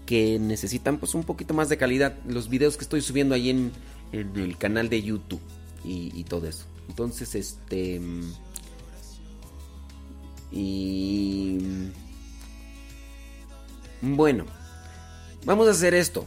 [0.06, 2.18] que necesitan pues un poquito más de calidad.
[2.28, 3.72] Los videos que estoy subiendo ahí en,
[4.12, 5.42] en el canal de YouTube
[5.84, 6.66] y, y todo eso.
[6.90, 8.00] Entonces, este...
[8.00, 8.32] mm,
[10.52, 11.58] Y...
[14.02, 14.46] mm, Bueno,
[15.46, 16.26] vamos a hacer esto.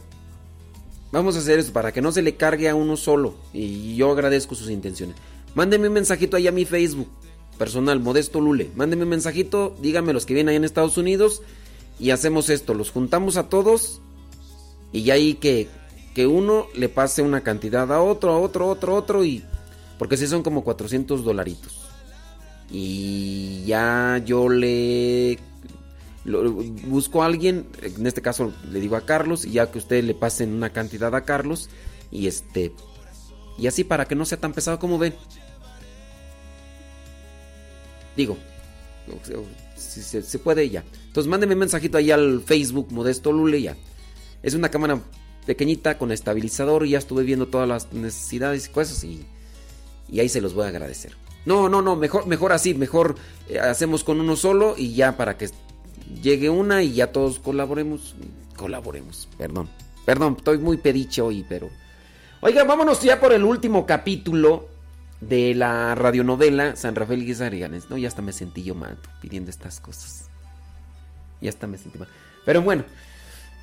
[1.11, 3.35] Vamos a hacer esto para que no se le cargue a uno solo.
[3.53, 5.15] Y yo agradezco sus intenciones.
[5.55, 7.09] Mándenme un mensajito ahí a mi Facebook
[7.57, 8.71] personal, Modesto Lule.
[8.75, 11.41] Mándenme un mensajito, díganme los que vienen ahí en Estados Unidos.
[11.99, 14.01] Y hacemos esto, los juntamos a todos.
[14.91, 15.67] Y ya ahí que,
[16.15, 19.23] que uno le pase una cantidad a otro, a otro, a otro, a otro.
[19.23, 19.43] Y,
[19.99, 21.87] porque si son como 400 dolaritos.
[22.71, 25.37] Y ya yo le
[26.87, 30.13] busco a alguien, en este caso le digo a Carlos, y ya que ustedes le
[30.13, 31.69] pasen una cantidad a Carlos,
[32.11, 32.73] y este,
[33.57, 35.13] y así para que no sea tan pesado como ven.
[38.15, 38.37] Digo,
[39.75, 40.83] si se, se puede ya.
[41.07, 43.75] Entonces mándenme un mensajito ahí al Facebook Modesto Lule ya.
[44.43, 44.99] Es una cámara
[45.45, 49.25] pequeñita con estabilizador y ya estuve viendo todas las necesidades y cosas y,
[50.09, 51.15] y ahí se los voy a agradecer.
[51.45, 53.15] No, no, no, mejor, mejor así, mejor
[53.49, 55.49] eh, hacemos con uno solo y ya para que
[56.21, 58.15] llegue una y ya todos colaboremos.
[58.55, 59.69] Colaboremos, perdón.
[60.05, 61.69] Perdón, estoy muy pediche hoy, pero...
[62.41, 64.67] Oiga, vámonos ya por el último capítulo
[65.21, 67.89] de la radionovela San Rafael Guizariganes.
[67.89, 70.25] No, ya hasta me sentí yo mal pidiendo estas cosas.
[71.39, 72.09] Ya hasta me sentí mal.
[72.43, 72.83] Pero bueno,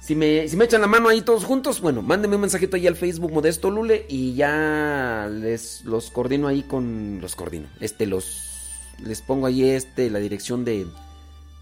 [0.00, 2.86] si me, si me echan la mano ahí todos juntos, bueno, mándenme un mensajito ahí
[2.86, 7.20] al Facebook Modesto Lule y ya les los coordino ahí con.
[7.20, 7.68] Los coordino.
[7.80, 8.44] Este, los.
[9.04, 10.86] Les pongo ahí este, la dirección de,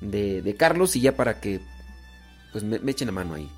[0.01, 1.61] de, de Carlos y ya para que.
[2.53, 3.51] Pues me, me echen la mano ahí.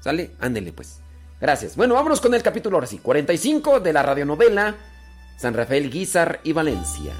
[0.00, 0.32] ¿Sale?
[0.38, 1.00] Ándele pues.
[1.40, 1.76] Gracias.
[1.76, 2.98] Bueno, vámonos con el capítulo ahora sí.
[2.98, 4.76] 45 de la radionovela
[5.38, 7.14] San Rafael Guizar y Valencia.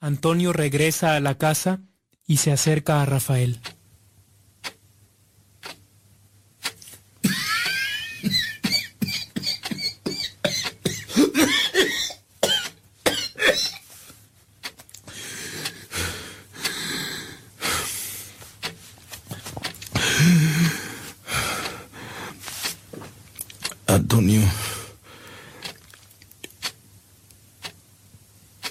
[0.00, 1.80] Antonio regresa a la casa
[2.26, 3.60] y se acerca a Rafael.
[24.16, 24.40] Antonio,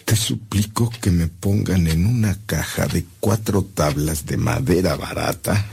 [0.03, 5.63] te suplico que me pongan en una caja de cuatro tablas de madera barata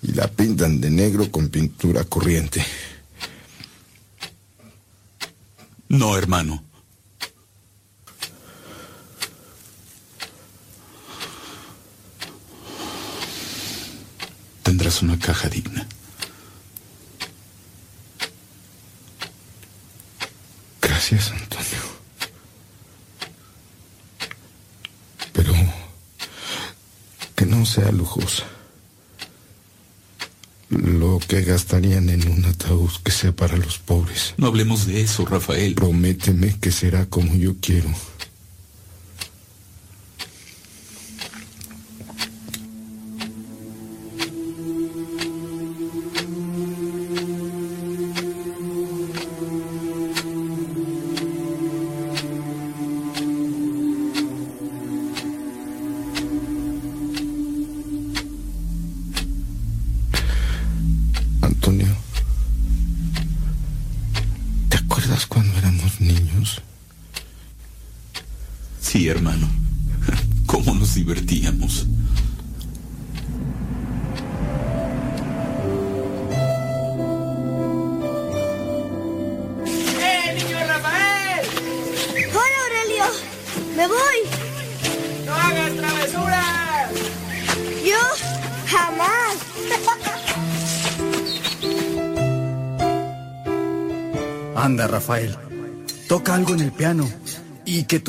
[0.00, 2.64] y la pintan de negro con pintura corriente.
[5.88, 6.62] No, hermano.
[14.62, 15.84] Tendrás una caja digna.
[21.10, 21.82] Gracias, Antonio.
[25.32, 25.54] Pero
[27.34, 28.44] que no sea lujosa.
[30.68, 34.34] Lo que gastarían en un ataúd que sea para los pobres.
[34.36, 35.74] No hablemos de eso, Rafael.
[35.74, 37.88] Prométeme que será como yo quiero.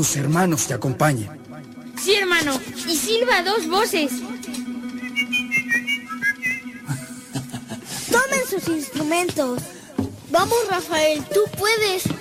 [0.09, 1.29] Tus hermanos te acompañen.
[2.01, 2.59] Sí, hermano.
[2.87, 4.11] Y silba dos voces.
[8.09, 9.61] Tomen sus instrumentos.
[10.31, 12.18] Vamos, Rafael, tú puedes.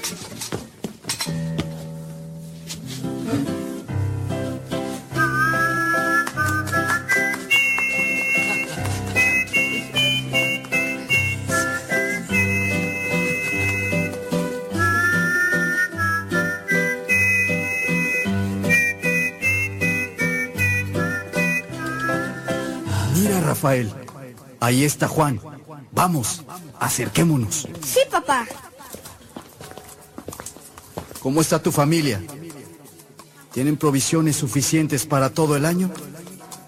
[23.68, 23.92] Rafael.
[24.60, 25.40] Ahí está Juan.
[25.92, 26.42] Vamos,
[26.80, 27.68] acerquémonos.
[27.84, 28.46] Sí, papá.
[31.20, 32.22] ¿Cómo está tu familia?
[33.52, 35.90] ¿Tienen provisiones suficientes para todo el año?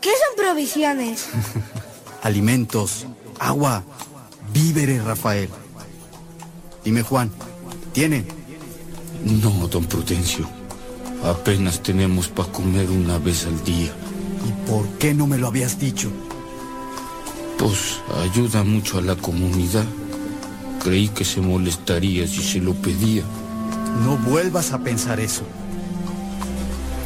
[0.03, 1.29] ¿Qué son provisiones?
[2.23, 3.07] Alimentos,
[3.39, 3.83] agua,
[4.53, 5.49] víveres, Rafael.
[6.85, 7.31] Dime, Juan,
[7.93, 8.27] ¿tienen?
[9.25, 10.47] No, don Prudencio.
[11.25, 13.93] Apenas tenemos para comer una vez al día.
[14.47, 16.11] ¿Y por qué no me lo habías dicho?
[17.61, 19.85] Pues ayuda mucho a la comunidad.
[20.83, 23.23] Creí que se molestaría si se lo pedía.
[24.03, 25.43] No vuelvas a pensar eso.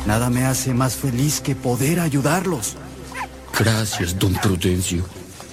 [0.06, 2.76] Nada me hace más feliz que poder ayudarlos.
[3.58, 5.04] Gracias, don Prudencio.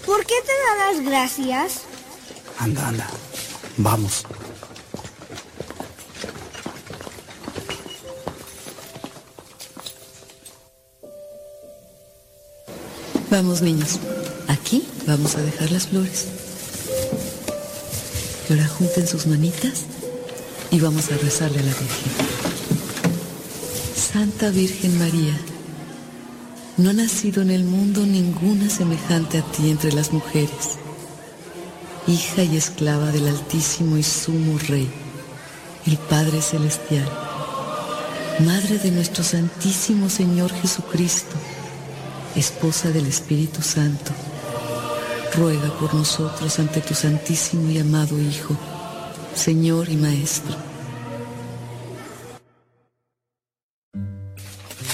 [0.06, 1.82] ¿Por qué te da las gracias?
[2.60, 3.08] Anda, anda.
[3.78, 4.24] Vamos.
[13.32, 14.00] Vamos, niños.
[15.08, 16.28] Vamos a dejar las flores.
[18.48, 19.86] Y ahora junten sus manitas
[20.72, 22.12] y vamos a rezarle a la Virgen.
[23.96, 25.38] Santa Virgen María,
[26.78, 30.78] no ha nacido en el mundo ninguna semejante a ti entre las mujeres,
[32.08, 34.90] hija y esclava del Altísimo y Sumo Rey,
[35.86, 37.10] el Padre Celestial,
[38.46, 41.36] Madre de nuestro Santísimo Señor Jesucristo,
[42.36, 44.12] esposa del Espíritu Santo,
[45.36, 48.56] ruega por nosotros ante tu Santísimo y amado Hijo,
[49.34, 50.56] Señor y Maestro.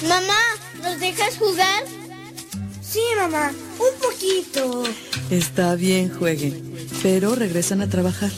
[0.08, 0.40] Mamá,
[0.82, 1.84] ¿nos dejas jugar?
[2.82, 4.84] Sí, mamá, un poquito.
[5.30, 8.32] Está bien, jueguen, pero regresan a trabajar.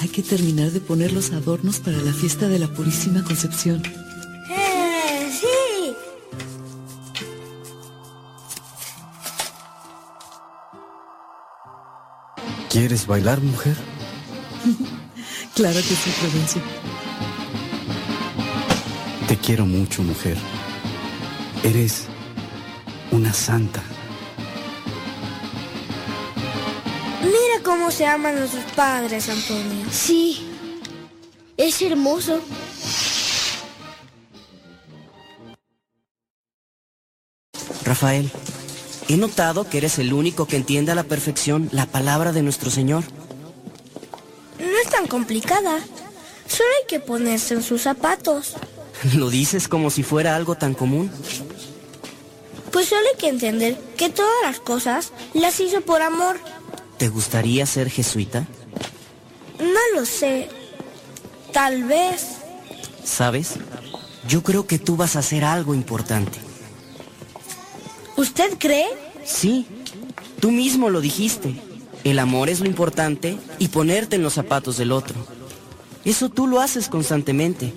[0.00, 3.82] Hay que terminar de poner los adornos para la fiesta de la Purísima Concepción.
[12.76, 13.74] ¿Quieres bailar, mujer?
[15.54, 16.60] Claro que sí, Prudencio.
[19.26, 20.36] Te quiero mucho, mujer.
[21.62, 22.04] Eres
[23.10, 23.82] una santa.
[27.22, 29.86] Mira cómo se aman nuestros padres, Antonio.
[29.90, 30.46] Sí,
[31.56, 32.42] es hermoso.
[37.86, 38.30] Rafael,
[39.08, 42.70] he notado que eres el único que entiende a la perfección la palabra de nuestro
[42.70, 43.04] Señor.
[44.58, 45.78] No es tan complicada.
[46.48, 48.54] Solo hay que ponerse en sus zapatos.
[49.14, 51.10] Lo dices como si fuera algo tan común.
[52.72, 56.38] Pues solo hay que entender que todas las cosas las hizo por amor.
[56.98, 58.46] ¿Te gustaría ser jesuita?
[59.58, 60.48] No lo sé.
[61.52, 62.36] Tal vez.
[63.02, 63.54] ¿Sabes?
[64.28, 66.38] Yo creo que tú vas a hacer algo importante.
[68.16, 68.86] ¿Usted cree?
[69.24, 69.66] Sí,
[70.40, 71.54] tú mismo lo dijiste.
[72.04, 75.16] El amor es lo importante y ponerte en los zapatos del otro.
[76.04, 77.72] Eso tú lo haces constantemente.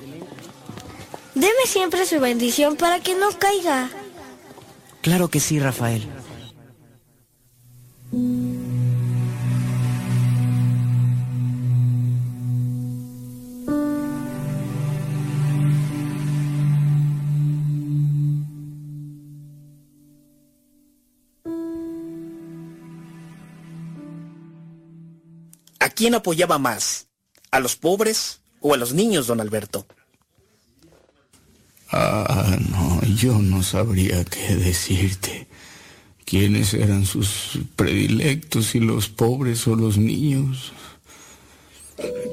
[1.34, 3.90] Deme siempre su bendición para que no caiga.
[5.02, 6.08] Claro que sí, Rafael.
[26.00, 27.08] Quién apoyaba más?
[27.52, 29.86] ¿A los pobres o a los niños, don Alberto?
[31.92, 35.50] Ah, no, yo no sabría qué decirte.
[36.24, 40.72] ¿Quiénes eran sus predilectos, si los pobres o los niños?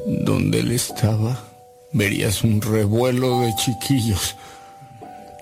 [0.06, 1.52] Donde él estaba,
[1.92, 4.36] verías un revuelo de chiquillos.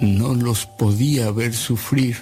[0.01, 2.17] No los podía ver sufrir.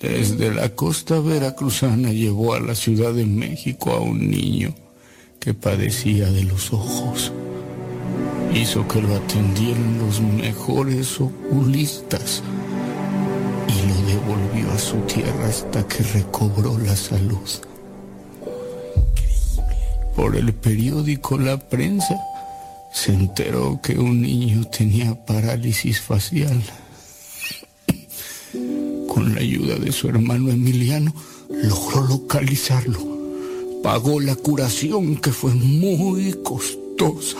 [0.00, 4.74] Desde la costa veracruzana llevó a la Ciudad de México a un niño
[5.40, 7.32] que padecía de los ojos.
[8.52, 12.42] Hizo que lo atendieran los mejores oculistas
[13.68, 17.48] y lo devolvió a su tierra hasta que recobró la salud.
[20.14, 22.16] por el periódico La Prensa,
[22.92, 26.62] se enteró que un niño tenía parálisis facial.
[29.14, 31.14] Con la ayuda de su hermano Emiliano,
[31.48, 32.98] logró localizarlo.
[33.80, 37.38] Pagó la curación que fue muy costosa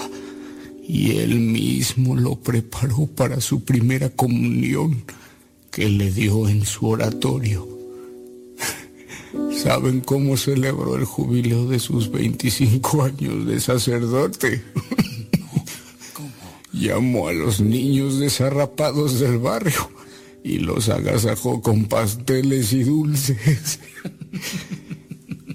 [0.86, 5.02] y él mismo lo preparó para su primera comunión
[5.72, 7.66] que le dio en su oratorio.
[9.60, 14.62] ¿Saben cómo celebró el jubileo de sus 25 años de sacerdote?
[16.72, 19.90] Llamó a los niños desarrapados del barrio
[20.44, 23.80] y los agasajó con pasteles y dulces.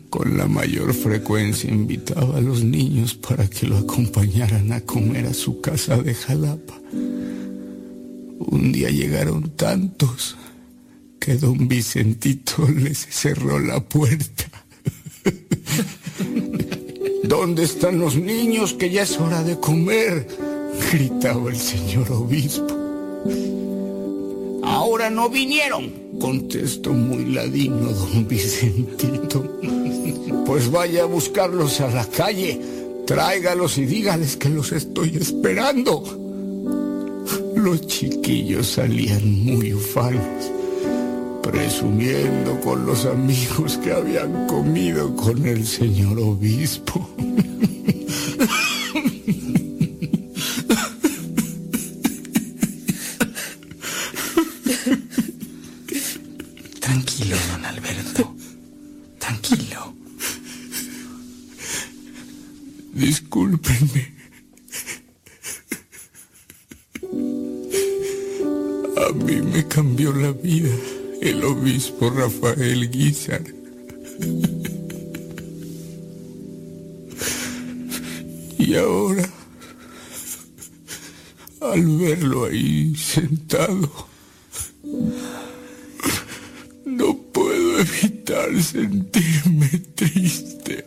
[0.09, 5.33] Con la mayor frecuencia invitaba a los niños para que lo acompañaran a comer a
[5.35, 6.81] su casa de Jalapa.
[8.39, 10.35] Un día llegaron tantos
[11.19, 14.49] que don Vicentito les cerró la puerta.
[17.23, 20.27] ¿Dónde están los niños que ya es hora de comer?
[20.91, 22.88] gritaba el señor obispo.
[24.69, 25.91] Ahora no vinieron,
[26.21, 29.43] contestó muy ladino don Vicentito.
[30.45, 32.61] Pues vaya a buscarlos a la calle,
[33.07, 36.03] tráigalos y dígales que los estoy esperando.
[37.55, 40.51] Los chiquillos salían muy ufanos,
[41.41, 47.09] presumiendo con los amigos que habían comido con el señor obispo.
[68.97, 70.69] A mí me cambió la vida
[71.21, 73.43] el obispo Rafael Guizar.
[78.57, 79.27] Y ahora,
[81.61, 84.07] al verlo ahí sentado,
[86.85, 90.85] no puedo evitar sentirme triste.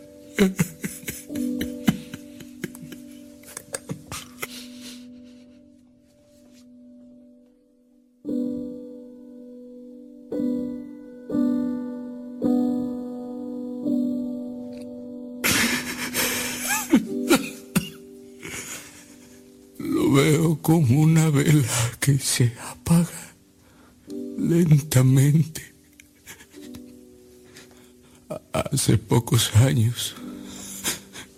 [20.63, 21.67] Como una vela
[21.99, 23.35] que se apaga
[24.37, 25.61] lentamente.
[28.53, 30.15] Hace pocos años,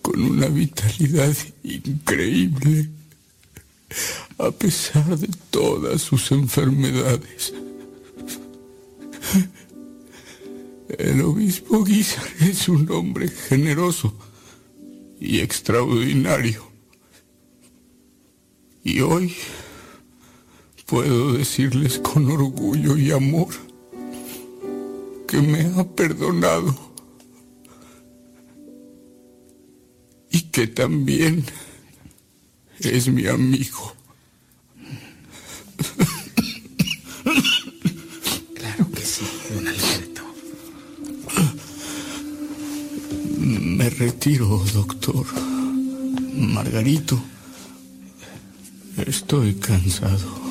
[0.03, 2.91] con una vitalidad increíble,
[4.37, 7.51] a pesar de todas sus enfermedades.
[10.99, 14.15] El obispo Guizar es un hombre generoso
[15.19, 16.74] y extraordinario.
[18.85, 19.35] Y hoy
[20.85, 23.47] puedo decirles con orgullo y amor
[25.27, 26.93] que me ha perdonado
[30.29, 31.43] y que también
[32.79, 33.95] es mi amigo.
[38.53, 40.21] Claro que sí, don Alberto.
[43.39, 45.25] Me retiro, doctor.
[46.35, 47.19] Margarito,
[48.97, 50.45] estoy cansado.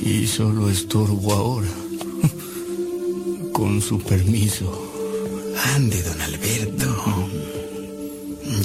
[0.00, 1.68] Y solo estorbo ahora.
[3.52, 4.90] Con su permiso.
[5.74, 7.28] Ande, don Alberto.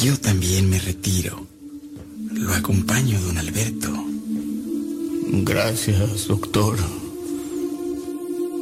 [0.03, 1.45] Yo también me retiro.
[2.31, 3.89] Lo acompaño, don Alberto.
[5.43, 6.77] Gracias, doctor.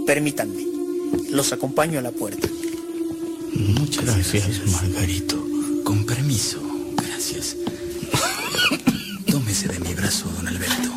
[0.06, 0.65] Permítanme.
[1.30, 2.47] Los acompaño a la puerta.
[3.53, 5.38] Muchas gracias, Margarito.
[5.84, 6.60] Con permiso,
[6.97, 7.56] gracias.
[9.64, 10.94] De mi brazo, don Alberto.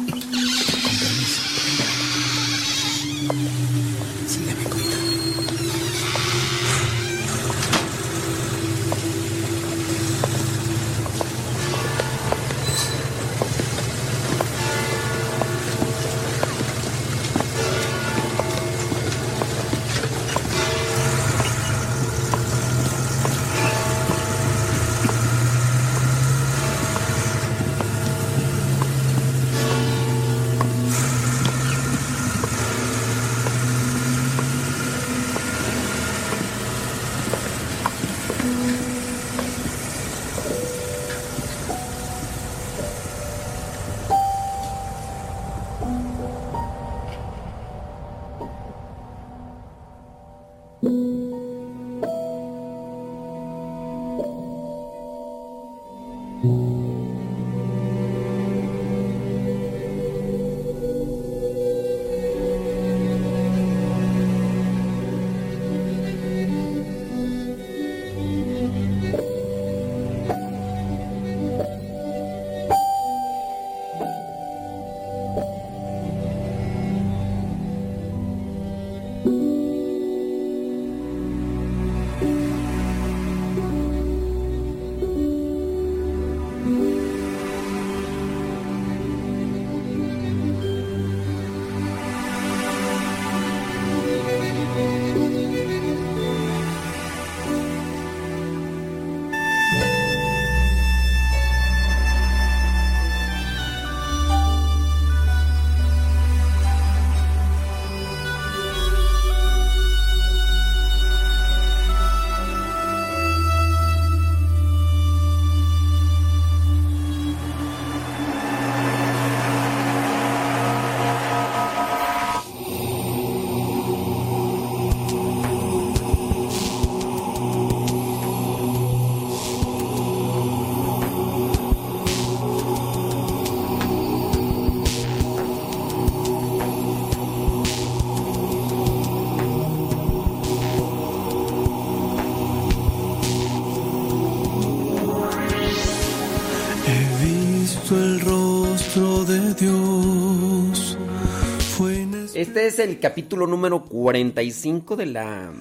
[152.58, 155.52] Este es el capítulo número 45 de la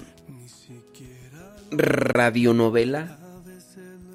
[1.70, 3.20] radionovela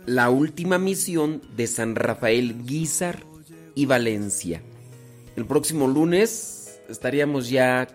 [0.04, 3.22] La última misión de San Rafael Guizar
[3.76, 4.62] y Valencia.
[5.36, 7.86] El próximo lunes estaríamos ya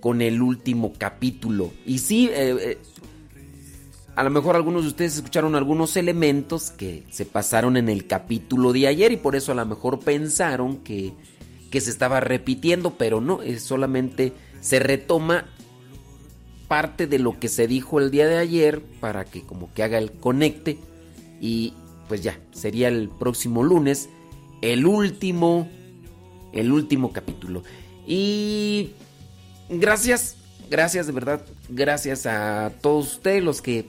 [0.00, 1.72] con el último capítulo.
[1.86, 2.78] Y sí, eh, eh,
[4.14, 8.74] a lo mejor algunos de ustedes escucharon algunos elementos que se pasaron en el capítulo
[8.74, 11.14] de ayer y por eso a lo mejor pensaron que,
[11.70, 15.46] que se estaba repitiendo, pero no, es solamente se retoma
[16.68, 19.98] parte de lo que se dijo el día de ayer para que como que haga
[19.98, 20.78] el conecte
[21.40, 21.74] y
[22.08, 24.08] pues ya, sería el próximo lunes
[24.62, 25.68] el último
[26.52, 27.62] el último capítulo.
[28.06, 28.92] Y
[29.68, 30.36] gracias,
[30.70, 33.86] gracias de verdad, gracias a todos ustedes los que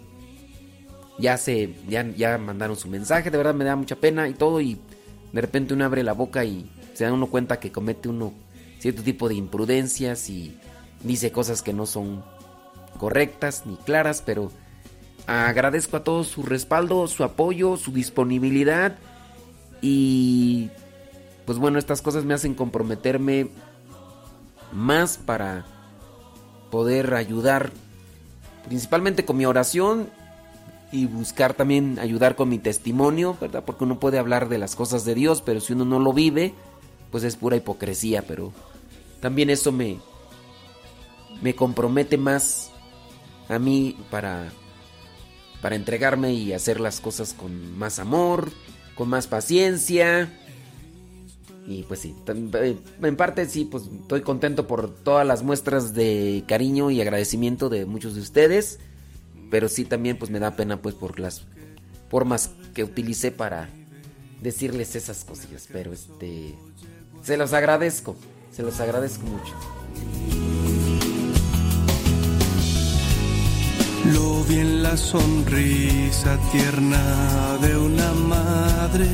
[1.19, 4.61] ya se ya, ya mandaron su mensaje, de verdad me da mucha pena y todo
[4.61, 4.77] y
[5.31, 8.33] de repente uno abre la boca y se da uno cuenta que comete uno
[8.79, 10.57] cierto tipo de imprudencias y
[11.03, 12.23] dice cosas que no son
[12.97, 14.51] correctas ni claras, pero
[15.27, 18.97] agradezco a todos su respaldo, su apoyo, su disponibilidad
[19.79, 20.71] y
[21.45, 23.49] pues bueno, estas cosas me hacen comprometerme
[24.73, 25.65] más para
[26.71, 27.69] poder ayudar
[28.65, 30.09] principalmente con mi oración
[30.91, 33.63] y buscar también ayudar con mi testimonio, ¿verdad?
[33.63, 36.55] Porque uno puede hablar de las cosas de Dios, pero si uno no lo vive,
[37.11, 38.53] pues es pura hipocresía, pero
[39.21, 39.99] también eso me
[41.41, 42.71] me compromete más
[43.49, 44.51] a mí para
[45.61, 48.51] para entregarme y hacer las cosas con más amor,
[48.95, 50.31] con más paciencia.
[51.67, 56.91] Y pues sí, en parte sí, pues estoy contento por todas las muestras de cariño
[56.91, 58.79] y agradecimiento de muchos de ustedes.
[59.51, 61.43] Pero sí también pues me da pena pues por las
[62.09, 63.69] formas que utilicé para
[64.41, 65.67] decirles esas cosillas.
[65.71, 66.55] Pero este...
[67.23, 68.15] Se los agradezco.
[68.55, 69.53] Se los agradezco mucho.
[74.13, 79.05] Lo vi en la sonrisa tierna de una madre,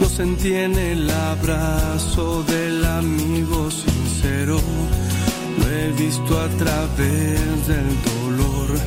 [0.00, 4.60] lo sentí en el abrazo del amigo sincero,
[5.58, 8.78] lo he visto a través del dolor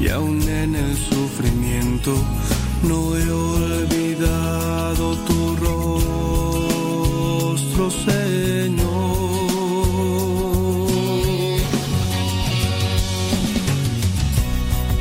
[0.00, 2.14] y aún en el sufrimiento
[2.82, 5.56] no he olvidado tu
[7.76, 8.84] rostro, Señor.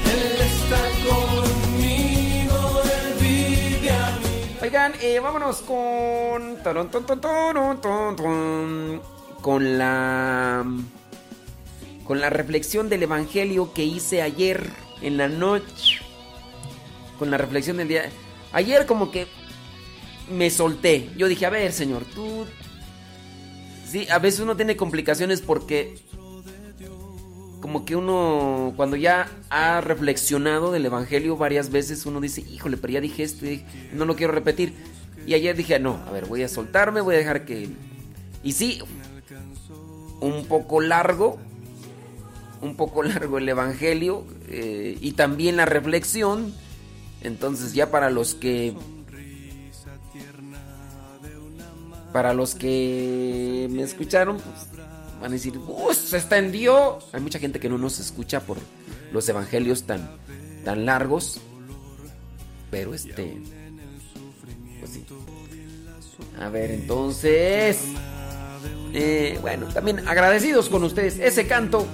[0.05, 4.19] Él está conmigo, Él vive a.
[4.61, 6.57] Oigan, eh, vámonos con.
[6.63, 7.05] turun, tun,
[8.15, 9.01] tun,
[9.41, 10.65] Con la.
[12.05, 14.69] Con la reflexión del evangelio que hice ayer
[15.01, 16.01] en la noche.
[17.17, 18.09] Con la reflexión del día.
[18.51, 19.27] Ayer, como que.
[20.33, 21.09] Me solté.
[21.17, 22.45] Yo dije, a ver, señor, tú.
[23.87, 25.95] Sí, a veces uno tiene complicaciones porque.
[27.61, 32.91] Como que uno, cuando ya ha reflexionado del Evangelio varias veces, uno dice, híjole, pero
[32.91, 33.45] ya dije esto
[33.93, 34.73] no lo quiero repetir.
[35.25, 37.69] Y ayer dije, no, a ver, voy a soltarme, voy a dejar que...
[38.43, 38.81] Y sí,
[40.19, 41.37] un poco largo,
[42.61, 46.53] un poco largo el Evangelio eh, y también la reflexión.
[47.21, 48.73] Entonces ya para los que...
[52.13, 54.67] Para los que me escucharon, pues
[55.19, 56.99] van a decir, ¡Uh, se extendió!
[57.11, 58.57] Hay mucha gente que no nos escucha por
[59.11, 60.09] los evangelios tan,
[60.63, 61.41] tan largos.
[62.69, 63.41] Pero este.
[64.79, 65.05] Pues sí.
[66.39, 67.79] A ver, entonces.
[68.93, 71.17] eh, bueno, también agradecidos con ustedes.
[71.19, 71.87] Ese canto.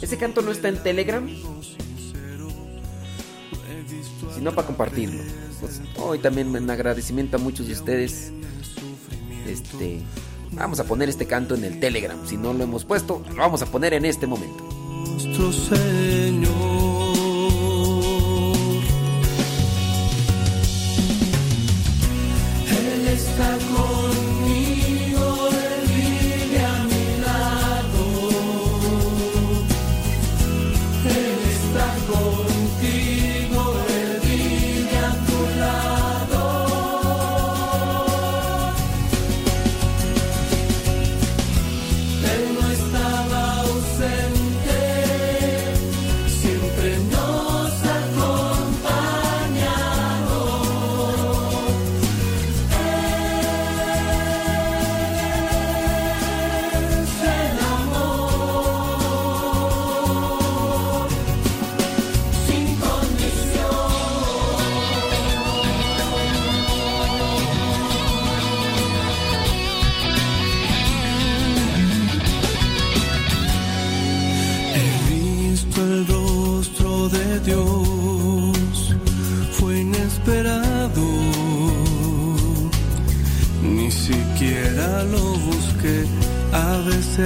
[0.00, 1.28] Ese canto no está en Telegram.
[4.34, 5.22] Sino para compartirlo.
[5.60, 8.32] Pues, hoy también en agradecimiento a muchos de ustedes.
[9.46, 10.00] Este.
[10.52, 12.18] Vamos a poner este canto en el Telegram.
[12.26, 14.64] Si no lo hemos puesto, lo vamos a poner en este momento.
[14.64, 16.73] Nuestro Señor.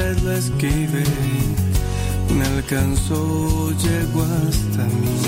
[0.09, 1.05] Veces lo esquivé.
[2.36, 5.18] Me alcanzó, llegó hasta mí.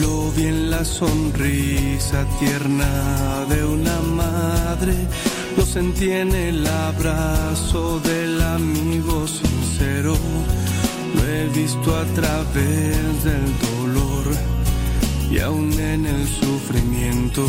[0.00, 4.94] Lo vi en la sonrisa tierna de una madre,
[5.56, 10.16] lo sentí en el abrazo del amigo sincero,
[11.14, 14.34] lo he visto a través del dolor
[15.30, 17.46] y aún en el sufrimiento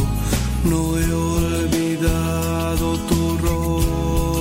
[0.65, 4.34] no he olvidado tu rostro,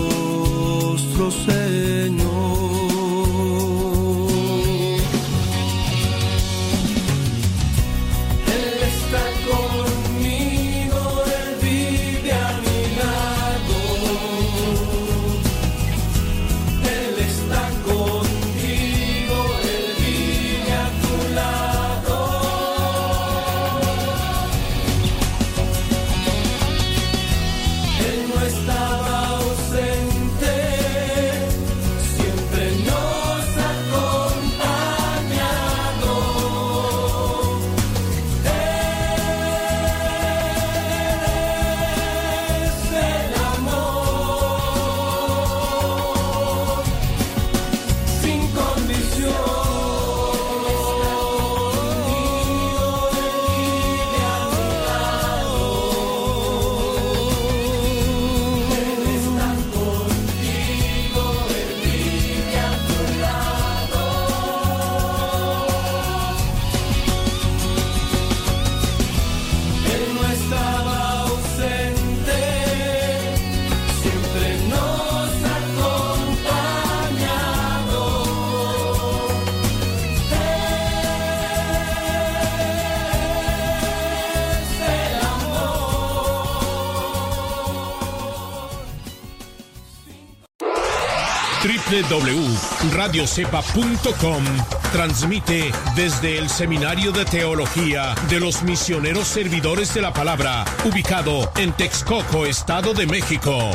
[92.95, 94.45] www.radiocepa.com
[94.93, 101.73] transmite desde el Seminario de Teología de los Misioneros Servidores de la Palabra, ubicado en
[101.73, 103.71] Texcoco, Estado de México.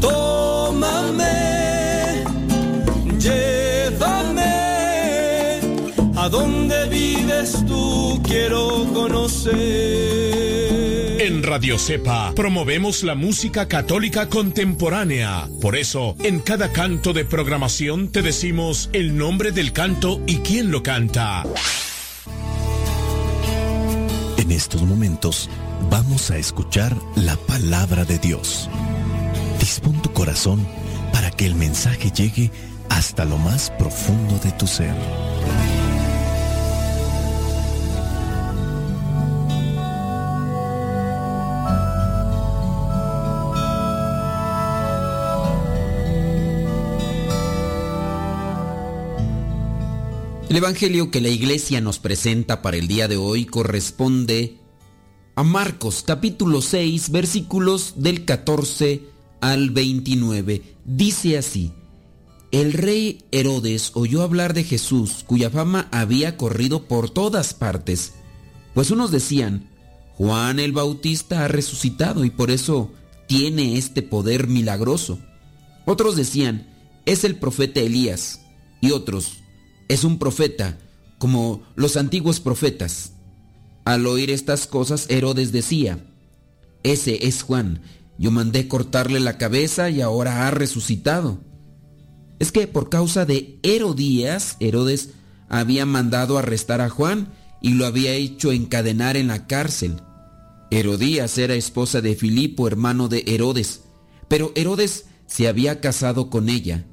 [0.00, 1.24] Tómame,
[3.18, 4.54] llévame
[6.16, 10.03] a donde vives tú, quiero conocer.
[11.54, 15.48] Radio Cepa promovemos la música católica contemporánea.
[15.60, 20.72] Por eso, en cada canto de programación te decimos el nombre del canto y quién
[20.72, 21.44] lo canta.
[24.36, 25.48] En estos momentos
[25.88, 28.68] vamos a escuchar la palabra de Dios.
[29.60, 30.66] Dispón tu corazón
[31.12, 32.50] para que el mensaje llegue
[32.88, 34.96] hasta lo más profundo de tu ser.
[50.54, 54.60] El Evangelio que la iglesia nos presenta para el día de hoy corresponde
[55.34, 59.02] a Marcos capítulo 6 versículos del 14
[59.40, 60.62] al 29.
[60.84, 61.72] Dice así,
[62.52, 68.12] el rey Herodes oyó hablar de Jesús cuya fama había corrido por todas partes,
[68.74, 69.68] pues unos decían,
[70.12, 72.92] Juan el Bautista ha resucitado y por eso
[73.26, 75.18] tiene este poder milagroso.
[75.84, 76.68] Otros decían,
[77.06, 78.42] es el profeta Elías
[78.80, 79.38] y otros,
[79.88, 80.78] es un profeta,
[81.18, 83.12] como los antiguos profetas.
[83.84, 85.98] Al oír estas cosas, Herodes decía,
[86.82, 87.82] ese es Juan,
[88.18, 91.40] yo mandé cortarle la cabeza y ahora ha resucitado.
[92.38, 95.10] Es que por causa de Herodías, Herodes
[95.48, 100.02] había mandado arrestar a Juan y lo había hecho encadenar en la cárcel.
[100.70, 103.82] Herodías era esposa de Filipo, hermano de Herodes,
[104.28, 106.84] pero Herodes se había casado con ella.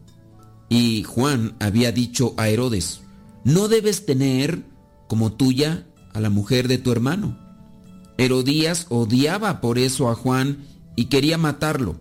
[0.71, 3.01] Y Juan había dicho a Herodes,
[3.43, 4.63] no debes tener
[5.09, 7.37] como tuya a la mujer de tu hermano.
[8.17, 10.59] Herodías odiaba por eso a Juan
[10.95, 11.99] y quería matarlo,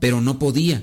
[0.00, 0.82] pero no podía,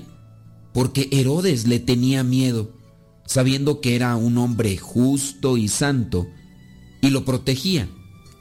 [0.72, 2.78] porque Herodes le tenía miedo,
[3.26, 6.28] sabiendo que era un hombre justo y santo,
[7.02, 7.88] y lo protegía.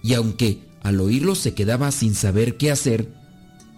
[0.04, 3.12] Y aunque al oírlo se quedaba sin saber qué hacer,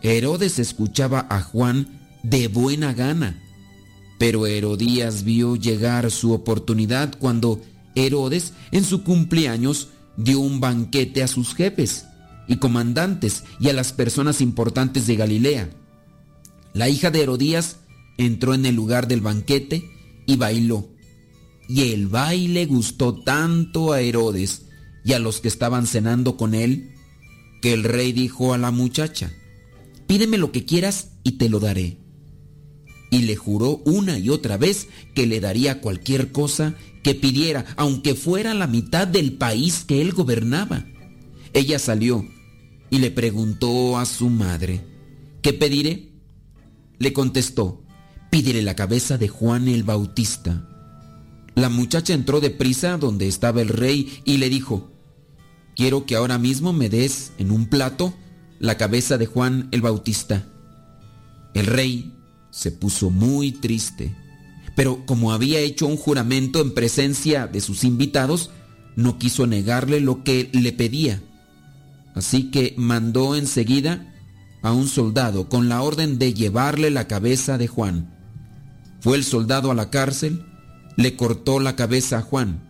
[0.02, 3.42] Herodes escuchaba a Juan de buena gana.
[4.18, 7.62] Pero Herodías vio llegar su oportunidad cuando
[7.96, 12.06] Herodes en su cumpleaños dio un banquete a sus jefes
[12.48, 15.70] y comandantes y a las personas importantes de Galilea.
[16.74, 17.78] La hija de Herodías
[18.18, 19.90] entró en el lugar del banquete
[20.26, 20.90] y bailó.
[21.68, 24.66] Y el baile gustó tanto a Herodes
[25.04, 26.92] y a los que estaban cenando con él,
[27.62, 29.32] que el rey dijo a la muchacha,
[30.08, 32.05] pídeme lo que quieras y te lo daré.
[33.16, 38.14] Y le juró una y otra vez que le daría cualquier cosa que pidiera, aunque
[38.14, 40.86] fuera la mitad del país que él gobernaba.
[41.54, 42.28] Ella salió
[42.90, 44.86] y le preguntó a su madre,
[45.42, 46.12] ¿qué pediré?
[47.00, 47.86] Le contestó,
[48.32, 50.68] pídele la cabeza de Juan el Bautista.
[51.56, 54.92] La muchacha entró deprisa donde estaba el rey y le dijo,
[55.74, 58.14] quiero que ahora mismo me des en un plato
[58.60, 60.46] la cabeza de Juan el Bautista.
[61.54, 62.12] El rey
[62.56, 64.16] se puso muy triste,
[64.78, 68.50] pero como había hecho un juramento en presencia de sus invitados,
[68.96, 71.22] no quiso negarle lo que le pedía.
[72.14, 74.10] Así que mandó enseguida
[74.62, 78.16] a un soldado con la orden de llevarle la cabeza de Juan.
[79.02, 80.46] Fue el soldado a la cárcel,
[80.96, 82.64] le cortó la cabeza a Juan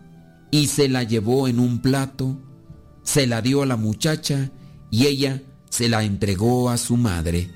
[0.50, 2.42] y se la llevó en un plato,
[3.04, 4.50] se la dio a la muchacha
[4.90, 7.50] y ella se la entregó a su madre.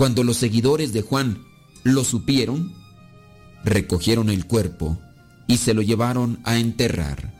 [0.00, 1.44] Cuando los seguidores de Juan
[1.84, 2.72] lo supieron,
[3.64, 4.98] recogieron el cuerpo
[5.46, 7.34] y se lo llevaron a enterrar.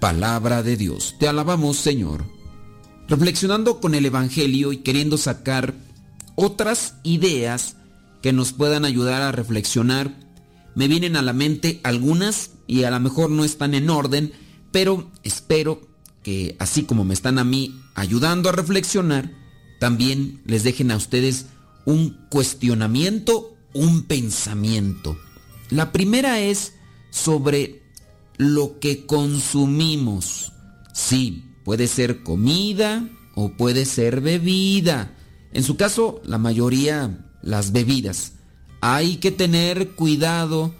[0.00, 2.24] Palabra de Dios, te alabamos Señor.
[3.06, 5.74] Reflexionando con el Evangelio y queriendo sacar
[6.34, 7.76] otras ideas
[8.20, 10.12] que nos puedan ayudar a reflexionar,
[10.74, 14.32] me vienen a la mente algunas y a lo mejor no están en orden,
[14.72, 15.88] pero espero
[16.24, 19.30] que así como me están a mí ayudando a reflexionar,
[19.78, 21.46] también les dejen a ustedes
[21.84, 25.16] un cuestionamiento, un pensamiento.
[25.70, 26.74] La primera es
[27.10, 27.82] sobre
[28.36, 30.52] lo que consumimos.
[30.92, 35.14] Sí, puede ser comida o puede ser bebida.
[35.52, 38.32] En su caso, la mayoría las bebidas.
[38.80, 40.74] Hay que tener cuidado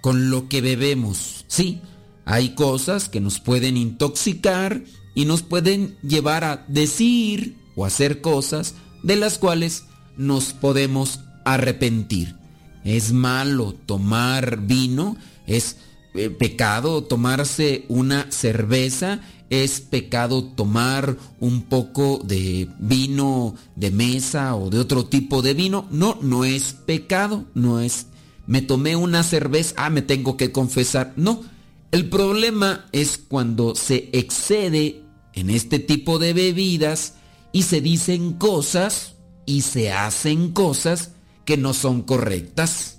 [0.00, 1.44] con lo que bebemos.
[1.48, 1.80] Sí,
[2.24, 4.82] hay cosas que nos pueden intoxicar
[5.14, 9.84] y nos pueden llevar a decir o hacer cosas de las cuales
[10.20, 12.36] nos podemos arrepentir.
[12.84, 15.16] Es malo tomar vino,
[15.46, 15.76] es
[16.14, 24.70] eh, pecado tomarse una cerveza, es pecado tomar un poco de vino de mesa o
[24.70, 25.88] de otro tipo de vino.
[25.90, 28.06] No, no es pecado, no es
[28.46, 31.12] me tomé una cerveza, ah, me tengo que confesar.
[31.16, 31.44] No,
[31.92, 35.02] el problema es cuando se excede
[35.34, 37.14] en este tipo de bebidas
[37.52, 39.14] y se dicen cosas
[39.46, 41.12] y se hacen cosas
[41.44, 42.98] que no son correctas.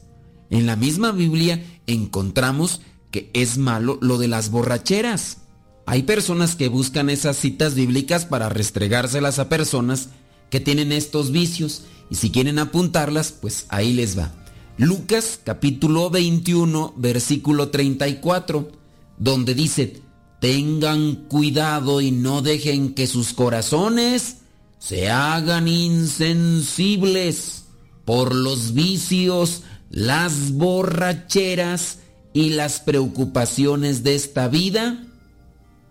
[0.50, 5.38] En la misma Biblia encontramos que es malo lo de las borracheras.
[5.86, 10.10] Hay personas que buscan esas citas bíblicas para restregárselas a personas
[10.50, 14.32] que tienen estos vicios y si quieren apuntarlas, pues ahí les va.
[14.78, 18.72] Lucas capítulo 21 versículo 34,
[19.18, 20.02] donde dice,
[20.40, 24.38] tengan cuidado y no dejen que sus corazones
[24.82, 27.66] se hagan insensibles
[28.03, 29.61] por los vicios,
[29.92, 32.00] las borracheras
[32.34, 35.06] y las preocupaciones de esta vida,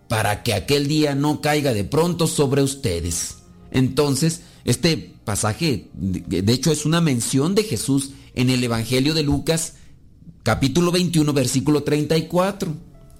[0.09, 3.37] para que aquel día no caiga de pronto sobre ustedes.
[3.71, 9.75] Entonces, este pasaje, de hecho, es una mención de Jesús en el Evangelio de Lucas,
[10.43, 12.75] capítulo 21, versículo 34.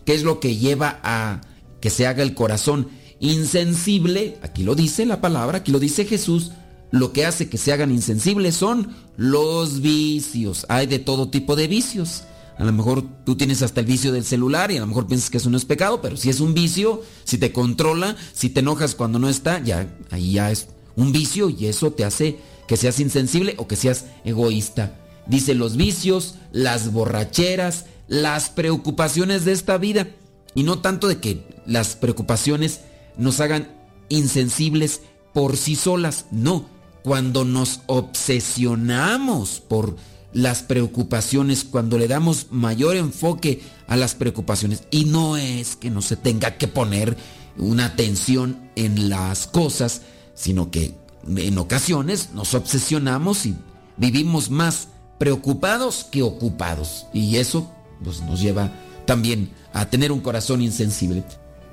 [0.06, 1.40] ¿Qué es lo que lleva a
[1.80, 2.90] que se haga el corazón
[3.22, 4.38] insensible?
[4.42, 6.52] Aquí lo dice la palabra, aquí lo dice Jesús.
[6.92, 10.66] Lo que hace que se hagan insensibles son los vicios.
[10.68, 12.24] Hay de todo tipo de vicios.
[12.58, 15.30] A lo mejor tú tienes hasta el vicio del celular y a lo mejor piensas
[15.30, 18.60] que eso no es pecado, pero si es un vicio, si te controla, si te
[18.60, 22.78] enojas cuando no está, ya ahí ya es un vicio y eso te hace que
[22.78, 25.00] seas insensible o que seas egoísta.
[25.28, 30.08] Dice los vicios, las borracheras, las preocupaciones de esta vida
[30.54, 32.82] y no tanto de que las preocupaciones
[33.18, 33.68] nos hagan
[34.10, 35.02] insensibles
[35.34, 36.66] por sí solas, no,
[37.04, 39.96] cuando nos obsesionamos por
[40.34, 44.84] las preocupaciones, cuando le damos mayor enfoque a las preocupaciones.
[44.92, 47.18] Y no es que no se tenga que poner
[47.58, 50.96] una atención en las cosas, sino que
[51.28, 53.56] en ocasiones nos obsesionamos y
[53.98, 57.08] vivimos más preocupados que ocupados.
[57.14, 57.70] Y eso
[58.04, 58.72] pues, nos lleva
[59.06, 61.24] también a tener un corazón insensible.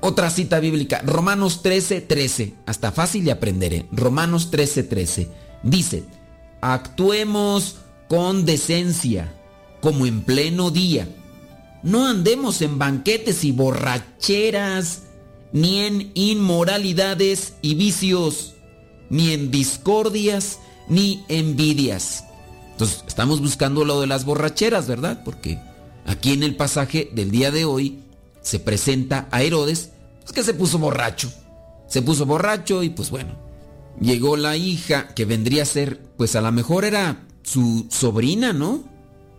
[0.01, 2.53] Otra cita bíblica, Romanos 13, 13.
[2.65, 3.73] Hasta fácil de aprender.
[3.73, 3.85] ¿eh?
[3.91, 5.29] Romanos 13, 13.
[5.63, 6.03] Dice,
[6.61, 9.33] actuemos con decencia,
[9.81, 11.07] como en pleno día.
[11.83, 15.03] No andemos en banquetes y borracheras,
[15.51, 18.55] ni en inmoralidades y vicios,
[19.09, 22.23] ni en discordias, ni envidias.
[22.71, 25.23] Entonces, estamos buscando lo de las borracheras, ¿verdad?
[25.25, 25.59] Porque
[26.05, 27.99] aquí en el pasaje del día de hoy
[28.41, 31.31] se presenta a Herodes, pues que se puso borracho.
[31.87, 33.35] Se puso borracho y pues bueno,
[33.99, 38.83] llegó la hija que vendría a ser, pues a lo mejor era su sobrina, ¿no?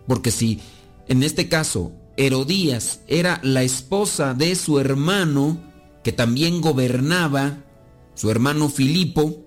[0.07, 0.59] Porque si
[1.07, 5.57] en este caso Herodías era la esposa de su hermano,
[6.03, 7.63] que también gobernaba,
[8.15, 9.45] su hermano Filipo,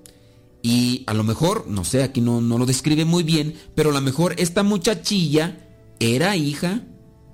[0.62, 3.92] y a lo mejor, no sé, aquí no, no lo describe muy bien, pero a
[3.92, 5.68] lo mejor esta muchachilla
[6.00, 6.82] era hija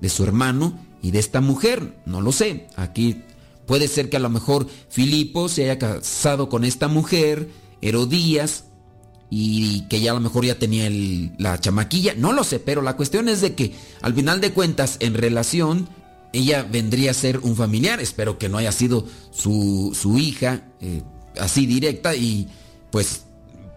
[0.00, 3.22] de su hermano y de esta mujer, no lo sé, aquí
[3.66, 7.48] puede ser que a lo mejor Filipo se haya casado con esta mujer,
[7.80, 8.64] Herodías,
[9.30, 10.90] y que ya a lo mejor ya tenía
[11.38, 13.72] la chamaquilla, no lo sé, pero la cuestión es de que
[14.02, 15.88] al final de cuentas en relación
[16.32, 21.02] ella vendría a ser un familiar, espero que no haya sido su, su hija eh,
[21.38, 22.48] así directa y
[22.90, 23.22] pues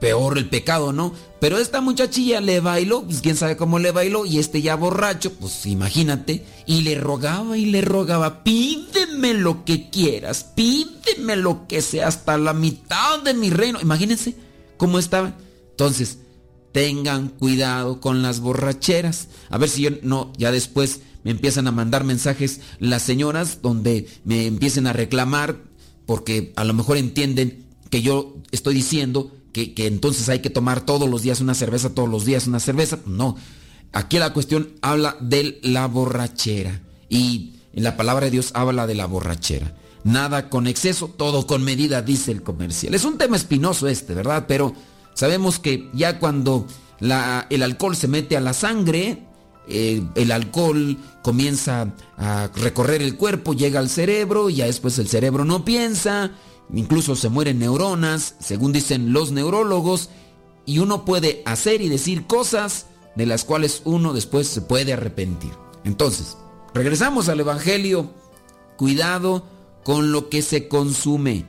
[0.04, 1.14] peor el pecado, ¿no?
[1.40, 5.32] Pero esta muchachilla le bailó, pues quién sabe cómo le bailó y este ya borracho,
[5.36, 11.82] pues imagínate, y le rogaba y le rogaba, pídeme lo que quieras, pídeme lo que
[11.82, 14.36] sea hasta la mitad de mi reino, imagínense
[14.76, 15.38] cómo estaba.
[15.72, 16.18] Entonces,
[16.74, 19.30] tengan cuidado con las borracheras.
[19.50, 24.10] A ver si yo no, ya después me empiezan a mandar mensajes las señoras donde
[24.26, 25.62] me empiecen a reclamar
[26.06, 31.10] porque a lo mejor entienden que yo estoy diciendo que, entonces hay que tomar todos
[31.10, 33.00] los días una cerveza, todos los días una cerveza.
[33.06, 33.38] No,
[33.94, 39.06] aquí la cuestión habla de la borrachera y la palabra de Dios habla de la
[39.06, 39.76] borrachera.
[40.04, 42.94] Nada con exceso, todo con medida, dice el comercial.
[42.94, 44.46] Es un tema espinoso este, ¿verdad?
[44.48, 44.74] Pero
[45.14, 46.68] sabemos que ya cuando
[47.00, 49.24] el alcohol se mete a la sangre,
[49.68, 55.08] eh, el alcohol comienza a recorrer el cuerpo, llega al cerebro, y ya después el
[55.08, 56.32] cerebro no piensa,
[56.72, 60.10] incluso se mueren neuronas, según dicen los neurólogos,
[60.66, 65.52] y uno puede hacer y decir cosas de las cuales uno después se puede arrepentir.
[65.84, 66.38] Entonces,
[66.74, 68.12] regresamos al Evangelio,
[68.78, 69.46] cuidado
[69.84, 71.46] con lo que se consume,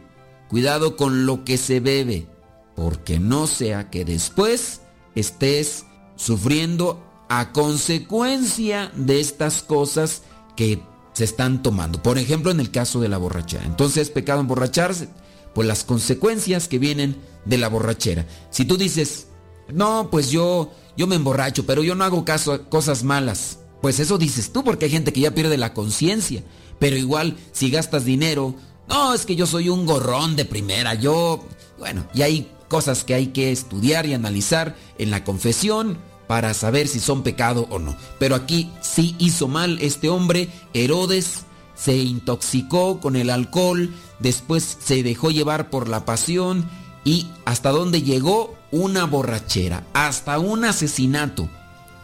[0.49, 2.27] cuidado con lo que se bebe,
[2.75, 4.81] porque no sea que después
[5.15, 5.87] estés
[6.17, 10.23] sufriendo a consecuencia de estas cosas
[10.57, 10.83] que
[11.15, 12.03] se están tomando.
[12.03, 13.65] Por ejemplo, en el caso de la borrachera.
[13.65, 15.09] Entonces, pecado emborracharse,
[15.55, 18.27] pues las consecuencias que vienen de la borrachera.
[18.51, 19.29] Si tú dices,
[19.73, 23.61] no, pues yo, yo me emborracho, pero yo no hago caso a cosas malas.
[23.81, 26.43] Pues eso dices tú, porque hay gente que ya pierde la conciencia.
[26.79, 28.55] Pero igual, si gastas dinero,
[28.89, 31.45] no, es que yo soy un gorrón de primera, yo...
[31.79, 36.89] Bueno, y hay cosas que hay que estudiar y analizar en la confesión para saber
[36.89, 37.97] si son pecado o no.
[38.19, 41.45] Pero aquí sí hizo mal este hombre, Herodes,
[41.75, 46.69] se intoxicó con el alcohol, después se dejó llevar por la pasión
[47.05, 51.49] y hasta dónde llegó una borrachera, hasta un asesinato.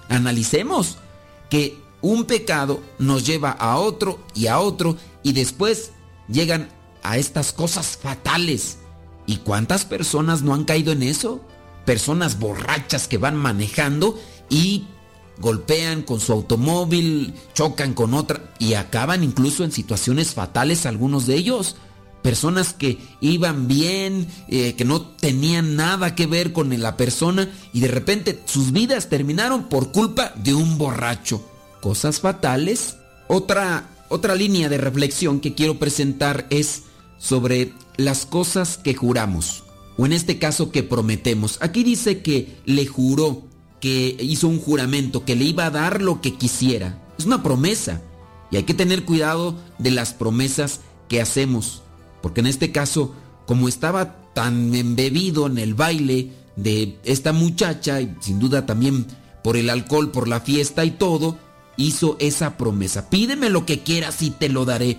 [0.09, 0.99] Analicemos
[1.49, 5.93] que un pecado nos lleva a otro y a otro y después
[6.29, 6.69] llegan
[7.03, 8.79] a estas cosas fatales.
[9.27, 11.41] ¿Y cuántas personas no han caído en eso?
[11.85, 14.85] Personas borrachas que van manejando y
[15.41, 21.35] golpean con su automóvil, chocan con otra y acaban incluso en situaciones fatales algunos de
[21.35, 21.77] ellos.
[22.23, 27.81] Personas que iban bien, eh, que no tenían nada que ver con la persona y
[27.81, 31.43] de repente sus vidas terminaron por culpa de un borracho.
[31.81, 32.97] Cosas fatales.
[33.27, 36.83] Otra, otra línea de reflexión que quiero presentar es
[37.17, 39.65] sobre las cosas que juramos,
[40.01, 41.59] o en este caso que prometemos.
[41.61, 43.43] Aquí dice que le juró,
[43.81, 46.99] que hizo un juramento, que le iba a dar lo que quisiera.
[47.19, 48.01] Es una promesa.
[48.51, 50.81] Y hay que tener cuidado de las promesas
[51.11, 51.83] que hacemos.
[52.23, 53.15] Porque en este caso,
[53.47, 59.05] como estaba tan embebido en el baile de esta muchacha, y sin duda también
[59.45, 61.37] por el alcohol, por la fiesta y todo,
[61.77, 63.11] hizo esa promesa.
[63.11, 64.97] Pídeme lo que quieras y te lo daré.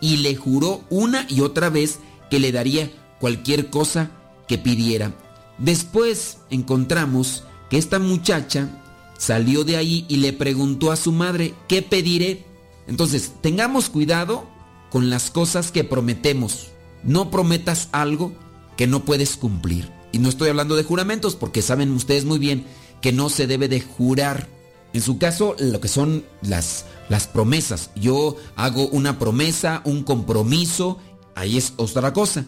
[0.00, 4.10] Y le juró una y otra vez que le daría cualquier cosa
[4.50, 5.14] que pidiera.
[5.58, 8.82] Después encontramos que esta muchacha
[9.16, 12.44] salió de ahí y le preguntó a su madre, ¿qué pediré?
[12.88, 14.48] Entonces, tengamos cuidado
[14.90, 16.66] con las cosas que prometemos.
[17.04, 18.32] No prometas algo
[18.76, 19.88] que no puedes cumplir.
[20.10, 22.66] Y no estoy hablando de juramentos porque saben ustedes muy bien
[23.00, 24.48] que no se debe de jurar.
[24.92, 27.92] En su caso, lo que son las, las promesas.
[27.94, 30.98] Yo hago una promesa, un compromiso,
[31.36, 32.46] ahí es otra cosa.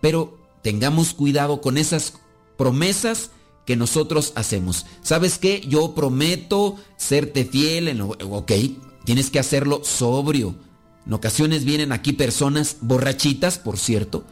[0.00, 2.14] Pero tengamos cuidado con esas
[2.56, 3.30] promesas
[3.66, 4.86] que nosotros hacemos.
[5.02, 5.62] ¿Sabes qué?
[5.66, 8.08] Yo prometo serte fiel en lo...
[8.08, 8.52] Ok,
[9.04, 10.54] tienes que hacerlo sobrio.
[11.06, 14.24] En ocasiones vienen aquí personas borrachitas, por cierto,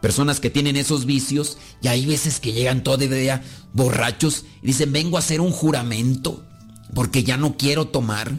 [0.00, 5.16] personas que tienen esos vicios y hay veces que llegan todavía borrachos y dicen, vengo
[5.16, 6.44] a hacer un juramento
[6.94, 8.32] porque ya no quiero tomar.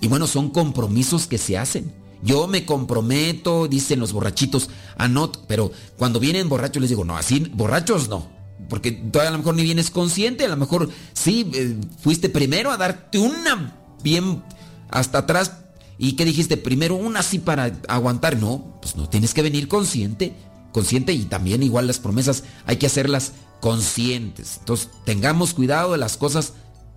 [0.00, 1.92] Y bueno, son compromisos que se hacen.
[2.22, 5.08] Yo me comprometo, dicen los borrachitos, a
[5.46, 8.28] pero cuando vienen borrachos les digo, no, así, borrachos no.
[8.68, 12.70] Porque todavía a lo mejor ni vienes consciente, a lo mejor sí, eh, fuiste primero
[12.70, 14.42] a darte una bien
[14.90, 15.52] hasta atrás.
[15.96, 16.56] ¿Y qué dijiste?
[16.56, 18.38] Primero una así para aguantar.
[18.38, 20.34] No, pues no, tienes que venir consciente
[20.72, 24.58] consciente y también igual las promesas hay que hacerlas conscientes.
[24.58, 26.52] Entonces tengamos cuidado de las cosas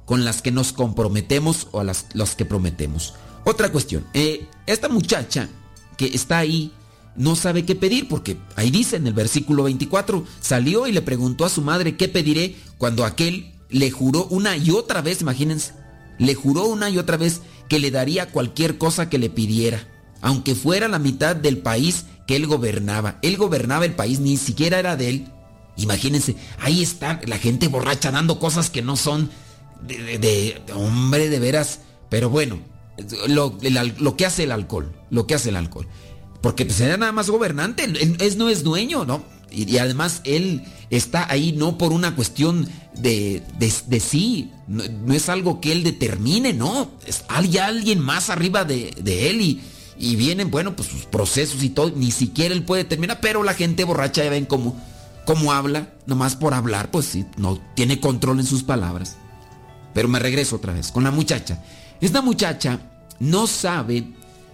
[0.06, 3.14] con las que nos comprometemos o a las, que prometemos.
[3.44, 5.50] Otra cuestión, eh, esta muchacha
[5.98, 6.72] que está ahí
[7.16, 11.46] no sabe qué pedir porque ahí dice en el versículo 24, salió y le preguntó
[11.46, 15.74] a su madre qué pediré cuando aquel le juró una y otra vez, imagínense,
[16.18, 19.88] le juró una y otra vez que le daría cualquier cosa que le pidiera,
[20.22, 22.06] aunque fuera la mitad del país
[22.36, 23.18] él gobernaba.
[23.22, 25.28] Él gobernaba el país, ni siquiera era de él.
[25.78, 29.30] Imagínense, ahí está la gente borracha dando cosas que no son
[29.82, 31.80] de, hombre de veras.
[32.10, 32.60] Pero bueno,
[33.28, 33.58] lo,
[34.00, 35.88] lo, que hace el alcohol, lo que hace el alcohol.
[36.42, 39.24] Porque pues era nada más gobernante, él, no es dueño, ¿no?
[39.52, 45.62] Y, además él está ahí no por una cuestión de, de, sí, no, es algo
[45.62, 49.62] que él determine, no, es hay alguien más arriba de, de él y,
[49.98, 53.54] y vienen, bueno, pues sus procesos y todo, ni siquiera él puede terminar, pero la
[53.54, 54.76] gente borracha ya ven cómo,
[55.26, 59.18] cómo habla, nomás por hablar, pues sí, no tiene control en sus palabras.
[59.94, 61.62] Pero me regreso otra vez con la muchacha.
[62.02, 62.80] Esta muchacha
[63.20, 64.06] no sabe,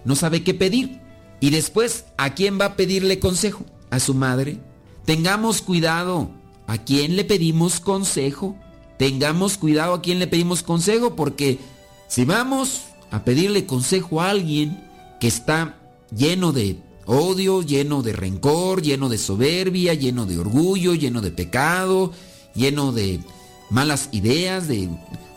[0.04, 1.00] no sabe qué pedir.
[1.40, 3.64] Y después, ¿a quién va a pedirle consejo?
[3.90, 4.58] ¿A su madre?
[5.04, 6.30] Tengamos cuidado.
[6.66, 8.54] ¿A quién le pedimos consejo?
[8.98, 11.58] Tengamos cuidado a quién le pedimos consejo porque
[12.08, 14.84] si vamos a pedirle consejo a alguien,
[15.18, 15.78] que está
[16.14, 22.12] lleno de odio, lleno de rencor, lleno de soberbia, lleno de orgullo, lleno de pecado,
[22.54, 23.20] lleno de
[23.70, 24.90] malas ideas, de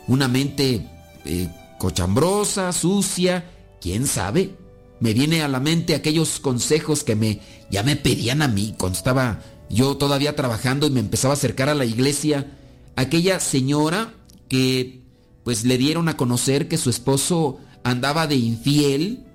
[0.07, 0.85] una mente
[1.25, 1.47] eh,
[1.81, 3.49] cochambrosa, sucia,
[3.81, 4.55] quién sabe.
[4.99, 8.99] Me viene a la mente aquellos consejos que me ya me pedían a mí cuando
[8.99, 12.55] estaba yo todavía trabajando y me empezaba a acercar a la iglesia,
[12.95, 14.13] aquella señora
[14.47, 15.01] que
[15.43, 19.25] pues le dieron a conocer que su esposo andaba de infiel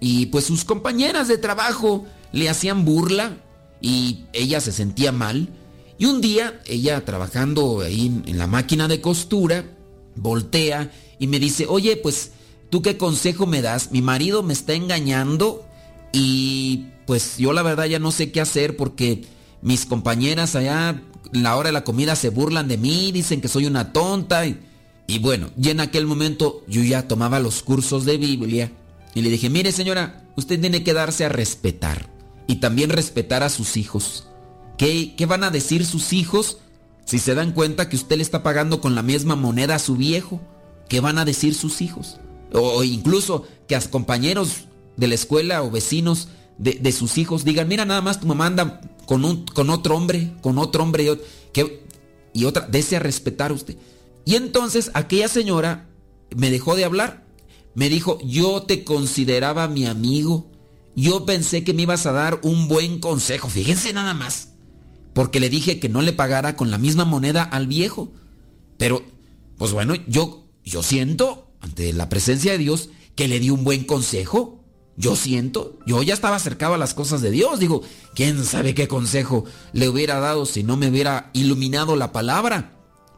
[0.00, 3.38] y pues sus compañeras de trabajo le hacían burla
[3.80, 5.48] y ella se sentía mal.
[5.98, 9.64] Y un día, ella trabajando ahí en la máquina de costura,
[10.14, 12.32] voltea y me dice, oye, pues,
[12.70, 13.90] ¿tú qué consejo me das?
[13.92, 15.64] Mi marido me está engañando
[16.12, 19.24] y pues yo la verdad ya no sé qué hacer porque
[19.62, 23.48] mis compañeras allá en la hora de la comida se burlan de mí, dicen que
[23.48, 24.46] soy una tonta.
[24.46, 24.60] Y,
[25.06, 28.72] y bueno, y en aquel momento yo ya tomaba los cursos de Biblia
[29.14, 32.10] y le dije, mire señora, usted tiene que darse a respetar
[32.46, 34.26] y también respetar a sus hijos.
[34.76, 36.58] ¿Qué, ¿Qué, van a decir sus hijos
[37.04, 39.96] si se dan cuenta que usted le está pagando con la misma moneda a su
[39.96, 40.40] viejo?
[40.88, 42.18] ¿Qué van a decir sus hijos?
[42.52, 44.64] O, incluso que a compañeros
[44.96, 48.80] de la escuela o vecinos de, sus hijos digan, mira nada más tu mamá anda
[49.06, 51.20] con, un, con otro hombre, con otro hombre y,
[51.52, 51.84] que,
[52.32, 53.76] y otra, desea respetar a usted.
[54.24, 55.88] Y entonces aquella señora
[56.34, 57.28] me dejó de hablar
[57.78, 60.50] me dijo, yo te consideraba mi amigo.
[60.96, 63.48] Yo pensé que me ibas a dar un buen consejo.
[63.48, 64.48] Fíjense nada más.
[65.12, 68.12] Porque le dije que no le pagara con la misma moneda al viejo.
[68.78, 69.04] Pero,
[69.58, 73.84] pues bueno, yo, yo siento, ante la presencia de Dios, que le di un buen
[73.84, 74.54] consejo.
[74.96, 77.60] Yo siento, yo ya estaba acercado a las cosas de Dios.
[77.60, 77.82] Digo,
[78.14, 82.72] ¿quién sabe qué consejo le hubiera dado si no me hubiera iluminado la palabra?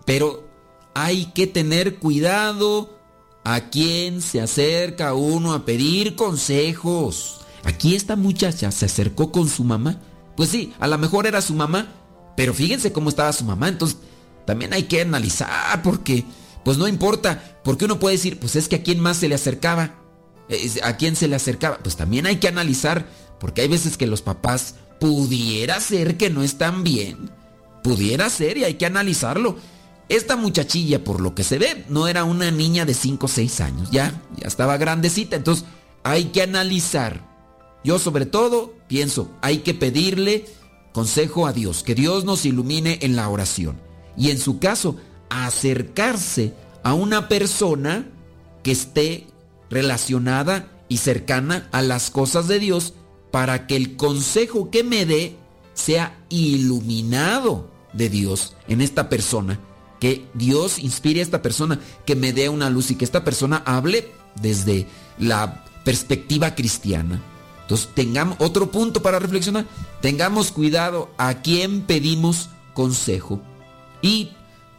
[0.05, 0.47] Pero
[0.95, 3.01] hay que tener cuidado
[3.45, 7.41] ¿A quién se acerca uno a pedir consejos?
[7.65, 9.99] Aquí esta muchacha se acercó con su mamá.
[10.37, 11.89] Pues sí, a lo mejor era su mamá,
[12.37, 13.69] pero fíjense cómo estaba su mamá.
[13.69, 13.99] Entonces,
[14.47, 16.25] también hay que analizar porque,
[16.65, 19.35] pues no importa, porque uno puede decir, pues es que a quién más se le
[19.35, 19.97] acercaba.
[20.83, 21.79] ¿A quién se le acercaba?
[21.79, 23.07] Pues también hay que analizar,
[23.39, 27.31] porque hay veces que los papás pudiera ser que no están bien.
[27.83, 29.57] Pudiera ser y hay que analizarlo.
[30.09, 33.61] Esta muchachilla, por lo que se ve, no era una niña de 5 o 6
[33.61, 35.65] años, ya, ya estaba grandecita, entonces
[36.03, 37.31] hay que analizar.
[37.85, 40.47] Yo sobre todo pienso, hay que pedirle
[40.93, 43.81] consejo a Dios, que Dios nos ilumine en la oración.
[44.17, 44.97] Y en su caso,
[45.31, 46.53] acercarse
[46.83, 48.07] a una persona
[48.63, 49.27] que esté
[49.71, 52.95] relacionada y cercana a las cosas de Dios
[53.31, 55.37] para que el consejo que me dé
[55.73, 59.61] sea iluminado de Dios en esta persona
[60.01, 63.63] que Dios inspire a esta persona, que me dé una luz y que esta persona
[63.67, 64.11] hable
[64.41, 64.87] desde
[65.19, 67.23] la perspectiva cristiana.
[67.63, 69.67] Entonces, tengamos otro punto para reflexionar.
[70.01, 73.41] Tengamos cuidado a quién pedimos consejo.
[74.03, 74.31] Y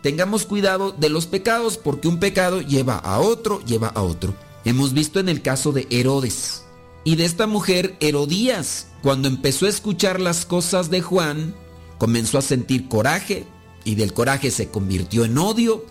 [0.01, 4.33] tengamos cuidado de los pecados, porque un pecado lleva a otro, lleva a otro.
[4.65, 6.63] Hemos visto en el caso de Herodes
[7.03, 11.55] y de esta mujer Herodías, cuando empezó a escuchar las cosas de Juan,
[11.97, 13.45] comenzó a sentir coraje
[13.83, 15.83] y del coraje se convirtió en odio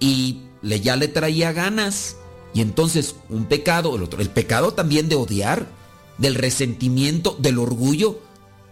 [0.00, 2.16] y ya le traía ganas.
[2.54, 5.68] Y entonces un pecado, el otro, el pecado también de odiar,
[6.18, 8.18] del resentimiento, del orgullo.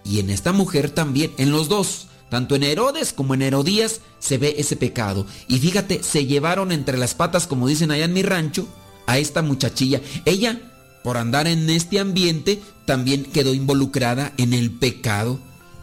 [0.04, 4.38] Y en esta mujer también, en los dos, tanto en Herodes como en Herodías, se
[4.38, 5.26] ve ese pecado.
[5.48, 8.66] Y fíjate, se llevaron entre las patas, como dicen allá en mi rancho,
[9.06, 10.00] a esta muchachilla.
[10.24, 10.60] Ella,
[11.04, 15.38] por andar en este ambiente, también quedó involucrada en el pecado.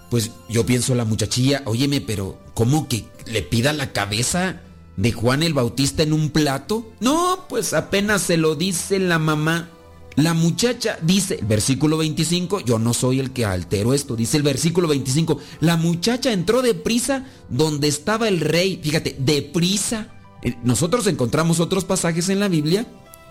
[0.09, 4.61] Pues yo pienso la muchachilla, óyeme, pero ¿cómo que le pida la cabeza
[4.97, 6.91] de Juan el Bautista en un plato?
[6.99, 9.69] No, pues apenas se lo dice la mamá.
[10.16, 14.88] La muchacha dice, versículo 25, yo no soy el que altero esto, dice el versículo
[14.88, 20.09] 25, la muchacha entró deprisa donde estaba el rey, fíjate, deprisa.
[20.43, 22.85] Eh, nosotros encontramos otros pasajes en la Biblia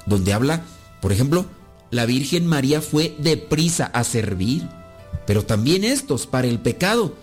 [0.07, 0.65] donde habla,
[1.01, 1.47] por ejemplo,
[1.91, 4.67] la Virgen María fue deprisa a servir,
[5.27, 7.15] pero también estos para el pecado,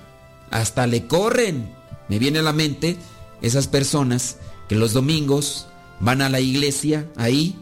[0.51, 1.69] hasta le corren.
[2.07, 2.97] Me viene a la mente
[3.41, 5.67] esas personas que los domingos
[5.99, 7.57] van a la iglesia ahí,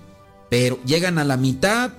[0.50, 1.92] pero llegan a la mitad,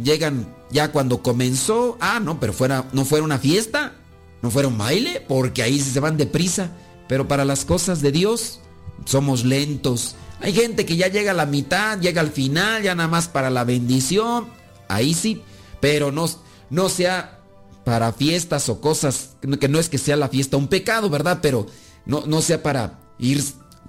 [0.00, 3.94] llegan ya cuando comenzó, ah, no, pero fuera, no fuera una fiesta,
[4.42, 6.72] no fuera un baile, porque ahí se van deprisa,
[7.08, 8.60] pero para las cosas de Dios
[9.04, 10.16] somos lentos.
[10.40, 13.50] Hay gente que ya llega a la mitad, llega al final, ya nada más para
[13.50, 14.48] la bendición,
[14.88, 15.42] ahí sí,
[15.80, 16.28] pero no,
[16.70, 17.40] no sea
[17.84, 21.38] para fiestas o cosas, que no es que sea la fiesta un pecado, ¿verdad?
[21.40, 21.66] Pero
[22.04, 23.42] no, no sea para ir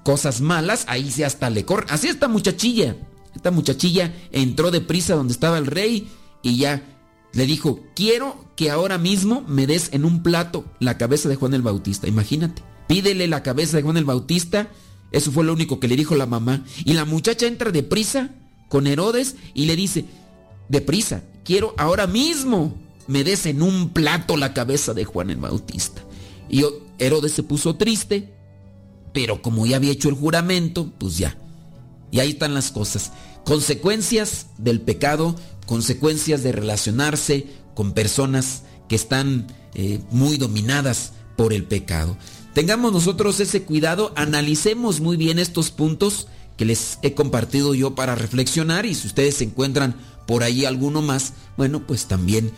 [0.03, 1.87] cosas malas, ahí sí hasta le corre.
[1.89, 2.95] Así esta muchachilla,
[3.37, 6.09] esta muchachilla entró deprisa donde estaba el rey
[6.43, 6.83] y ya
[7.33, 11.53] le dijo, quiero que ahora mismo me des en un plato la cabeza de Juan
[11.53, 12.63] el Bautista, imagínate.
[12.87, 14.69] Pídele la cabeza de Juan el Bautista,
[15.11, 16.65] eso fue lo único que le dijo la mamá.
[16.83, 18.31] Y la muchacha entra deprisa
[18.69, 20.05] con Herodes y le dice,
[20.69, 22.75] deprisa, quiero ahora mismo
[23.07, 26.01] me des en un plato la cabeza de Juan el Bautista.
[26.49, 26.63] Y
[26.99, 28.33] Herodes se puso triste,
[29.13, 31.37] pero como ya había hecho el juramento, pues ya.
[32.11, 33.11] Y ahí están las cosas.
[33.47, 35.33] Consecuencias del pecado,
[35.65, 42.17] consecuencias de relacionarse con personas que están eh, muy dominadas por el pecado.
[42.53, 46.27] Tengamos nosotros ese cuidado, analicemos muy bien estos puntos
[46.57, 49.95] que les he compartido yo para reflexionar y si ustedes encuentran
[50.25, 52.51] por ahí alguno más, bueno, pues también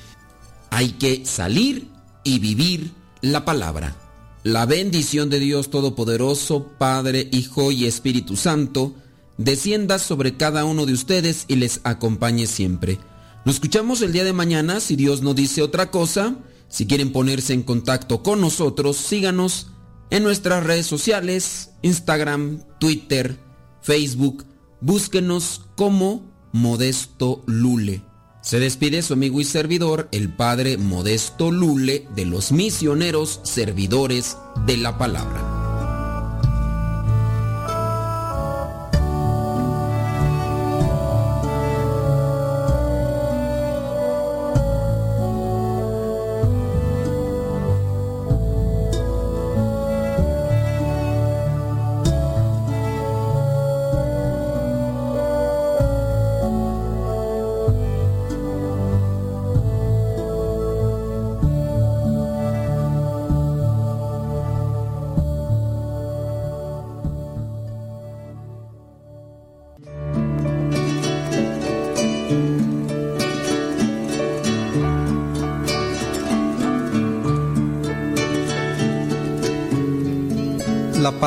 [0.72, 1.88] hay que salir
[2.24, 3.96] y vivir la palabra.
[4.42, 8.96] La bendición de Dios Todopoderoso, Padre, Hijo y Espíritu Santo,
[9.40, 13.00] descienda sobre cada uno de ustedes y les acompañe siempre.
[13.46, 16.36] Nos escuchamos el día de mañana, si Dios no dice otra cosa.
[16.68, 19.72] Si quieren ponerse en contacto con nosotros, síganos
[20.12, 23.40] en nuestras redes sociales, Instagram, Twitter,
[23.82, 24.46] Facebook.
[24.82, 28.04] Búsquenos como Modesto Lule.
[28.42, 34.78] Se despide su amigo y servidor, el Padre Modesto Lule, de los misioneros servidores de
[34.78, 35.49] la palabra.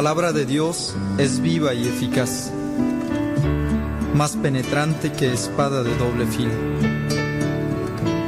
[0.03, 2.51] Palabra de Dios es viva y eficaz,
[4.17, 6.51] más penetrante que espada de doble filo.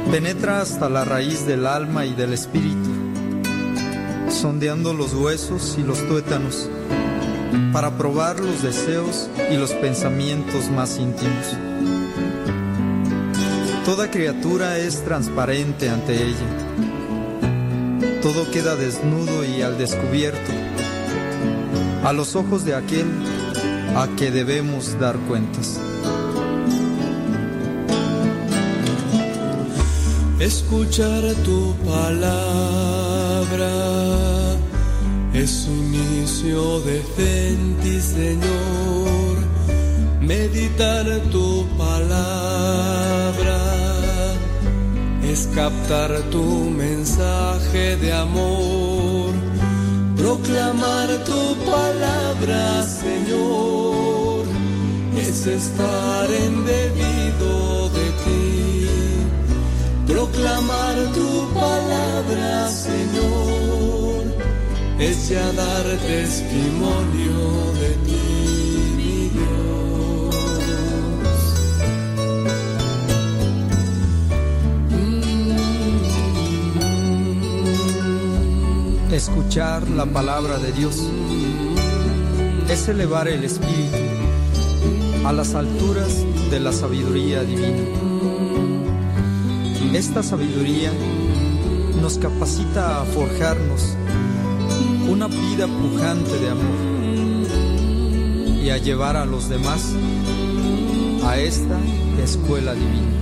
[0.09, 2.89] Penetra hasta la raíz del alma y del espíritu,
[4.29, 6.69] sondeando los huesos y los tuétanos,
[7.73, 11.57] para probar los deseos y los pensamientos más íntimos.
[13.83, 16.47] Toda criatura es transparente ante ella.
[18.21, 20.64] Todo queda desnudo y al descubierto
[22.05, 23.07] a los ojos de aquel
[23.95, 25.79] a que debemos dar cuentas.
[30.39, 33.71] Escuchar tu palabra
[35.33, 39.35] es un inicio decente, Señor.
[40.21, 43.57] Meditar tu palabra
[45.23, 49.33] es captar tu mensaje de amor,
[50.15, 54.45] proclamar tu palabra, Señor,
[55.17, 58.87] es estar embebido de ti,
[60.07, 64.23] proclamar tu palabra, Señor,
[64.99, 67.39] es ya dar testimonio
[67.81, 68.21] de ti,
[69.33, 69.85] Dios.
[79.11, 80.95] Escuchar la palabra de Dios
[82.69, 83.97] es elevar el espíritu
[85.25, 87.83] a las alturas de la sabiduría divina.
[89.93, 90.91] Esta sabiduría
[92.01, 93.95] nos capacita a forjarnos
[95.09, 96.95] una vida pujante de amor
[98.63, 99.93] y a llevar a los demás
[101.23, 101.79] a esta
[102.21, 103.14] escuela divina.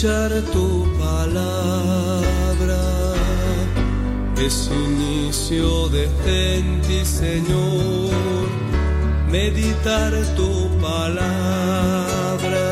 [0.00, 2.80] Escuchar tu palabra
[4.38, 8.48] es inicio de ti, Señor.
[9.30, 12.64] Meditar tu palabra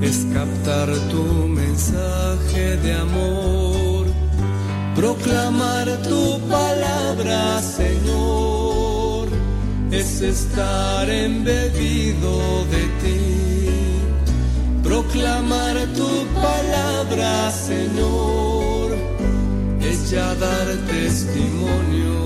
[0.00, 4.06] es captar tu mensaje de amor.
[4.94, 9.28] Proclamar tu palabra, Señor,
[9.90, 12.85] es estar embebido de
[15.16, 18.96] proclamar tu palabra, Señor,
[19.80, 22.25] es ya dar testimonio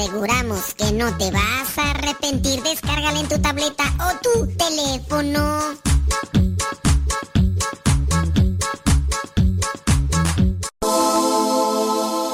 [0.00, 2.62] aseguramos que no te vas a arrepentir.
[2.62, 5.74] Descárgala en tu tableta o tu teléfono.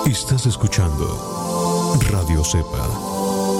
[0.06, 2.88] Estás escuchando Radio Cepa,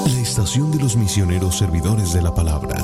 [0.06, 2.76] la estación de los misioneros servidores de la palabra.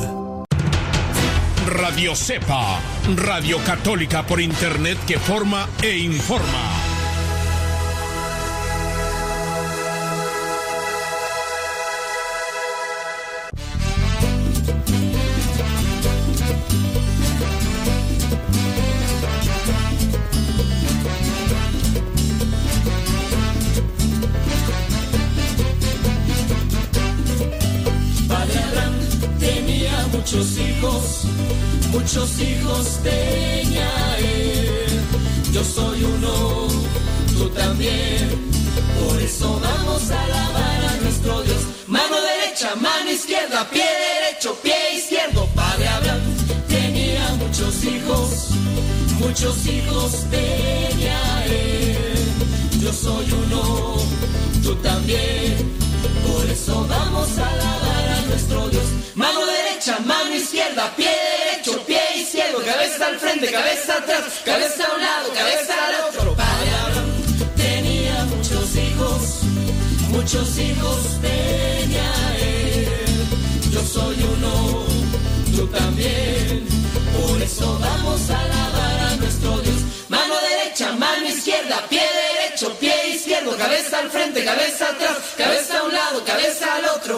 [1.67, 2.81] Radio Cepa,
[3.17, 6.72] Radio Católica por Internet que forma e informa.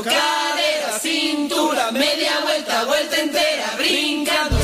[0.02, 4.56] Cadera, cintura, media vuelta, vuelta entera, brincando,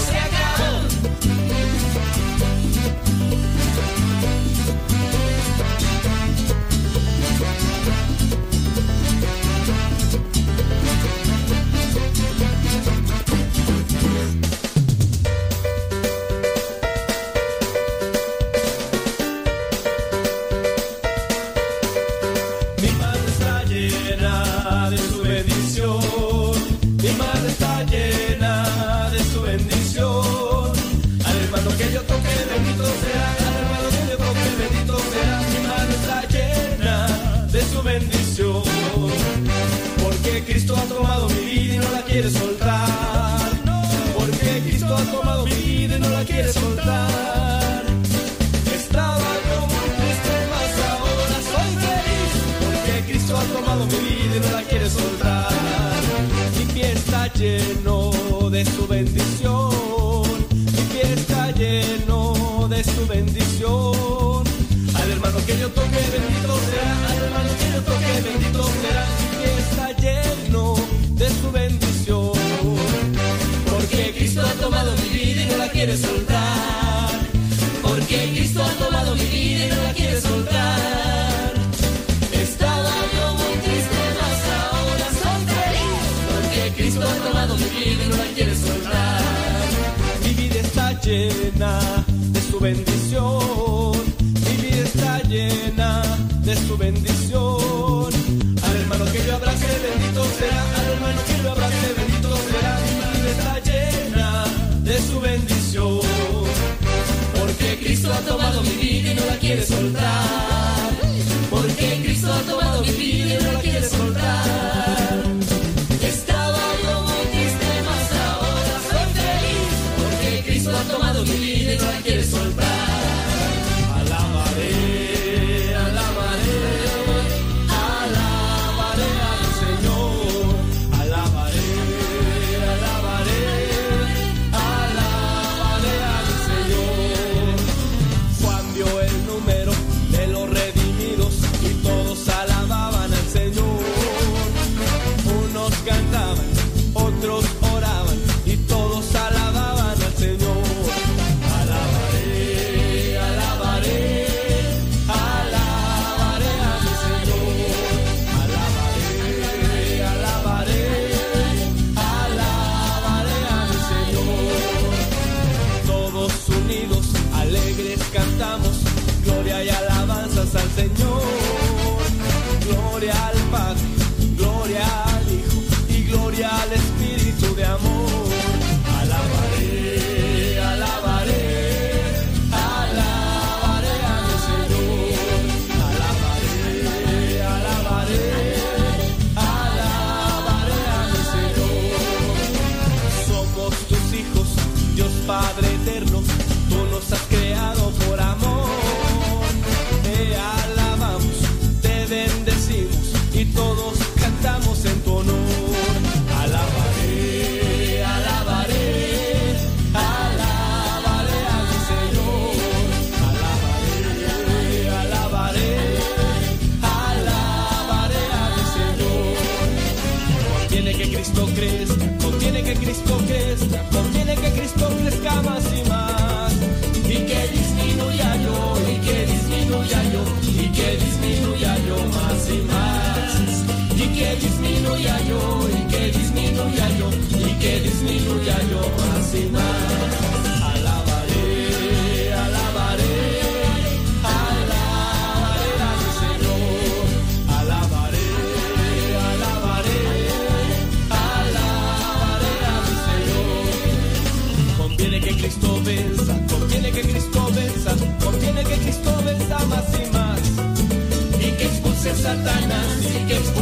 [75.81, 76.60] quieres soltar.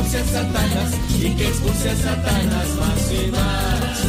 [0.08, 4.04] expulse a Satanás, y que expulse a Satanás más y más.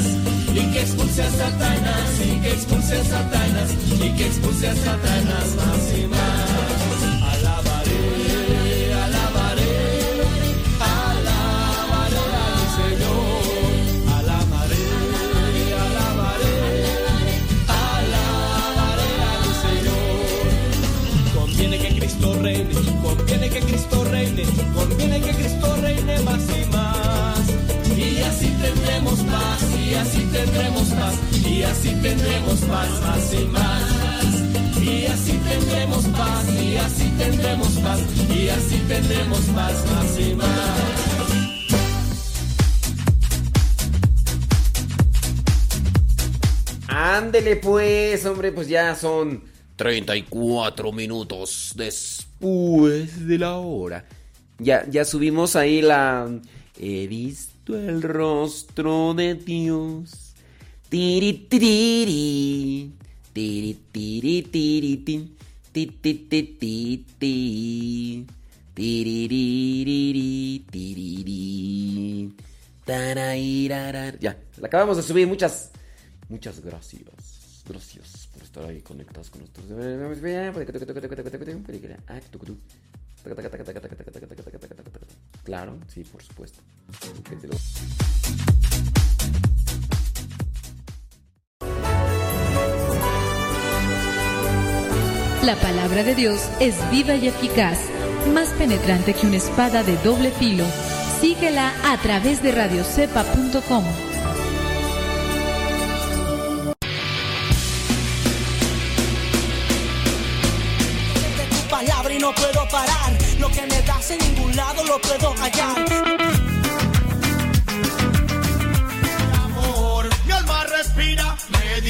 [0.53, 5.55] Y que expulse a Satanás, y que expulse a Satanás, y que expulse a Satanás
[5.57, 6.98] más y más.
[29.89, 34.09] y así tendremos paz y así tendremos paz más y más.
[34.81, 37.99] Y así tendremos paz, y así tendremos paz,
[38.33, 40.99] y así tendremos paz más y más.
[46.87, 49.43] Ándele pues, hombre, pues ya son
[49.75, 54.05] 34 minutos después de la hora.
[54.59, 56.27] Ya, ya subimos ahí la...
[56.77, 57.07] Eh,
[57.75, 60.33] el rostro de Dios.
[60.89, 62.91] Tiri tiri
[63.33, 64.97] tiri tiri tiri
[65.71, 67.79] tiri tiri
[74.19, 75.27] Ya, la acabamos de subir.
[75.27, 75.71] Muchas,
[76.27, 77.03] muchas gracias.
[77.67, 79.67] Gracias por estar ahí conectados con nosotros.
[85.43, 86.61] Claro, sí, por supuesto.
[95.43, 97.79] La palabra de Dios es viva y eficaz,
[98.33, 100.65] más penetrante que una espada de doble filo.
[101.21, 103.83] Síguela a través de radiocepa.com.
[113.39, 116.28] Lo que me das en ningún lado lo puedo hallar.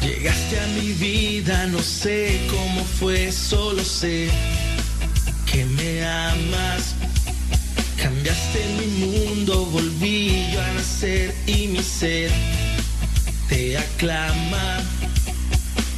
[0.00, 4.28] Llegaste a mi vida, no sé cómo fue, solo sé
[5.50, 6.94] que me amas.
[7.96, 12.30] Cambiaste mi mundo, volví yo a nacer y mi ser
[13.48, 14.80] te aclama.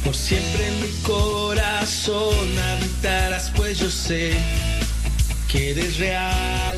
[0.03, 4.33] Por siempre en mi corazón habitarás, pues yo sé
[5.49, 6.77] que eres real.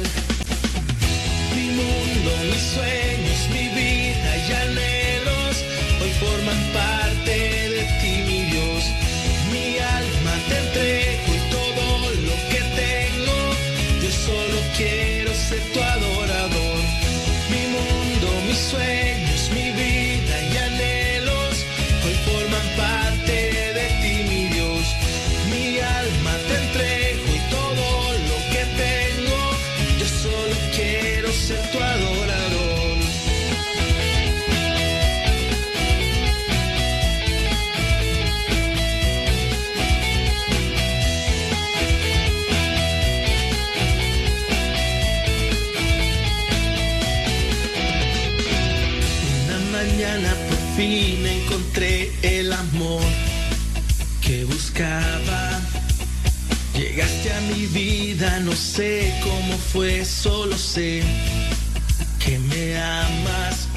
[1.56, 3.50] Mi mundo, mis sueños,
[6.20, 6.95] forman parte
[58.42, 61.04] no sé cómo fue, solo sé
[62.20, 63.68] que me amas.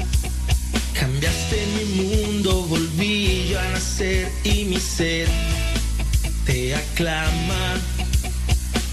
[0.93, 5.27] Cambiaste mi mundo, volví yo a nacer y mi ser
[6.45, 7.77] te aclama.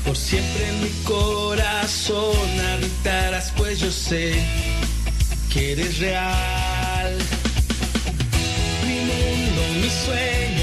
[0.04, 4.34] Por siempre en mi corazón habitarás, pues yo sé
[5.52, 7.16] que eres real.
[8.86, 10.55] Mi mundo, mi vida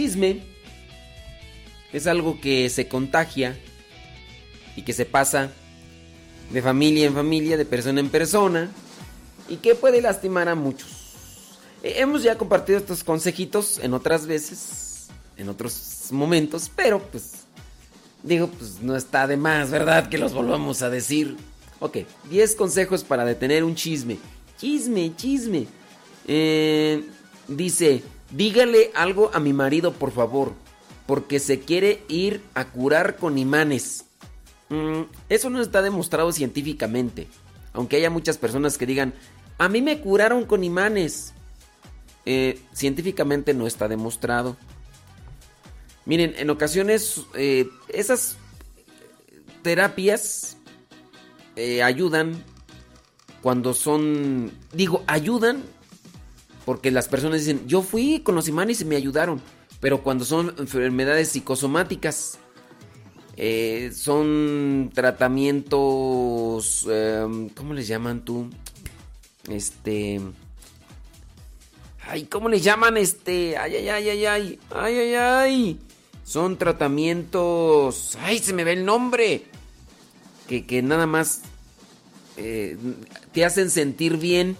[0.00, 0.40] chisme
[1.92, 3.58] es algo que se contagia
[4.74, 5.50] y que se pasa
[6.50, 8.70] de familia en familia, de persona en persona
[9.46, 10.88] y que puede lastimar a muchos.
[11.82, 17.32] Eh, hemos ya compartido estos consejitos en otras veces, en otros momentos, pero pues
[18.22, 20.08] digo, pues no está de más, ¿verdad?
[20.08, 21.36] Que los volvamos a decir.
[21.78, 21.98] Ok,
[22.30, 24.16] 10 consejos para detener un chisme.
[24.58, 25.66] Chisme, chisme.
[26.26, 27.04] Eh,
[27.50, 30.52] Dice, dígale algo a mi marido, por favor,
[31.06, 34.04] porque se quiere ir a curar con imanes.
[34.68, 37.26] Mm, eso no está demostrado científicamente,
[37.72, 39.14] aunque haya muchas personas que digan,
[39.58, 41.34] a mí me curaron con imanes.
[42.26, 44.56] Eh, científicamente no está demostrado.
[46.04, 48.36] Miren, en ocasiones eh, esas
[49.62, 50.56] terapias
[51.56, 52.42] eh, ayudan
[53.42, 55.62] cuando son, digo, ayudan
[56.70, 59.42] porque las personas dicen, yo fui con los imanes y me ayudaron,
[59.80, 62.38] pero cuando son enfermedades psicosomáticas,
[63.36, 68.48] eh, son tratamientos, em, ¿cómo les llaman tú?
[69.48, 70.20] Este...
[72.06, 73.56] Ay, ¿cómo les llaman este?
[73.56, 75.80] Ay, ay, ay, ay, ay, ay, ay, ay.
[76.22, 78.16] Son tratamientos...
[78.20, 79.42] Ay, se me ve el nombre.
[80.46, 81.42] Que, que nada más
[82.36, 82.76] eh,
[83.32, 84.56] te hacen sentir bien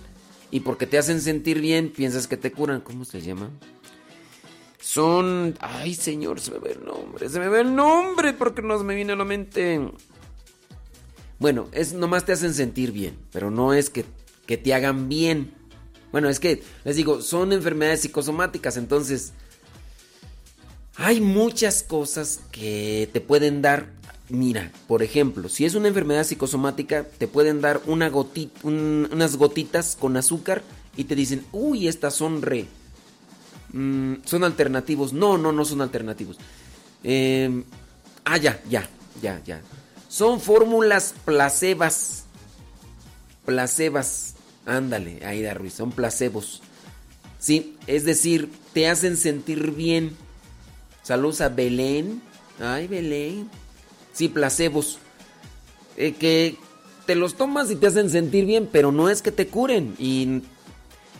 [0.50, 2.80] y porque te hacen sentir bien piensas que te curan.
[2.80, 3.50] ¿Cómo se llama?
[4.80, 5.56] Son...
[5.60, 7.28] Ay, señor, se me ve el nombre.
[7.28, 9.80] Se me ve el nombre porque no me viene a la mente.
[11.38, 14.04] Bueno, es nomás te hacen sentir bien, pero no es que,
[14.46, 15.52] que te hagan bien.
[16.12, 19.32] Bueno, es que les digo, son enfermedades psicosomáticas, entonces
[20.96, 23.99] hay muchas cosas que te pueden dar
[24.30, 30.62] Mira, por ejemplo, si es una enfermedad psicosomática, te pueden dar unas gotitas con azúcar
[30.96, 32.66] y te dicen, uy, estas son re.
[33.72, 35.12] Mm, son alternativos.
[35.12, 36.38] No, no, no son alternativos.
[37.02, 37.64] Em,
[38.24, 38.88] ah, ya, ya,
[39.20, 39.62] ya, ya.
[40.08, 42.24] Son fórmulas placebas.
[43.44, 44.34] Placebas.
[44.66, 46.62] Ándale, Aida Ruiz, son placebos.
[47.38, 50.16] Sí, es decir, te hacen sentir bien.
[51.02, 52.22] Saludos a Belén.
[52.60, 53.48] Ay, Belén.
[54.12, 54.98] Sí, placebos.
[55.96, 56.56] Eh, que
[57.06, 60.42] te los tomas y te hacen sentir bien, pero no es que te curen y,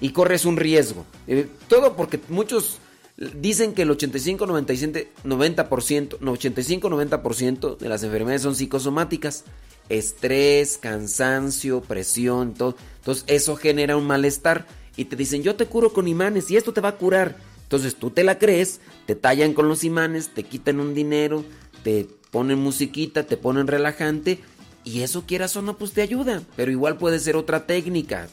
[0.01, 1.05] y corres un riesgo.
[1.27, 2.78] Eh, todo porque muchos
[3.17, 9.44] dicen que el 85-90%, 85-90% de las enfermedades son psicosomáticas.
[9.89, 12.77] Estrés, cansancio, presión, todo.
[12.99, 16.73] Entonces eso genera un malestar y te dicen yo te curo con imanes y esto
[16.73, 17.36] te va a curar.
[17.65, 21.44] Entonces tú te la crees, te tallan con los imanes, te quitan un dinero,
[21.83, 24.41] te ponen musiquita, te ponen relajante
[24.84, 26.42] y eso quieras o no, pues te ayuda.
[26.57, 28.28] Pero igual puede ser otra técnica.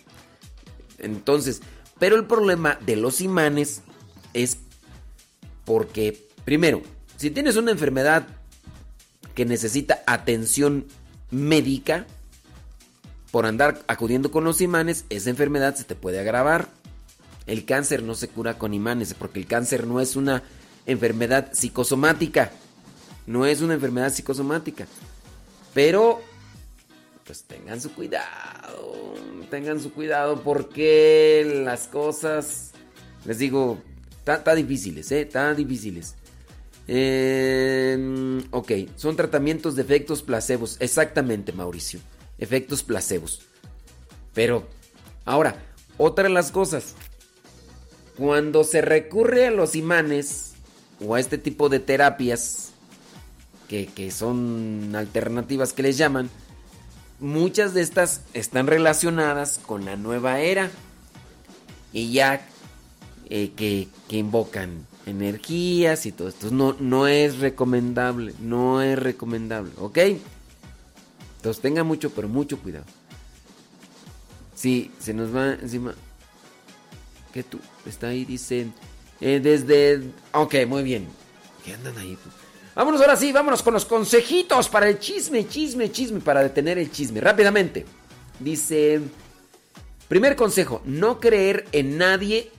[0.97, 1.61] Entonces,
[1.99, 3.81] pero el problema de los imanes
[4.33, 4.57] es
[5.65, 6.81] porque, primero,
[7.17, 8.27] si tienes una enfermedad
[9.35, 10.85] que necesita atención
[11.29, 12.07] médica,
[13.31, 16.69] por andar acudiendo con los imanes, esa enfermedad se te puede agravar.
[17.45, 20.43] El cáncer no se cura con imanes porque el cáncer no es una
[20.85, 22.51] enfermedad psicosomática.
[23.27, 24.87] No es una enfermedad psicosomática.
[25.73, 26.21] Pero,
[27.25, 29.13] pues tengan su cuidado.
[29.51, 32.71] Tengan su cuidado porque las cosas,
[33.25, 33.77] les digo,
[34.19, 35.21] está difíciles, ¿eh?
[35.21, 36.15] Está difíciles.
[36.87, 40.77] Em, ok, son tratamientos de efectos placebos.
[40.79, 41.99] Exactamente, Mauricio.
[42.37, 43.41] Efectos placebos.
[44.33, 44.67] Pero,
[45.25, 45.61] ahora,
[45.97, 46.95] otra de las cosas.
[48.17, 50.53] Cuando se recurre a los imanes
[51.05, 52.66] o a este tipo de terapias,
[53.67, 56.29] que, son alternativas que les llaman,
[57.19, 60.71] muchas de estas están relacionadas con la nueva era
[61.93, 62.45] y ya
[63.29, 66.51] eh, que, invocan energías y todo esto.
[66.51, 69.97] No, no es recomendable, no es recomendable, ¿ok?
[71.37, 72.85] Entonces tenga mucho, pero mucho cuidado.
[74.55, 75.93] Sí, se nos va encima.
[77.31, 77.59] ¿Qué tú?
[77.85, 78.67] Está ahí, dice.
[79.21, 80.11] Eh, desde.
[80.33, 81.07] Ok, muy bien.
[81.63, 82.17] ¿Qué andan ahí?
[82.77, 86.91] Vámonos ahora sí, vámonos con los consejitos para el chisme, chisme, chisme, para detener el
[86.91, 87.19] chisme.
[87.19, 87.87] Rápidamente.
[88.39, 89.01] Dice,
[90.07, 92.51] primer consejo, no creer en nadie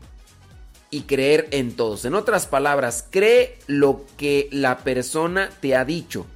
[0.90, 2.04] y creer en todos.
[2.04, 6.26] En otras palabras, cree lo que la persona te ha dicho.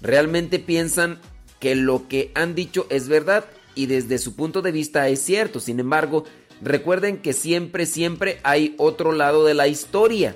[0.00, 1.20] Realmente piensan
[1.60, 3.44] que lo que han dicho es verdad
[3.76, 5.60] y desde su punto de vista es cierto.
[5.60, 6.24] Sin embargo,
[6.60, 10.34] recuerden que siempre, siempre hay otro lado de la historia.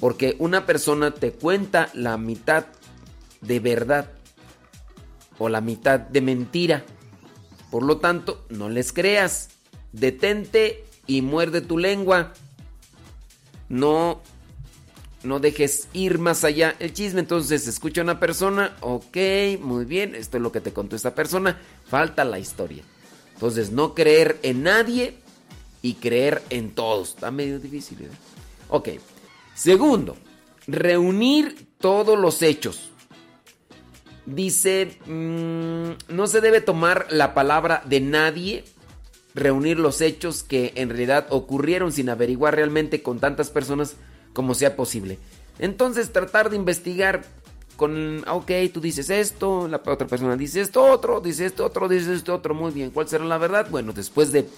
[0.00, 2.66] Porque una persona te cuenta la mitad
[3.40, 4.10] de verdad
[5.38, 6.84] o la mitad de mentira.
[7.70, 9.50] Por lo tanto, no les creas.
[9.92, 12.32] Detente y muerde tu lengua.
[13.68, 14.22] No
[15.22, 17.20] no dejes ir más allá el chisme.
[17.20, 19.16] Entonces, escucha a una persona, ok,
[19.60, 22.82] muy bien, esto es lo que te contó esta persona, falta la historia.
[23.34, 25.14] Entonces, no creer en nadie
[25.82, 27.10] y creer en todos.
[27.10, 28.08] Está medio difícil, ¿eh?
[28.68, 28.88] Ok,
[29.60, 30.16] Segundo,
[30.66, 32.92] reunir todos los hechos.
[34.24, 38.64] Dice, mm, no se debe tomar la palabra de nadie
[39.34, 43.96] reunir los hechos que en realidad ocurrieron sin averiguar realmente con tantas personas
[44.32, 45.18] como sea posible.
[45.58, 47.22] Entonces tratar de investigar
[47.76, 51.86] con, ah, ok, tú dices esto, la otra persona dice esto otro, dice esto otro,
[51.86, 53.66] dice esto otro, muy bien, ¿cuál será la verdad?
[53.70, 54.48] Bueno, después de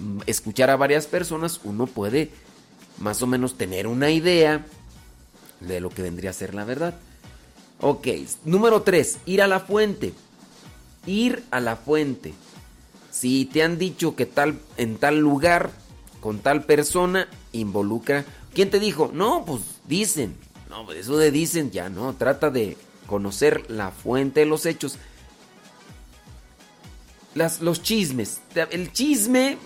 [0.00, 2.30] mm, escuchar a varias personas, uno puede
[2.98, 4.64] más o menos tener una idea
[5.60, 6.94] de lo que vendría a ser la verdad.
[7.80, 8.08] Ok,
[8.44, 10.12] número 3, ir a la fuente.
[11.06, 12.34] Ir a la fuente.
[13.10, 15.70] Si te han dicho que tal en tal lugar
[16.20, 18.24] con tal persona involucra,
[18.54, 19.10] ¿quién te dijo?
[19.12, 20.34] No, pues dicen.
[20.70, 24.96] No, pues eso de dicen ya no, trata de conocer la fuente de los hechos.
[27.34, 28.40] Las, los chismes.
[28.70, 29.58] El chisme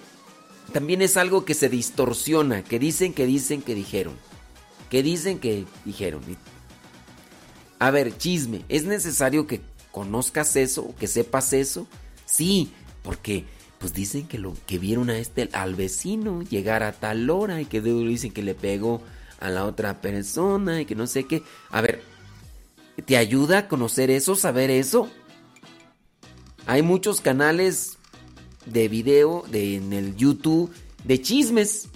[0.72, 4.14] también es algo que se distorsiona, que dicen, que dicen, que dijeron.
[4.90, 6.22] Que dicen, que dijeron.
[7.78, 11.86] A ver, chisme, ¿es necesario que conozcas eso, que sepas eso?
[12.26, 12.72] Sí,
[13.02, 13.44] porque
[13.78, 17.64] pues dicen que lo que vieron a este al vecino llegar a tal hora y
[17.64, 19.02] que dicen que le pegó
[19.40, 21.42] a la otra persona y que no sé qué.
[21.70, 22.02] A ver,
[23.05, 25.08] ¿te ayuda a conocer eso, saber eso?
[26.66, 27.98] Hay muchos canales
[28.72, 30.70] de video de, en el YouTube
[31.05, 31.88] de chismes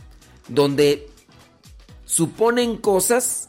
[0.48, 1.08] donde
[2.04, 3.48] suponen cosas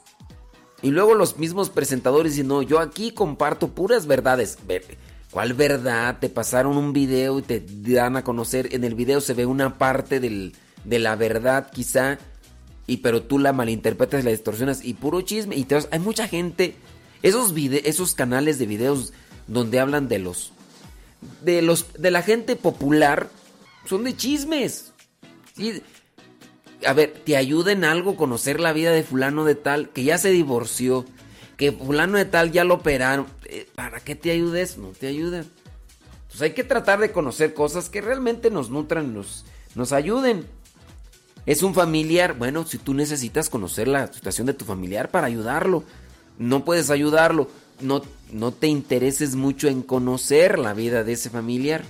[0.81, 4.57] y luego los mismos presentadores dicen, no, yo aquí comparto puras verdades.
[5.31, 6.19] ¿Cuál verdad?
[6.19, 8.75] Te pasaron un video y te dan a conocer.
[8.75, 10.53] En el video se ve una parte del,
[10.83, 12.19] de la verdad quizá,
[12.85, 15.55] y pero tú la malinterpretas, la distorsionas y puro chisme.
[15.55, 16.75] Y te hay mucha gente,
[17.21, 19.13] esos, esos canales de videos
[19.47, 20.52] donde hablan de los,
[21.41, 23.29] de los, de la gente popular,
[23.85, 24.93] son de chismes.
[25.55, 25.81] ¿sí?
[26.85, 30.17] a ver, ¿te ayuda en algo conocer la vida de fulano de tal que ya
[30.17, 31.05] se divorció?
[31.57, 33.27] Que fulano de tal ya lo operaron.
[33.45, 34.77] Eh, ¿Para qué te ayudes?
[34.77, 35.45] No te ayuda.
[36.29, 39.45] Pues hay que tratar de conocer cosas que realmente nos nutran, nos,
[39.75, 40.45] nos ayuden.
[41.45, 45.83] Es un familiar, bueno, si tú necesitas conocer la situación de tu familiar para ayudarlo,
[46.37, 47.49] no puedes ayudarlo,
[47.83, 51.83] no, no te intereses mucho en conocer la vida de ese familiar.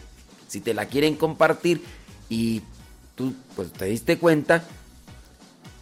[0.48, 1.82] Si te la quieren compartir
[2.30, 2.62] y
[3.16, 4.64] tú pues te diste cuenta,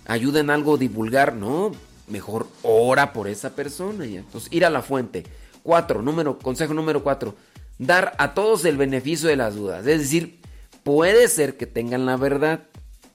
[0.05, 1.71] ayuda en algo divulgar, no,
[2.07, 4.05] mejor ora por esa persona.
[4.05, 5.23] Entonces, ir a la fuente.
[5.63, 7.35] Cuatro, número, consejo número cuatro,
[7.77, 9.85] dar a todos el beneficio de las dudas.
[9.85, 10.39] Es decir,
[10.83, 12.63] puede ser que tengan la verdad.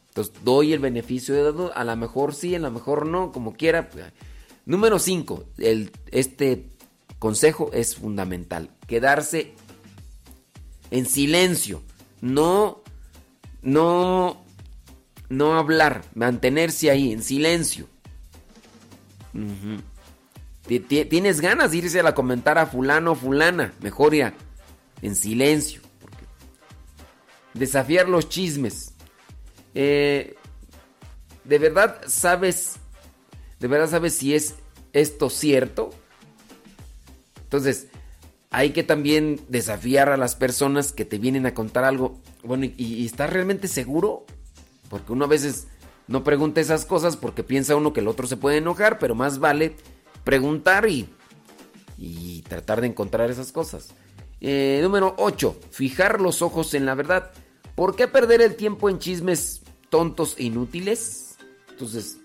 [0.08, 1.72] Entonces, doy el beneficio de la duda.
[1.74, 3.88] A lo mejor sí, a lo mejor no, como quiera.
[4.64, 6.75] Número cinco, el, este
[7.26, 8.70] consejo es fundamental.
[8.86, 9.52] Quedarse
[10.92, 11.82] en silencio.
[12.20, 12.84] No,
[13.62, 14.44] no
[15.28, 17.88] no hablar, mantenerse ahí en silencio.
[20.88, 25.80] Tienes ganas de irse a comentar a fulano o fulana, mejor en silencio.
[27.54, 28.94] Desafiar los chismes.
[29.74, 30.36] Eh,
[31.42, 32.76] ¿De verdad sabes,
[33.58, 34.54] de verdad sabes si es
[34.92, 35.90] esto cierto?
[37.56, 37.88] Entonces,
[38.50, 42.20] hay que también desafiar a las personas que te vienen a contar algo.
[42.42, 44.24] Bueno, ¿y, y estás realmente seguro?
[44.88, 45.66] Porque uno a veces
[46.08, 49.38] no pregunta esas cosas porque piensa uno que el otro se puede enojar, pero más
[49.38, 49.74] vale
[50.24, 51.08] preguntar y,
[52.48, 53.88] tratar de encontrar esas cosas.
[54.40, 55.56] Eh, número 8.
[55.70, 57.32] Fijar los ojos en la verdad.
[57.74, 61.36] ¿Por qué perder el tiempo en chismes tontos e inútiles?
[61.70, 62.18] Entonces,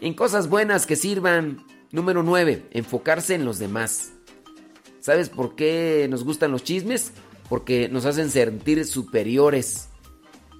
[0.00, 1.64] en cosas buenas que sirvan.
[1.90, 2.66] Número 9.
[2.72, 4.12] Enfocarse en los demás.
[5.08, 7.12] ¿Sabes por qué nos gustan los chismes?
[7.48, 9.88] Porque nos hacen sentir superiores.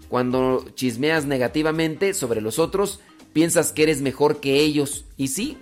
[0.08, 3.00] Cuando chismeas negativamente sobre los otros,
[3.34, 5.04] piensas que eres mejor que ellos.
[5.18, 5.58] Y sí,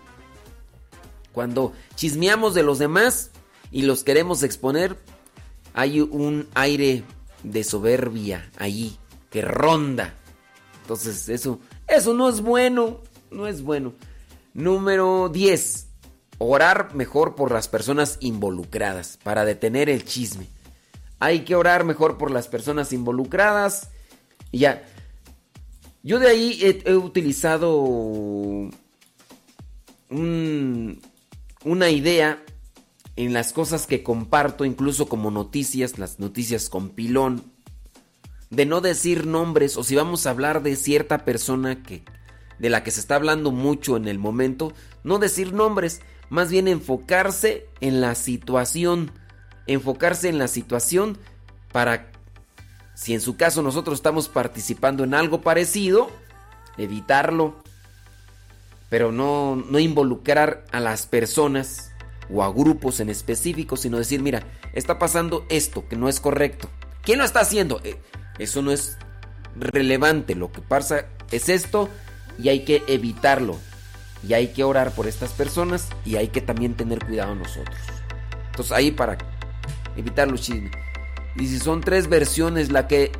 [1.32, 3.32] cuando chismeamos de los demás
[3.72, 4.96] y los queremos exponer,
[5.74, 7.02] hay un aire
[7.42, 8.98] de soberbia ahí
[9.30, 10.14] que ronda.
[10.82, 11.58] Entonces, eso,
[11.88, 13.00] eso no es bueno,
[13.32, 13.94] no es bueno.
[14.54, 15.85] Número 10.
[16.38, 20.46] Orar mejor por las personas involucradas para detener el chisme.
[21.18, 23.90] Hay que orar mejor por las personas involucradas
[24.52, 24.82] y ya.
[26.02, 27.80] Yo de ahí he, utilizado
[30.08, 32.44] una idea
[33.16, 37.42] en las cosas que comparto, incluso como noticias, las noticias con pilón,
[38.50, 42.04] de no decir nombres o si vamos a hablar de cierta persona que
[42.58, 44.72] de la que se está hablando mucho en el momento,
[45.04, 49.12] no decir nombres, más bien enfocarse en la situación,
[49.66, 51.18] enfocarse en la situación
[51.72, 52.10] para,
[52.94, 56.10] si en su caso nosotros estamos participando en algo parecido,
[56.76, 57.62] evitarlo,
[58.88, 61.92] pero no, no involucrar a las personas
[62.32, 66.68] o a grupos en específico, sino decir, mira, está pasando esto que no es correcto.
[67.02, 67.80] ¿Quién lo está haciendo?
[67.84, 67.96] Eh,
[68.38, 68.98] eso no es
[69.56, 71.88] relevante, lo que pasa es esto
[72.38, 73.58] y hay que evitarlo.
[74.26, 77.76] Y hay que orar por estas personas y hay que también tener cuidado nosotros.
[78.46, 79.18] Entonces ahí para
[79.96, 80.72] evitar los chismes.
[81.36, 83.12] Y si son tres versiones, la que,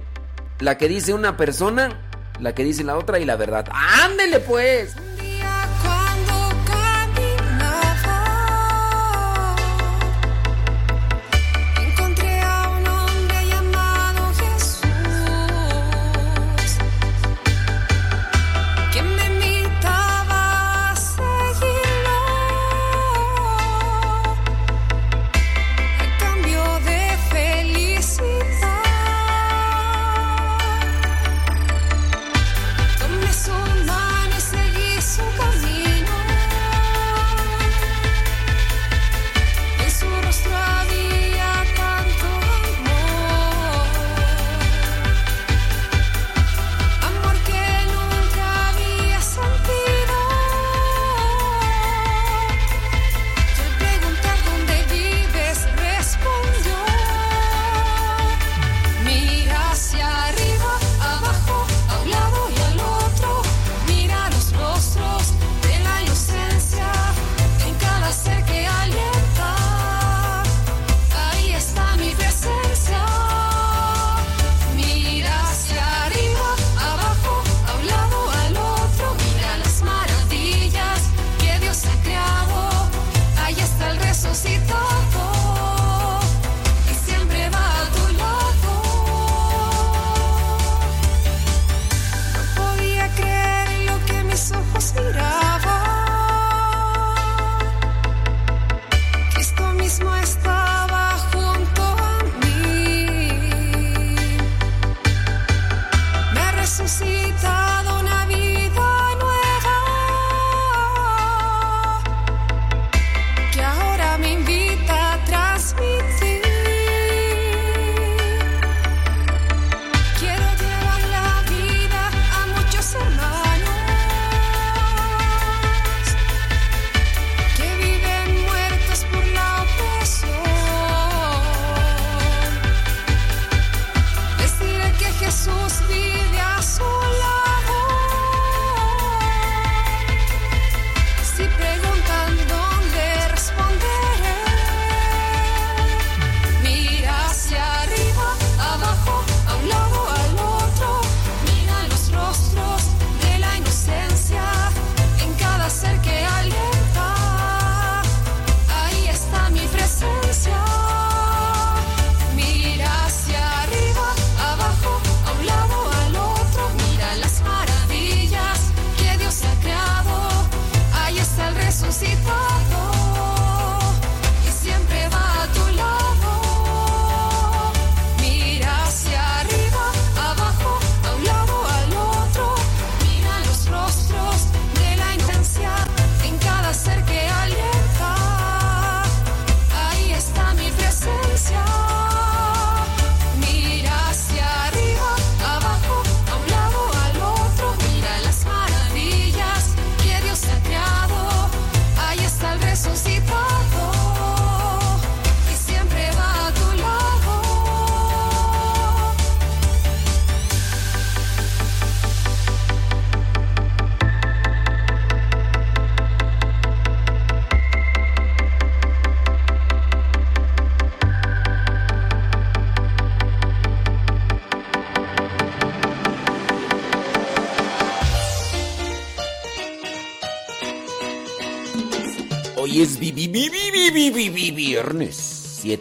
[0.58, 2.00] la que dice una persona,
[2.40, 3.66] la que dice la otra y la verdad.
[3.70, 4.96] Ándele pues.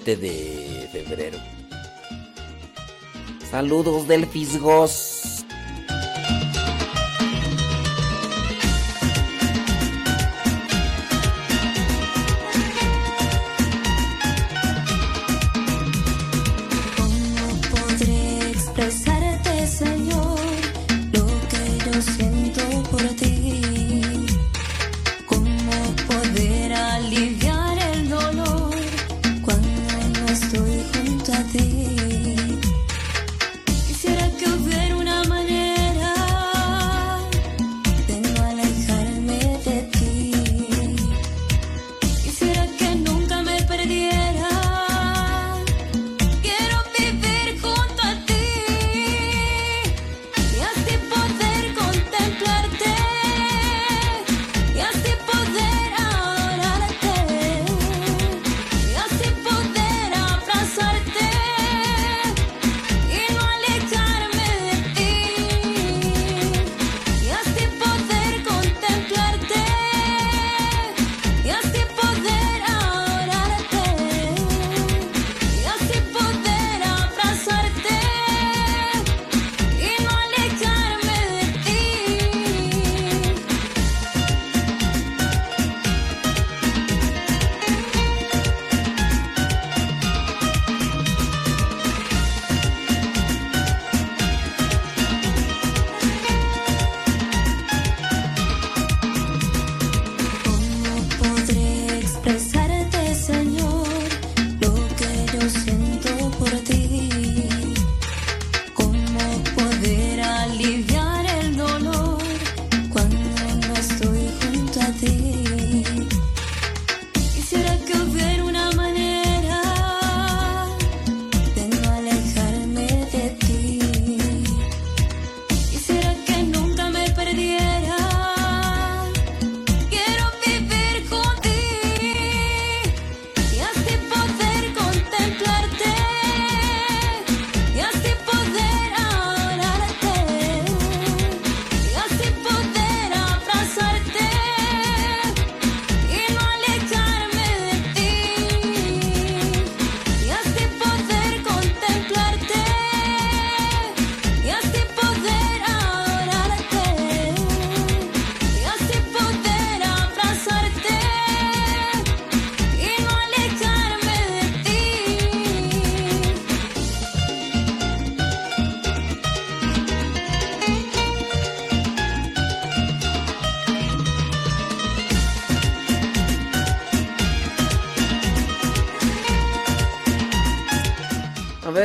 [0.06, 1.40] de febrero.
[3.50, 5.05] Saludos del Fisgos.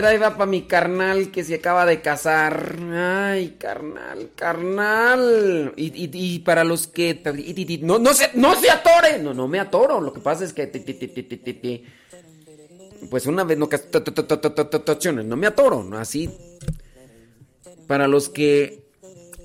[0.05, 2.77] ahí va para mi carnal que se acaba de casar.
[2.93, 5.73] Ay, carnal, carnal.
[5.77, 7.21] Y, y, y para los que.
[7.83, 9.19] No, no, se, no se atore.
[9.19, 10.01] No, no me atoro.
[10.01, 10.67] Lo que pasa es que.
[13.11, 13.69] Pues una vez no.
[15.25, 15.83] No me atoro.
[15.85, 15.99] ¿no?
[15.99, 16.31] Así.
[17.87, 18.85] Para los que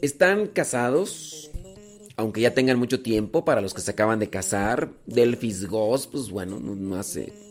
[0.01, 1.51] están casados.
[2.17, 6.29] Aunque ya tengan mucho tiempo, para los que se acaban de casar, Delfis Goss, pues
[6.29, 7.44] bueno, no, no hace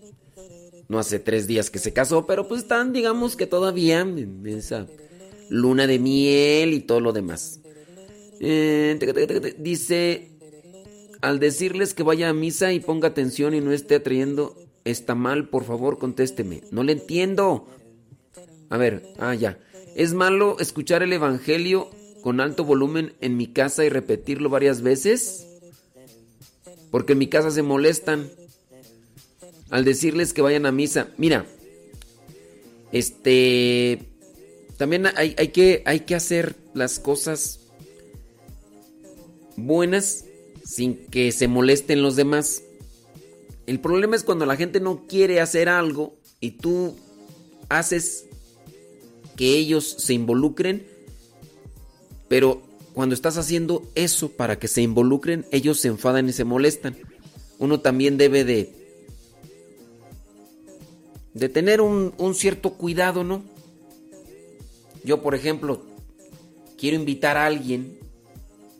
[0.89, 4.87] no hace tres días que se casó, pero pues están, digamos que todavía en esa
[5.49, 7.61] luna de miel y todo lo demás.
[8.41, 8.99] Eh,
[9.59, 10.31] dice,
[11.21, 15.49] al decirles que vaya a misa y ponga atención y no esté atrayendo, está mal,
[15.49, 16.63] por favor, contésteme.
[16.71, 17.67] No le entiendo.
[18.69, 19.59] A ver, ah, ya.
[19.95, 21.91] ¿Es malo escuchar el Evangelio
[22.23, 25.47] con alto volumen en mi casa y repetirlo varias veces?
[26.91, 28.29] Porque en mi casa se molestan
[29.75, 31.09] al decirles que vayan a misa.
[31.17, 31.47] Mira,
[32.93, 33.99] este,
[34.77, 37.59] también hay, que, hay que hacer las cosas
[39.57, 40.27] buenas
[40.65, 42.63] sin que se molesten los demás.
[43.67, 46.95] El problema es cuando la gente no quiere hacer algo y tú
[47.69, 48.27] haces
[49.35, 50.87] que ellos se involucren,
[52.29, 52.63] pero
[52.93, 56.97] cuando estás haciendo eso para que se involucren, ellos se enfadan y se molestan.
[57.59, 58.84] Uno también debe de
[61.35, 63.43] de tener un, un cierto cuidado, ¿no?
[65.05, 65.83] Yo, por ejemplo,
[66.79, 67.99] quiero invitar a alguien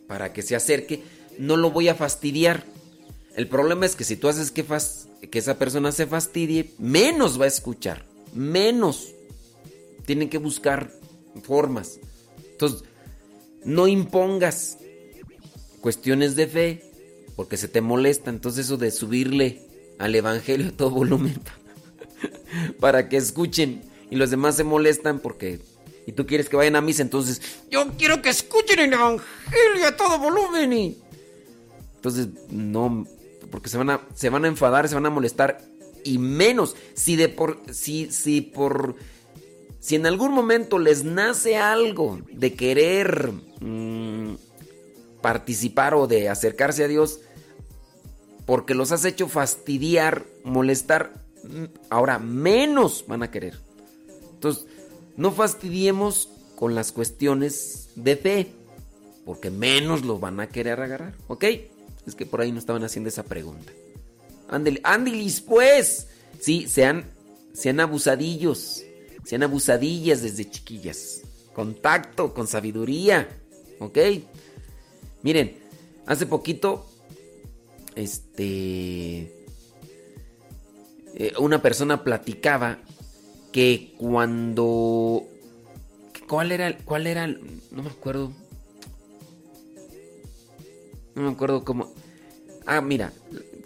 [0.07, 1.03] para que se acerque,
[1.37, 2.63] no lo voy a fastidiar.
[3.35, 4.65] El problema es que si tú haces que,
[5.29, 9.13] que esa persona se fastidie, menos va a escuchar, menos.
[10.05, 10.91] Tienen que buscar
[11.43, 11.99] formas.
[12.51, 12.83] Entonces,
[13.63, 14.77] no impongas
[15.81, 16.91] cuestiones de fe
[17.35, 18.29] porque se te molesta.
[18.29, 19.61] Entonces, eso de subirle
[19.97, 21.39] al evangelio a todo volumen
[22.79, 23.81] para que escuchen.
[24.09, 25.59] Y los demás se molestan porque
[26.05, 29.97] y tú quieres que vayan a misa, entonces yo quiero que escuchen el evangelio a
[29.97, 30.97] todo volumen y
[31.95, 33.07] entonces no
[33.49, 35.61] porque se van a se van a enfadar, se van a molestar
[36.03, 38.95] y menos si de por si si por
[39.79, 44.35] si en algún momento les nace algo de querer mm,
[45.21, 47.21] participar o de acercarse a Dios
[48.45, 51.24] porque los has hecho fastidiar, molestar,
[51.89, 53.59] ahora menos van a querer.
[54.33, 54.65] Entonces,
[55.17, 58.47] no fastidiemos con las cuestiones de fe,
[59.25, 61.45] porque menos los van a querer agarrar, ¿ok?
[62.05, 63.71] Es que por ahí no estaban haciendo esa pregunta.
[64.47, 66.07] Ándale, ándilis pues.
[66.39, 67.05] Sí, sean,
[67.53, 68.83] sean abusadillos,
[69.23, 71.21] sean abusadillas desde chiquillas.
[71.53, 73.27] Contacto, con sabiduría,
[73.79, 73.97] ¿ok?
[75.23, 75.57] Miren,
[76.05, 76.85] hace poquito
[77.95, 79.44] este
[81.15, 82.79] eh, una persona platicaba
[83.51, 85.23] que cuando
[86.27, 88.33] cuál era cuál era no me acuerdo.
[91.15, 91.93] No me acuerdo cómo.
[92.65, 93.13] Ah mira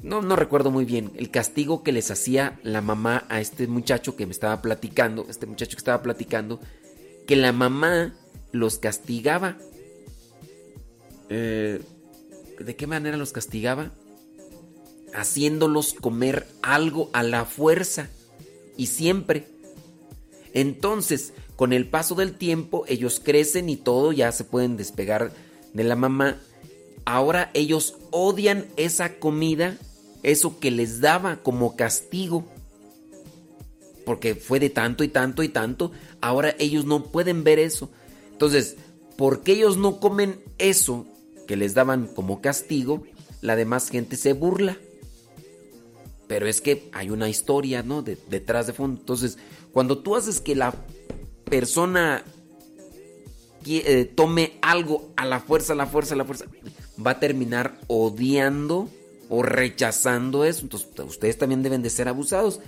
[0.04, 4.16] no no recuerdo muy bien el castigo que les hacía la mamá a este muchacho
[4.16, 6.60] que me estaba platicando este muchacho que estaba platicando
[7.28, 8.14] que la mamá
[8.52, 9.58] los castigaba.
[11.30, 11.82] Eh,
[12.60, 13.92] ¿De qué manera los castigaba?
[15.14, 18.10] Haciéndolos comer algo a la fuerza
[18.78, 19.48] y siempre.
[20.54, 25.34] Entonces, con el paso del tiempo, ellos crecen y todo, ya se pueden despegar
[25.74, 26.40] de la mamá.
[27.06, 29.78] Ahora ellos odian esa comida,
[30.24, 32.46] eso que les daba como castigo.
[34.06, 35.92] Porque fue de tanto y tanto y tanto.
[36.22, 37.90] Ahora ellos no pueden ver eso.
[38.32, 38.78] Entonces,
[39.18, 41.06] porque ellos no comen eso
[41.46, 43.04] que les daban como castigo,
[43.42, 44.78] la demás gente se burla.
[46.30, 48.04] Pero es que hay una historia, ¿no?
[48.04, 49.02] De- detrás de fondo.
[49.02, 49.40] Entonces,
[49.74, 50.74] cuando tú haces que la
[51.44, 52.24] persona
[53.66, 56.46] eh, tome algo a la fuerza, a la fuerza, a la fuerza,
[57.04, 58.90] va a terminar odiando
[59.28, 60.62] o rechazando eso.
[60.62, 62.60] Entonces, ustedes también deben de ser abusados.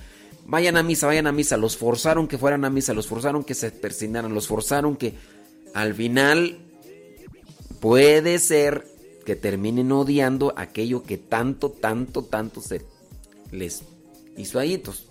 [0.47, 1.55] Vayan a misa, vayan a misa.
[1.55, 5.13] Los forzaron que fueran a misa, los forzaron que se persinaran, los forzaron que
[5.75, 6.57] al final
[7.79, 8.87] puede ser
[9.23, 12.81] que terminen odiando aquello que tanto, tanto, tanto se
[13.51, 13.83] les
[14.37, 14.61] hizo.
[14.61, 15.07] Entonces,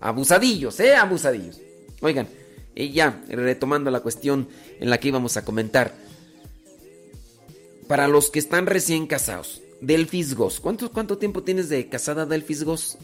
[0.00, 0.94] abusadillos, ¿eh?
[0.94, 1.60] Abusadillos.
[2.00, 2.28] Oigan,
[2.74, 4.48] y ya, retomando la cuestión
[4.80, 5.94] en la que íbamos a comentar.
[7.86, 10.60] Para los que están recién casados, Delfis Goss.
[10.60, 12.98] ¿Cuánto, ¿Cuánto tiempo tienes de casada, Delfis Goss?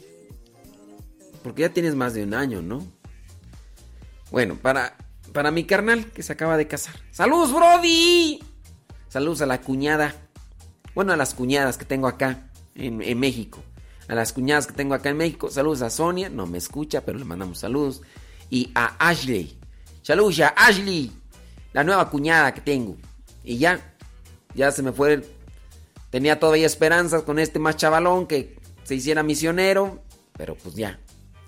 [1.42, 2.86] Porque ya tienes más de un año, ¿no?
[4.30, 4.96] Bueno, para,
[5.32, 6.94] para mi carnal que se acaba de casar.
[7.10, 8.40] ¡Saludos, Brody!
[9.08, 10.14] Saludos a la cuñada.
[10.94, 13.62] Bueno, a las cuñadas que tengo acá en, en México.
[14.10, 15.50] A las cuñadas que tengo acá en México.
[15.50, 16.28] Saludos a Sonia.
[16.28, 18.02] No me escucha, pero le mandamos saludos.
[18.50, 19.56] y a Ashley.
[20.02, 21.12] Saludos a Ashley,
[21.72, 22.96] la nueva cuñada que tengo.
[23.44, 23.94] Y ya,
[24.52, 25.22] ya se me fue.
[26.10, 30.02] Tenía todavía esperanzas con este más chavalón que se hiciera misionero,
[30.36, 30.98] pero pues ya,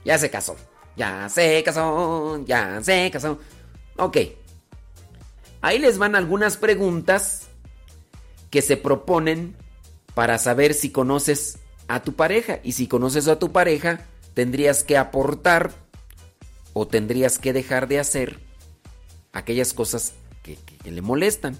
[0.04, 0.54] ya se casó.
[0.96, 3.40] Ya se casó, ya se casó.
[3.96, 4.18] Ok.
[5.62, 7.48] Ahí les van algunas preguntas
[8.50, 9.56] que se proponen
[10.14, 11.58] para saber si conoces
[11.88, 12.60] a tu pareja.
[12.62, 14.00] Y si conoces a tu pareja,
[14.34, 15.72] tendrías que aportar
[16.72, 18.38] o tendrías que dejar de hacer
[19.32, 21.56] aquellas cosas que, le molestan.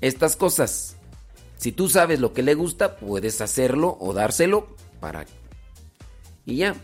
[0.00, 0.96] Estas cosas,
[1.56, 5.26] si tú sabes lo que le gusta, puedes hacerlo o dárselo para...
[6.44, 6.74] Y ya.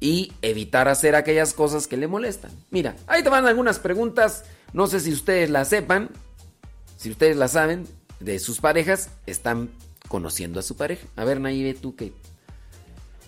[0.00, 2.50] Y evitar hacer aquellas cosas que le molestan.
[2.70, 4.44] Mira, ahí te van algunas preguntas.
[4.72, 6.10] No sé si ustedes las sepan.
[6.98, 7.86] Si ustedes las saben
[8.20, 9.70] de sus parejas, están
[10.08, 11.06] conociendo a su pareja.
[11.16, 12.12] A ver, Naive, tú qué.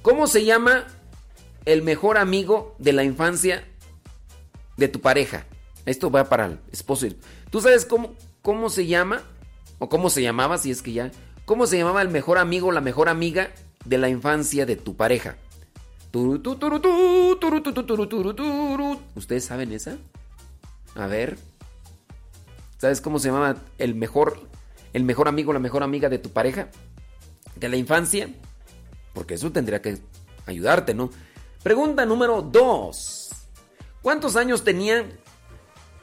[0.02, 0.86] ¿Cómo se llama
[1.64, 3.66] el mejor amigo de la infancia
[4.76, 5.46] de tu pareja?
[5.86, 7.06] Esto va para el esposo.
[7.50, 9.22] ¿Tú sabes cómo, cómo se llama?
[9.78, 11.10] ¿O cómo se llamaba, si es que ya?
[11.44, 13.50] ¿Cómo se llamaba el mejor amigo o la mejor amiga
[13.84, 15.36] de la infancia de tu pareja?
[19.14, 19.96] ¿Ustedes saben esa?
[20.94, 21.38] A ver.
[22.78, 24.40] ¿Sabes cómo se llamaba el mejor,
[24.92, 26.68] el mejor amigo la mejor amiga de tu pareja?
[27.56, 28.30] De la infancia.
[29.14, 29.98] Porque eso tendría que
[30.46, 31.10] ayudarte, ¿no?
[31.62, 33.30] Pregunta número 2.
[34.02, 35.04] ¿Cuántos años tenía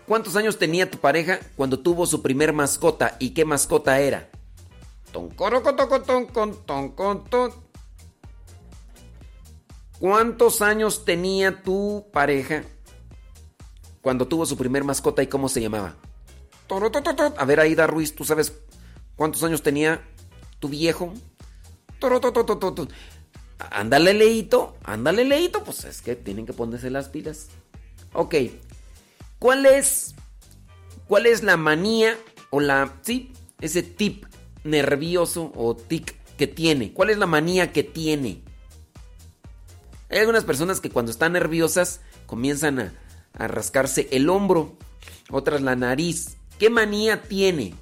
[0.08, 4.30] ¿Cuántos años tenía tu pareja cuando tuvo su primer mascota y qué mascota era?
[10.00, 12.64] ¿Cuántos años tenía tu pareja
[14.02, 15.96] cuando tuvo su primer mascota y cómo se llamaba?
[17.38, 18.52] A ver, Aida Ruiz, ¿tú sabes
[19.16, 20.02] cuántos años tenía
[20.60, 21.14] tu viejo?
[23.58, 25.64] Ándale, leito, ándale, leito.
[25.64, 27.48] Pues es que tienen que ponerse las pilas.
[28.14, 28.35] Ok,
[29.40, 30.16] ¿Cuál es,
[31.08, 32.18] cuál es la manía
[32.50, 34.26] o la, sí, ese tip
[34.64, 36.94] nervioso o tic que tiene?
[36.94, 38.42] ¿Cuál es la manía que tiene?
[40.10, 42.94] Hay algunas personas que cuando están nerviosas comienzan a,
[43.34, 44.77] a rascarse el hombro,
[45.30, 46.38] otras la nariz.
[46.58, 47.76] ¿Qué manía tiene?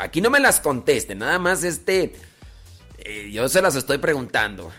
[0.00, 2.14] Aquí no me las conteste, nada más este...
[2.98, 4.72] Eh, yo se las estoy preguntando.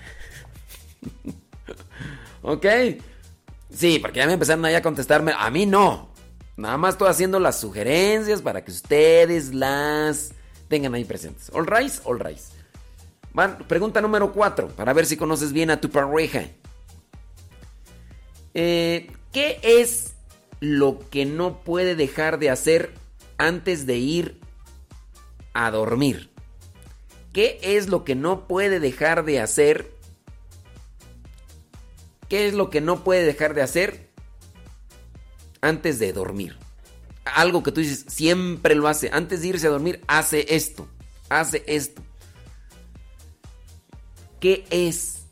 [2.41, 2.65] ¿Ok?
[3.69, 5.33] Sí, porque ya me empezaron ahí a contestarme.
[5.37, 6.09] A mí no.
[6.57, 10.33] Nada más estoy haciendo las sugerencias para que ustedes las
[10.67, 11.51] tengan ahí presentes.
[11.53, 12.39] All right, all right.
[13.67, 16.45] pregunta número 4, para ver si conoces bien a tu pareja.
[18.53, 20.15] Eh, ¿Qué es
[20.59, 22.91] lo que no puede dejar de hacer
[23.37, 24.41] antes de ir
[25.65, 26.29] a dormir?
[27.33, 29.97] ¿Qué es lo que no puede dejar de hacer
[32.29, 34.09] ¿Qué es lo que no puede dejar de hacer
[35.61, 36.57] antes de dormir?
[37.23, 39.09] Algo que tú dices, siempre lo hace.
[39.13, 40.87] Antes de irse a dormir, hace esto.
[41.29, 42.01] Hace esto.
[44.39, 45.25] ¿Qué es?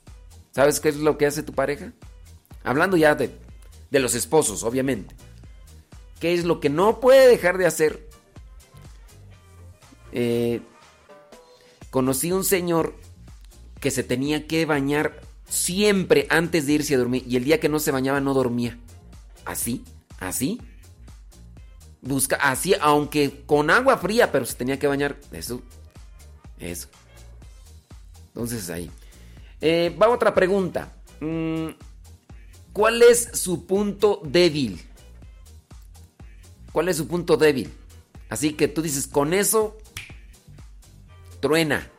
[0.51, 1.91] ¿Sabes qué es lo que hace tu pareja?
[2.63, 3.29] Hablando ya de,
[3.91, 5.15] de los esposos, obviamente.
[6.19, 8.09] ¿Qué es lo que no puede dejar de hacer?
[10.15, 10.61] Eh,
[11.91, 12.95] conocí un señor
[13.79, 17.23] que se tenía que bañar Siempre antes de irse a dormir.
[17.27, 18.77] Y el día que no se bañaba no dormía.
[19.45, 19.83] Así,
[20.19, 20.59] así.
[22.01, 25.17] Busca, así, aunque con agua fría, pero se tenía que bañar.
[25.31, 25.61] Eso.
[26.59, 26.87] Eso.
[28.27, 28.89] Entonces ahí.
[29.61, 30.93] Eh, va otra pregunta.
[31.19, 31.69] Mm,
[32.73, 34.81] ¿Cuál es su punto débil?
[36.71, 37.71] ¿Cuál es su punto débil?
[38.29, 39.77] Así que tú dices, con eso,
[41.45, 41.89] truena.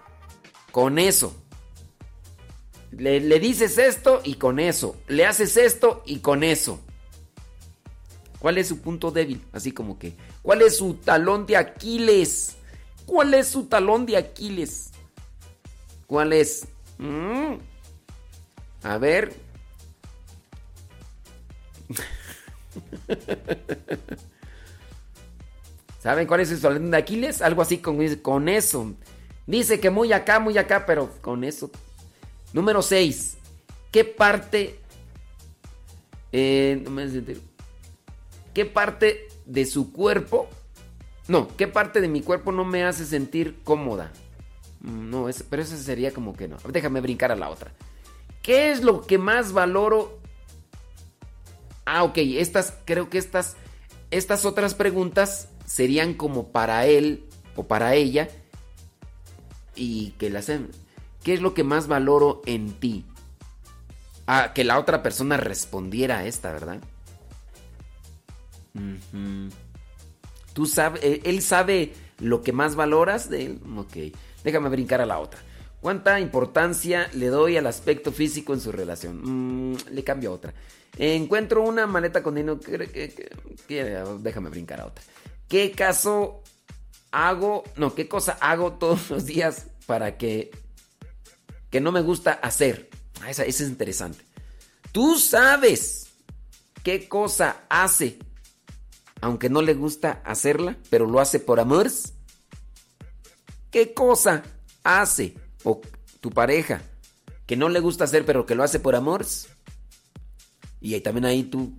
[0.73, 1.37] Con eso.
[2.91, 4.97] Le, dices esto y con eso.
[5.07, 6.81] Le haces esto y con eso.
[8.41, 9.41] ¿Cuál es su punto débil?
[9.53, 12.57] Así como que, ¿cuál es su talón de Aquiles?
[13.07, 14.91] ¿Cuál es su talón de Aquiles?
[16.09, 16.67] ¿Cuál es?
[16.99, 17.59] Mm.
[18.83, 19.33] A ver.
[26.03, 27.43] ¿Saben cuál es su talón de Aquiles?
[27.43, 28.93] Algo así con, con eso.
[29.47, 31.71] Dice que muy acá, muy acá, pero con eso
[32.53, 33.37] Número 6.
[33.91, 34.79] ¿Qué parte...
[36.33, 37.07] Eh, no me
[38.55, 40.49] ¿Qué parte de su cuerpo...
[41.29, 44.13] No, ¿qué parte de mi cuerpo no me hace sentir cómoda?
[44.81, 46.57] Mm, no, pero eso sería como que no.
[46.69, 47.73] Déjame brincar a la otra.
[48.43, 50.19] ¿Qué es lo que más valoro?
[51.85, 53.57] Ah, ok, estas, creo que estas,
[54.11, 58.29] estas otras preguntas serían como para él o para ella
[59.77, 60.51] y que las
[61.23, 63.05] ¿Qué es lo que más valoro en ti?
[64.55, 66.81] que la otra persona respondiera a esta, ¿verdad?
[70.53, 73.61] Tú sabes, eh, él sabe lo que más valoras de él.
[73.77, 73.97] Ok,
[74.43, 75.39] déjame brincar a la otra.
[75.81, 79.73] ¿Cuánta importancia le doy al aspecto físico en su relación?
[79.73, 80.55] Mm, le cambio a otra.
[80.99, 82.59] Encuentro una maleta con dinero.
[82.59, 83.31] que-
[84.21, 85.05] déjame brincar a otra.
[85.49, 86.43] ¿Qué caso
[87.17, 87.65] hago?
[87.77, 90.51] No, ¿qué cosa hago todos los días para que
[91.71, 92.91] que no me gusta hacer?
[93.23, 94.25] Ah, esa, es interesante.
[94.93, 96.09] Tú sabes
[96.83, 98.19] qué cosa hace,
[99.21, 101.91] aunque no le gusta hacerla, pero lo hace por amor.
[103.71, 104.43] ¿Qué cosa
[104.85, 105.81] hace o
[106.21, 106.83] tu pareja
[107.47, 109.27] que no le gusta hacer, pero que lo hace por amor?
[110.81, 111.73] Y ahí también ahí tú.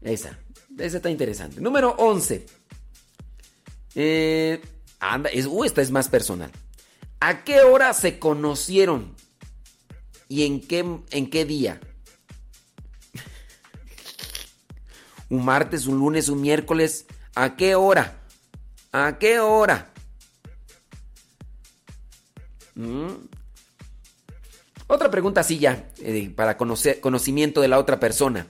[0.00, 0.38] Esa.
[0.78, 1.60] Esa está interesante.
[1.60, 2.46] Número 11.
[3.94, 4.60] Eh,
[5.00, 6.50] anda, es, uh, esta es más personal.
[7.20, 9.14] ¿A qué hora se conocieron?
[10.28, 10.78] ¿Y en qué,
[11.10, 11.80] en qué día?
[15.28, 17.06] ¿Un martes, un lunes, un miércoles?
[17.34, 18.20] ¿A qué hora?
[18.92, 19.92] ¿A qué hora?
[22.74, 23.14] Mm.
[24.86, 28.48] Otra pregunta así ya, eh, para conocer, conocimiento de la otra persona.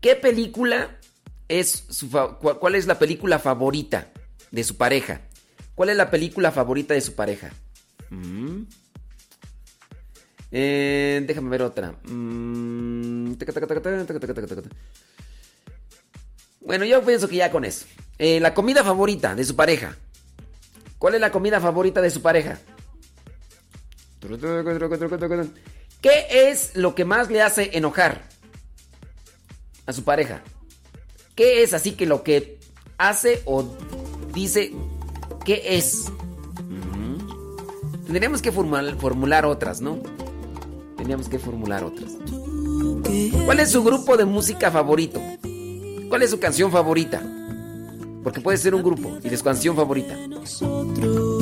[0.00, 0.99] ¿Qué película
[1.50, 4.12] es su cuál es la película favorita
[4.52, 5.22] de su pareja?
[5.74, 7.50] ¿Cuál es la película favorita de su pareja?
[8.08, 8.62] Mm.
[10.52, 11.92] Eh, déjame ver otra.
[12.04, 13.32] Mm,
[16.60, 17.86] bueno, yo pienso que ya con eso.
[18.18, 19.96] Eh, la comida favorita de su pareja.
[20.98, 22.60] ¿Cuál es la comida favorita de su pareja?
[26.00, 28.22] ¿Qué es lo que más le hace enojar
[29.86, 30.42] a su pareja?
[31.34, 32.58] ¿Qué es así que lo que
[32.98, 33.64] hace o
[34.34, 34.72] dice
[35.44, 36.10] qué es?
[38.04, 39.98] Tendríamos que formular, formular otras, ¿no?
[40.96, 42.12] Tendríamos que formular otras.
[43.44, 45.20] ¿Cuál es su grupo de música favorito?
[46.08, 47.22] ¿Cuál es su canción favorita?
[48.22, 50.14] Porque puede ser un grupo y de su canción favorita.
[50.14, 51.39] Apiádate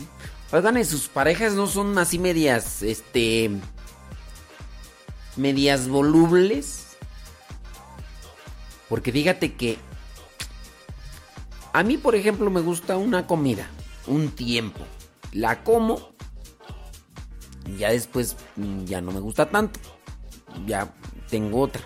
[0.51, 3.51] Oigan, ¿y sus parejas no son así medias, este,
[5.37, 6.80] medias volubles.
[8.91, 9.77] Porque fíjate que
[11.71, 13.65] a mí, por ejemplo, me gusta una comida,
[14.05, 14.81] un tiempo.
[15.31, 16.11] La como,
[17.77, 19.79] ya después mm, ya no me gusta tanto.
[20.67, 20.93] Ya
[21.29, 21.81] tengo otra.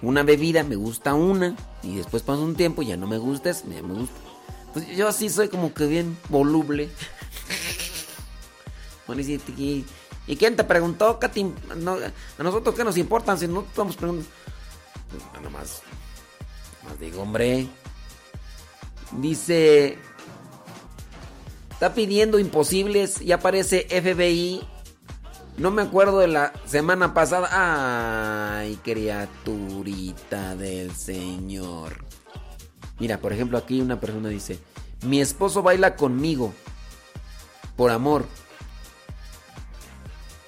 [0.00, 3.66] Una bebida, me gusta una, y después pasa un tiempo, ya no me gusta, esa,
[3.66, 4.14] ya me gusta.
[4.72, 6.88] Pues yo así soy como que bien voluble.
[9.08, 9.84] Bueno, y, y-
[10.28, 11.18] ¿y quién te preguntó?
[11.18, 14.30] ¿Qué te im- no, a nosotros qué nos importan si no estamos preguntando?
[15.34, 15.82] Nada más.
[16.84, 17.68] Más digo, hombre.
[19.12, 19.98] Dice.
[21.70, 24.66] Está pidiendo imposibles y aparece FBI.
[25.56, 28.58] No me acuerdo de la semana pasada.
[28.60, 32.04] Ay, criaturita del Señor.
[32.98, 34.58] Mira, por ejemplo, aquí una persona dice:
[35.02, 36.52] Mi esposo baila conmigo.
[37.76, 38.26] Por amor.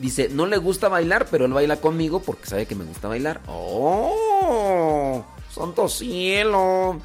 [0.01, 3.43] Dice, no le gusta bailar, pero él baila conmigo porque sabe que me gusta bailar.
[3.47, 5.25] ¡Oh!
[5.53, 6.99] ¡Santo cielo!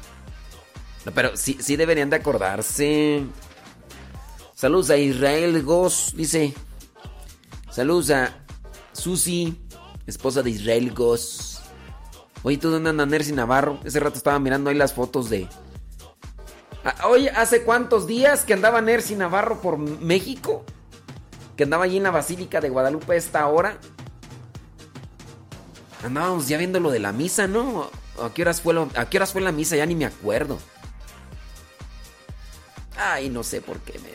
[1.04, 3.24] No, pero sí, sí deberían de acordarse.
[4.54, 6.54] Saludos a Israel Goss, dice.
[7.70, 8.38] Saludos a
[8.92, 9.60] Susi,
[10.06, 11.60] esposa de Israel Goss.
[12.42, 13.78] Oye, ¿tú dónde anda Nercy Navarro?
[13.84, 15.48] Ese rato estaba mirando ahí las fotos de...
[16.84, 20.64] Ah, Oye, ¿hace cuántos días que andaba Nercy Navarro por México?
[21.56, 23.78] Que andaba allí en la Basílica de Guadalupe a esta hora.
[26.04, 27.90] Andábamos ya viendo lo de la misa, ¿no?
[28.22, 29.76] ¿A qué horas fue, lo- a qué horas fue la misa?
[29.76, 30.58] Ya ni me acuerdo.
[32.98, 34.10] Ay, no sé por qué me...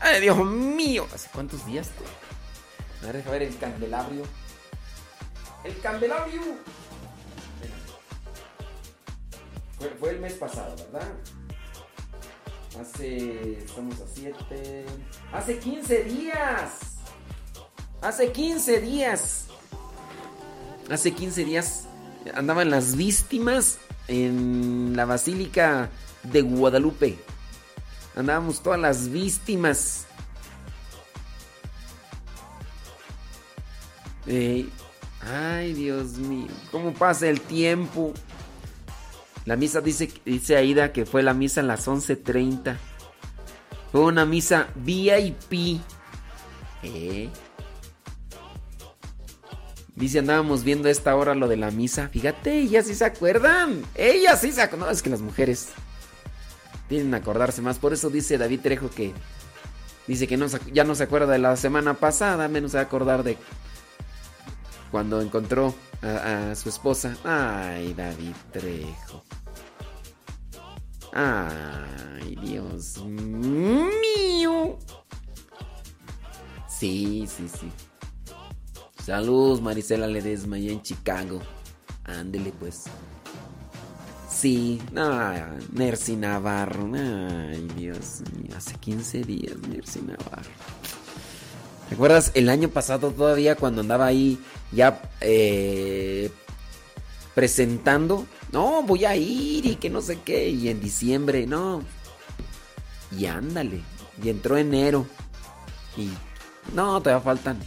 [0.00, 1.06] Ay, Dios mío.
[1.14, 1.90] ¿Hace cuántos días?
[3.02, 4.22] A ver, deja ver el candelabrio.
[5.64, 6.40] El candelabrio.
[9.78, 11.08] Fue, fue el mes pasado, ¿verdad?
[12.80, 13.58] Hace...
[13.64, 14.86] Estamos a 7...
[15.32, 16.70] Hace 15 días.
[18.00, 19.46] Hace 15 días.
[20.90, 21.86] Hace 15 días
[22.34, 25.90] andaban las víctimas en la Basílica
[26.22, 27.18] de Guadalupe.
[28.14, 30.06] Andábamos todas las víctimas.
[34.26, 34.68] Eh,
[35.20, 38.12] ay, Dios mío, ¿cómo pasa el tiempo?
[39.46, 42.76] La misa dice, dice Aida que fue la misa a las 11.30.
[43.92, 45.80] Fue una misa VIP.
[46.82, 47.30] Eh.
[49.94, 52.08] Dice, andábamos viendo a esta hora lo de la misa.
[52.08, 53.82] Fíjate, ellas sí se acuerdan.
[53.94, 54.88] Ellas sí se acuerdan.
[54.88, 55.68] No, es que las mujeres
[56.88, 57.78] tienen que acordarse más.
[57.78, 59.14] Por eso dice David Trejo que
[60.08, 60.38] dice que
[60.72, 63.38] ya no se acuerda de la semana pasada, menos se va a acordar de
[64.90, 67.16] cuando encontró a, su esposa.
[67.24, 69.22] Ay, David Trejo.
[71.12, 74.78] Ay, Dios mío.
[76.68, 77.70] Sí, sí, sí.
[79.02, 81.40] Saludos, Marisela Ledesma, allá en Chicago.
[82.04, 82.84] Ándele, pues.
[84.28, 84.82] Sí,
[85.72, 86.90] Nercy Navarro.
[86.94, 90.50] Ay, Dios mío, hace 15 días, Nercy Navarro.
[91.88, 94.40] ¿Te acuerdas el año pasado todavía cuando andaba ahí
[94.72, 96.30] ya eh,
[97.34, 98.26] presentando?
[98.50, 100.48] No, voy a ir y que no sé qué.
[100.50, 101.82] Y en diciembre, no.
[103.16, 103.82] Y ándale.
[104.22, 105.06] Y entró enero.
[105.96, 106.10] Y
[106.74, 107.58] no, todavía faltan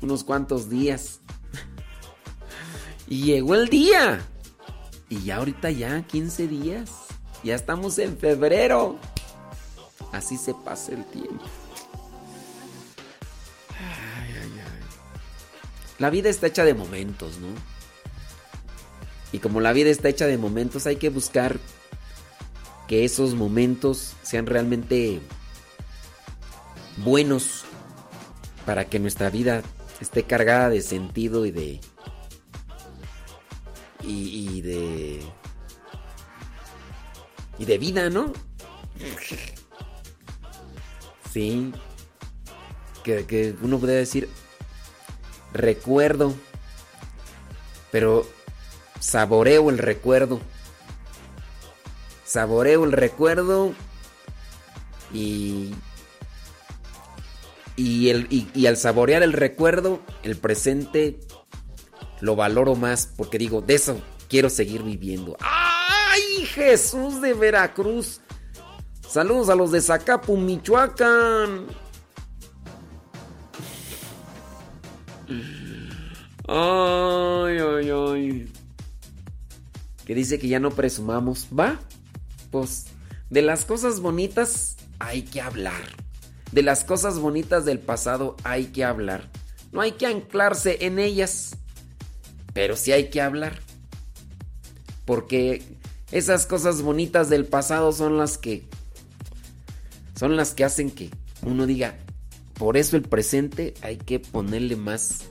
[0.00, 1.20] unos cuantos días.
[3.08, 4.20] Y llegó el día.
[5.08, 6.90] Y ya ahorita ya 15 días.
[7.44, 8.96] Ya estamos en febrero.
[10.10, 11.44] Así se pasa el tiempo.
[15.98, 17.48] La vida está hecha de momentos, ¿no?
[19.32, 21.58] Y como la vida está hecha de momentos, hay que buscar
[22.86, 25.20] que esos momentos sean realmente
[26.98, 27.64] buenos
[28.64, 29.62] para que nuestra vida
[30.00, 31.80] esté cargada de sentido y de
[34.02, 35.20] y, de
[37.58, 38.32] y de vida, ¿no?
[41.32, 41.72] Sí.
[43.02, 44.28] Que, que uno puede decir
[45.52, 46.34] recuerdo,
[47.90, 48.26] pero
[49.00, 50.40] saboreo el recuerdo.
[52.24, 53.72] Saboreo el recuerdo
[55.12, 55.74] y
[57.76, 61.20] y, el, y, al saborear el recuerdo, el presente
[62.20, 65.36] lo valoro más porque digo, de eso quiero seguir viviendo.
[65.40, 68.20] ¡Ay, Jesús de Veracruz!
[69.06, 71.66] Saludos a los de Zacapu, Michoacán.
[80.04, 81.48] Que dice que ya no presumamos.
[81.56, 81.80] ¿Va?
[82.50, 82.86] Pues
[83.30, 85.82] de las cosas bonitas hay que hablar.
[86.52, 89.28] De las cosas bonitas del pasado hay que hablar.
[89.72, 91.56] No hay que anclarse en ellas.
[92.54, 93.60] Pero sí hay que hablar.
[95.04, 95.62] Porque
[96.12, 98.64] esas cosas bonitas del pasado son las que...
[100.14, 101.10] Son las que hacen que
[101.42, 101.98] uno diga,
[102.58, 105.24] por eso el presente hay que ponerle más,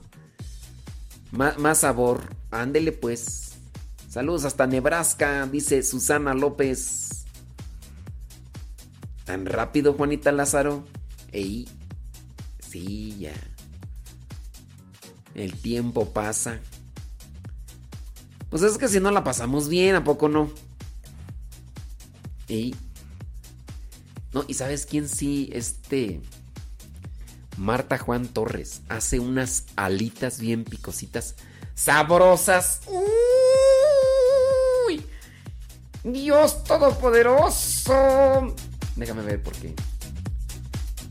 [1.31, 2.21] más, sabor.
[2.51, 3.53] Ándele pues.
[4.09, 7.25] Saludos hasta Nebraska, dice Susana López.
[9.25, 10.85] Tan rápido, Juanita Lázaro.
[11.31, 11.67] Ey,
[12.59, 13.33] sí, ya.
[15.33, 16.61] El tiempo pasa.
[18.49, 20.49] Pues es que si no la pasamos bien, ¿a poco no?
[22.47, 22.75] Ey.
[24.31, 26.21] No, y sabes quién sí, este.
[27.58, 31.35] Marta Juan Torres hace unas alitas bien picositas,
[31.74, 32.82] sabrosas.
[34.88, 35.06] ¡Uy!
[36.03, 38.53] Dios Todopoderoso.
[38.95, 39.74] Déjame ver por qué.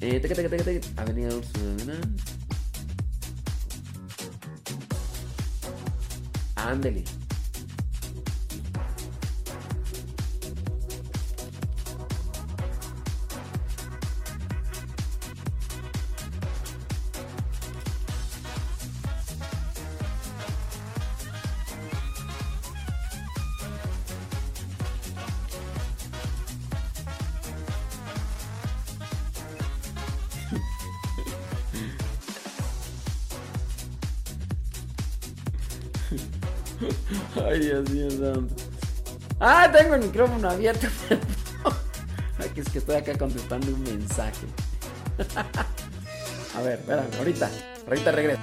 [0.00, 1.30] Eh, teca, teca, teca, Avenida
[6.56, 7.04] Ándele.
[37.44, 38.54] Ay, Dios mío santo.
[39.40, 40.86] Ah, tengo el micrófono abierto,
[42.38, 44.46] Aquí es que estoy acá contestando un mensaje.
[46.56, 47.50] A ver, espera, ahorita,
[47.86, 48.40] ahorita regreso.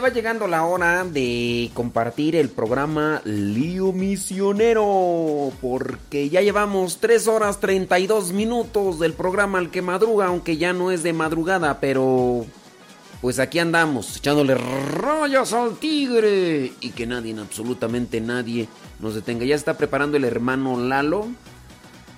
[0.00, 5.52] Va llegando la hora de compartir el programa Lío Misionero.
[5.60, 10.90] Porque ya llevamos 3 horas 32 minutos del programa Al que madruga, aunque ya no
[10.90, 12.46] es de madrugada, pero
[13.20, 16.72] pues aquí andamos, echándole rayas al tigre.
[16.80, 19.44] Y que nadie, absolutamente nadie, nos detenga.
[19.44, 21.28] Ya está preparando el hermano Lalo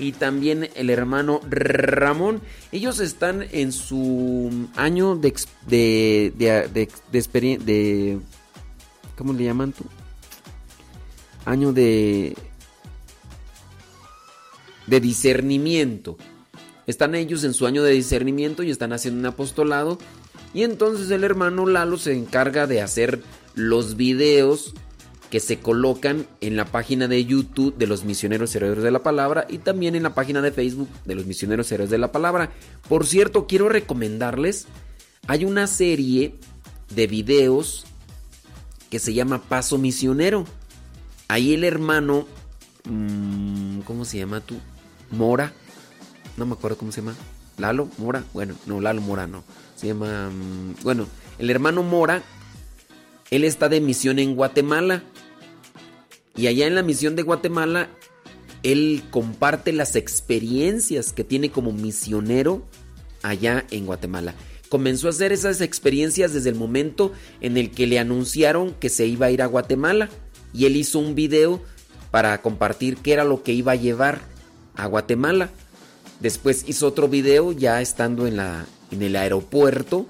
[0.03, 2.41] y también el hermano Ramón.
[2.73, 5.35] Ellos están en su año de
[5.67, 8.19] de de, de,
[9.17, 9.85] ¿cómo le llaman tú?
[11.45, 12.37] Año de
[14.87, 16.19] de discernimiento.
[16.87, 19.99] Están ellos en su año de discernimiento y están haciendo un apostolado
[20.55, 23.23] y entonces el hermano Lalo se encarga de hacer
[23.55, 24.75] los videos
[25.33, 29.47] que se colocan en la página de YouTube de los misioneros herederos de la palabra
[29.49, 32.53] y también en la página de Facebook de los misioneros herederos de la palabra.
[32.87, 34.67] Por cierto, quiero recomendarles,
[35.27, 36.35] hay una serie
[36.95, 37.87] de videos
[38.91, 40.45] que se llama Paso Misionero.
[41.29, 42.27] Ahí el hermano,
[42.85, 44.57] mm, ¿cómo se llama tú?
[45.11, 45.55] Mora,
[46.37, 47.17] no me acuerdo cómo se llama.
[47.57, 49.45] Lalo Mora, bueno, no, Lalo Mora no.
[49.77, 51.07] Se llama, mm, bueno,
[51.39, 52.23] el hermano Mora,
[53.31, 55.05] él está de misión en Guatemala.
[56.37, 57.89] Y allá en la misión de Guatemala,
[58.63, 62.63] él comparte las experiencias que tiene como misionero
[63.23, 64.35] allá en Guatemala.
[64.69, 69.07] Comenzó a hacer esas experiencias desde el momento en el que le anunciaron que se
[69.07, 70.09] iba a ir a Guatemala.
[70.55, 71.63] Y él hizo un video
[72.11, 74.21] para compartir qué era lo que iba a llevar
[74.75, 75.51] a Guatemala.
[76.21, 80.07] Después hizo otro video ya estando en, la, en el aeropuerto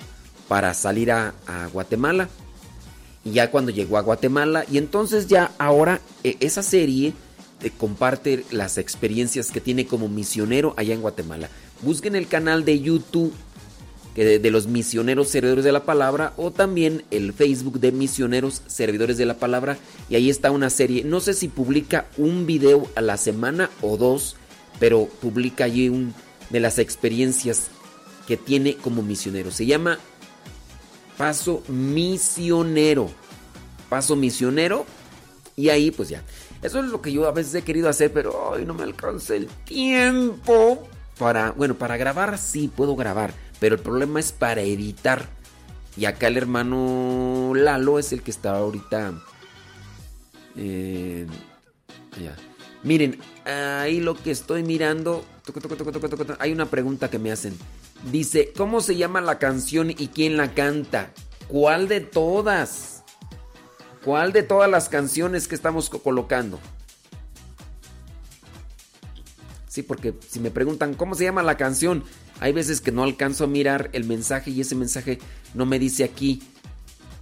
[0.47, 2.29] para salir a, a Guatemala.
[3.25, 7.15] Y ya cuando llegó a Guatemala, y entonces ya ahora e, esa serie
[7.63, 11.49] eh, comparte las experiencias que tiene como misionero allá en Guatemala.
[11.83, 13.33] Busquen el canal de YouTube
[14.15, 19.17] de, de, los misioneros servidores de la palabra o también el Facebook de misioneros servidores
[19.17, 19.79] de la palabra
[20.11, 21.05] y ahí está una serie.
[21.05, 24.37] No sé si publica un video a la semana o dos,
[24.79, 26.13] pero publica allí un
[26.51, 27.69] de las experiencias
[28.27, 29.51] que tiene como misionero.
[29.51, 29.99] Se llama
[31.23, 33.09] Paso Misionero.
[33.89, 34.85] Paso Misionero.
[35.55, 36.21] Y ahí pues ya.
[36.63, 39.37] Eso es lo que yo a veces he querido hacer, pero hoy no me alcanza
[39.37, 40.89] el tiempo.
[41.21, 45.29] Para, bueno, para grabar sí puedo grabar, pero el problema es para editar.
[45.97, 49.13] Y acá el hermano Lalo es el que está ahorita...
[50.57, 51.29] Eh.
[52.83, 55.25] Miren, ahí lo que estoy mirando...
[56.41, 57.57] Hay una pregunta que me hacen.
[58.11, 61.13] Dice, ¿cómo se llama la canción y quién la canta?
[61.47, 63.05] ¿Cuál de todas?
[64.05, 66.59] ¿Cuál de todas las canciones que estamos colocando?
[69.69, 72.03] Sí, porque si me preguntan cómo se llama la canción,
[72.41, 75.21] hay veces que no alcanzo a mirar el mensaje y ese mensaje
[75.55, 76.43] no me dice aquí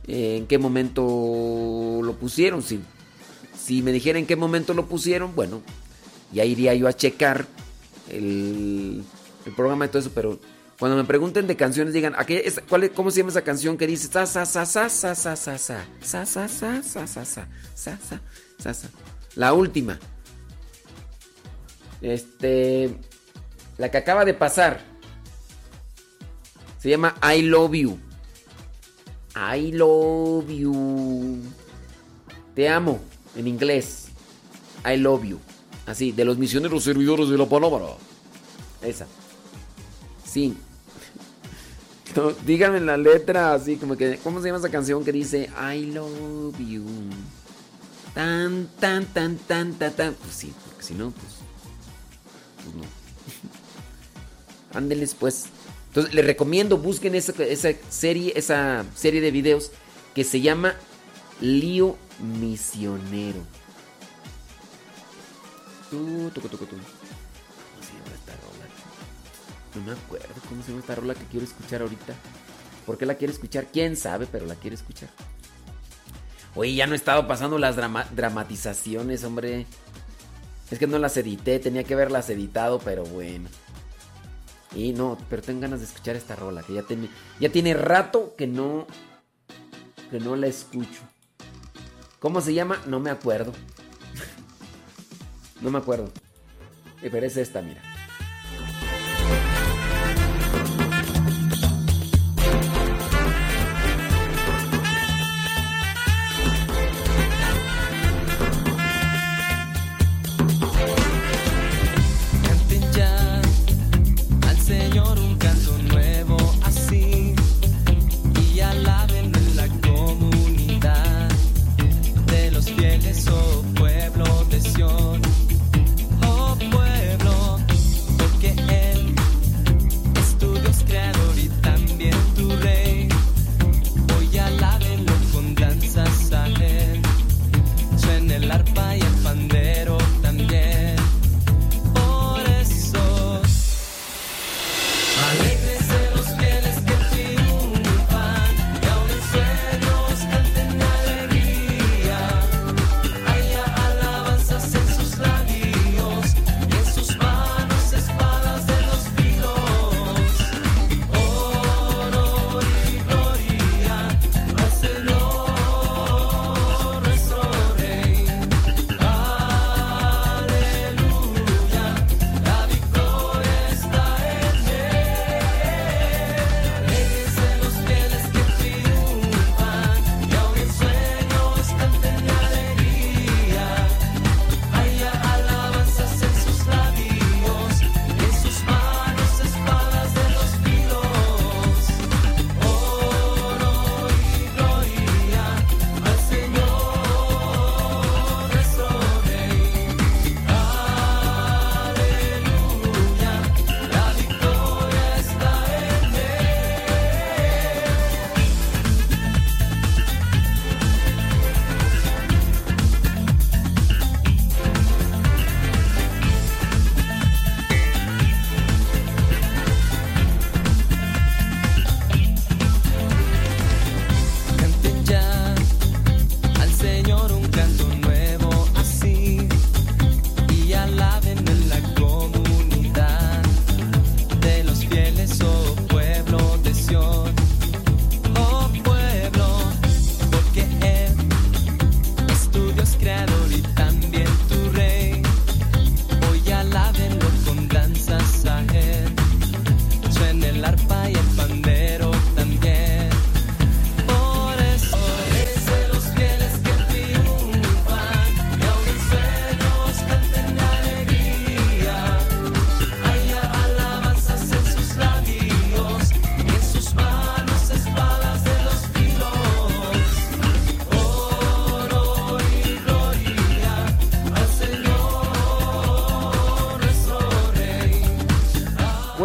[0.07, 2.63] eh, en qué momento lo pusieron.
[2.63, 2.81] Si,
[3.57, 5.61] si me dijera en qué momento lo pusieron, bueno,
[6.33, 7.47] ya iría yo a checar
[8.09, 9.05] el,
[9.45, 10.41] el programa y todo eso, pero
[10.81, 12.59] cuando me pregunten de canciones, digan, ¿a qué es,
[12.95, 15.85] ¿cómo se llama esa canción que dice sa sa sa sa sa sa sa sa
[16.01, 18.21] sa sa sa sa sa sa
[18.59, 18.89] sa sa
[19.37, 19.99] La última.
[22.01, 22.97] Este
[23.77, 24.81] la que acaba de pasar.
[26.79, 27.99] Se llama I love you.
[29.37, 31.43] I love you.
[32.55, 33.01] Te amo
[33.37, 34.09] en inglés.
[34.91, 35.39] I love you.
[35.85, 37.85] Así, de los misioneros servidores de la palabra.
[38.81, 39.07] Esa.
[40.25, 40.57] Sí.
[42.17, 45.87] No, díganme la letra así como que ¿cómo se llama esa canción que dice I
[45.87, 46.85] love you?
[48.15, 51.33] Tan tan tan tan tan tan pues sí, porque si no pues
[52.65, 52.83] pues no.
[54.79, 55.47] Ándeles pues.
[55.89, 59.71] Entonces les recomiendo busquen esa, esa serie esa serie de videos
[60.15, 60.75] que se llama
[61.41, 61.97] Lío
[62.41, 63.41] Misionero.
[65.91, 66.77] Tú, tú, tú, tú.
[69.75, 72.15] No me acuerdo cómo se llama esta rola que quiero escuchar ahorita.
[72.87, 73.67] ¿Por qué la quiero escuchar?
[73.73, 74.27] ¿Quién sabe?
[74.27, 75.09] Pero la quiero escuchar.
[76.55, 79.67] Oye, ya no he estado pasando las dramatizaciones, hombre.
[80.71, 83.49] Es que no las edité, tenía que haberlas editado, pero bueno.
[84.75, 87.09] Y no, pero tengo ganas de escuchar esta rola, que ya tiene,
[87.41, 88.87] ya tiene rato que no,
[90.11, 91.01] que no la escucho.
[92.19, 92.81] ¿Cómo se llama?
[92.87, 93.53] No me acuerdo.
[95.61, 96.13] no me acuerdo.
[97.01, 97.90] Pero es esta, mira.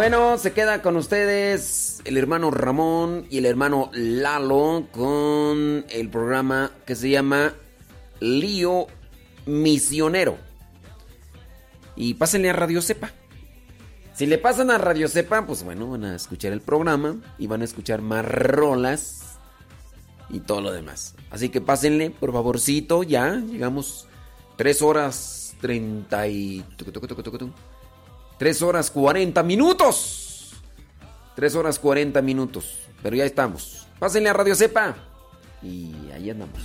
[0.08, 6.72] Bueno, se queda con ustedes el hermano Ramón y el hermano Lalo con el programa
[6.86, 7.56] que se llama
[8.20, 8.86] Lío
[9.48, 10.38] Misionero.
[11.96, 13.14] Y pásenle a Radio Cepa.
[14.14, 17.64] Si le pasan a Radio Cepa, pues bueno, van a escuchar el programa y van
[17.64, 19.40] a escuchar más rolas
[20.30, 21.16] y todo lo demás.
[21.32, 23.38] Así que pásenle, por favorcito, ya.
[23.38, 24.08] Llegamos
[24.58, 26.64] 3 horas 30 y...
[28.38, 30.54] 3 horas 40 minutos.
[31.36, 32.80] 3 horas 40 minutos.
[33.02, 33.88] Pero ya estamos.
[34.00, 34.96] Pásenle a Radio Cepa.
[35.62, 36.60] Y ahí andamos.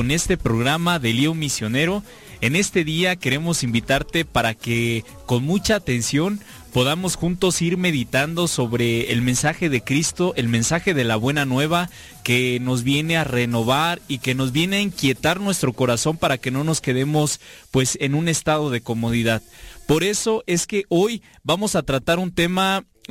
[0.00, 2.02] Con este programa de Lío Misionero.
[2.40, 6.40] En este día queremos invitarte para que con mucha atención
[6.72, 11.90] podamos juntos ir meditando sobre el mensaje de Cristo, el mensaje de la buena nueva
[12.24, 16.50] que nos viene a renovar y que nos viene a inquietar nuestro corazón para que
[16.50, 17.38] no nos quedemos
[17.70, 19.42] pues en un estado de comodidad.
[19.86, 22.86] Por eso es que hoy vamos a tratar un tema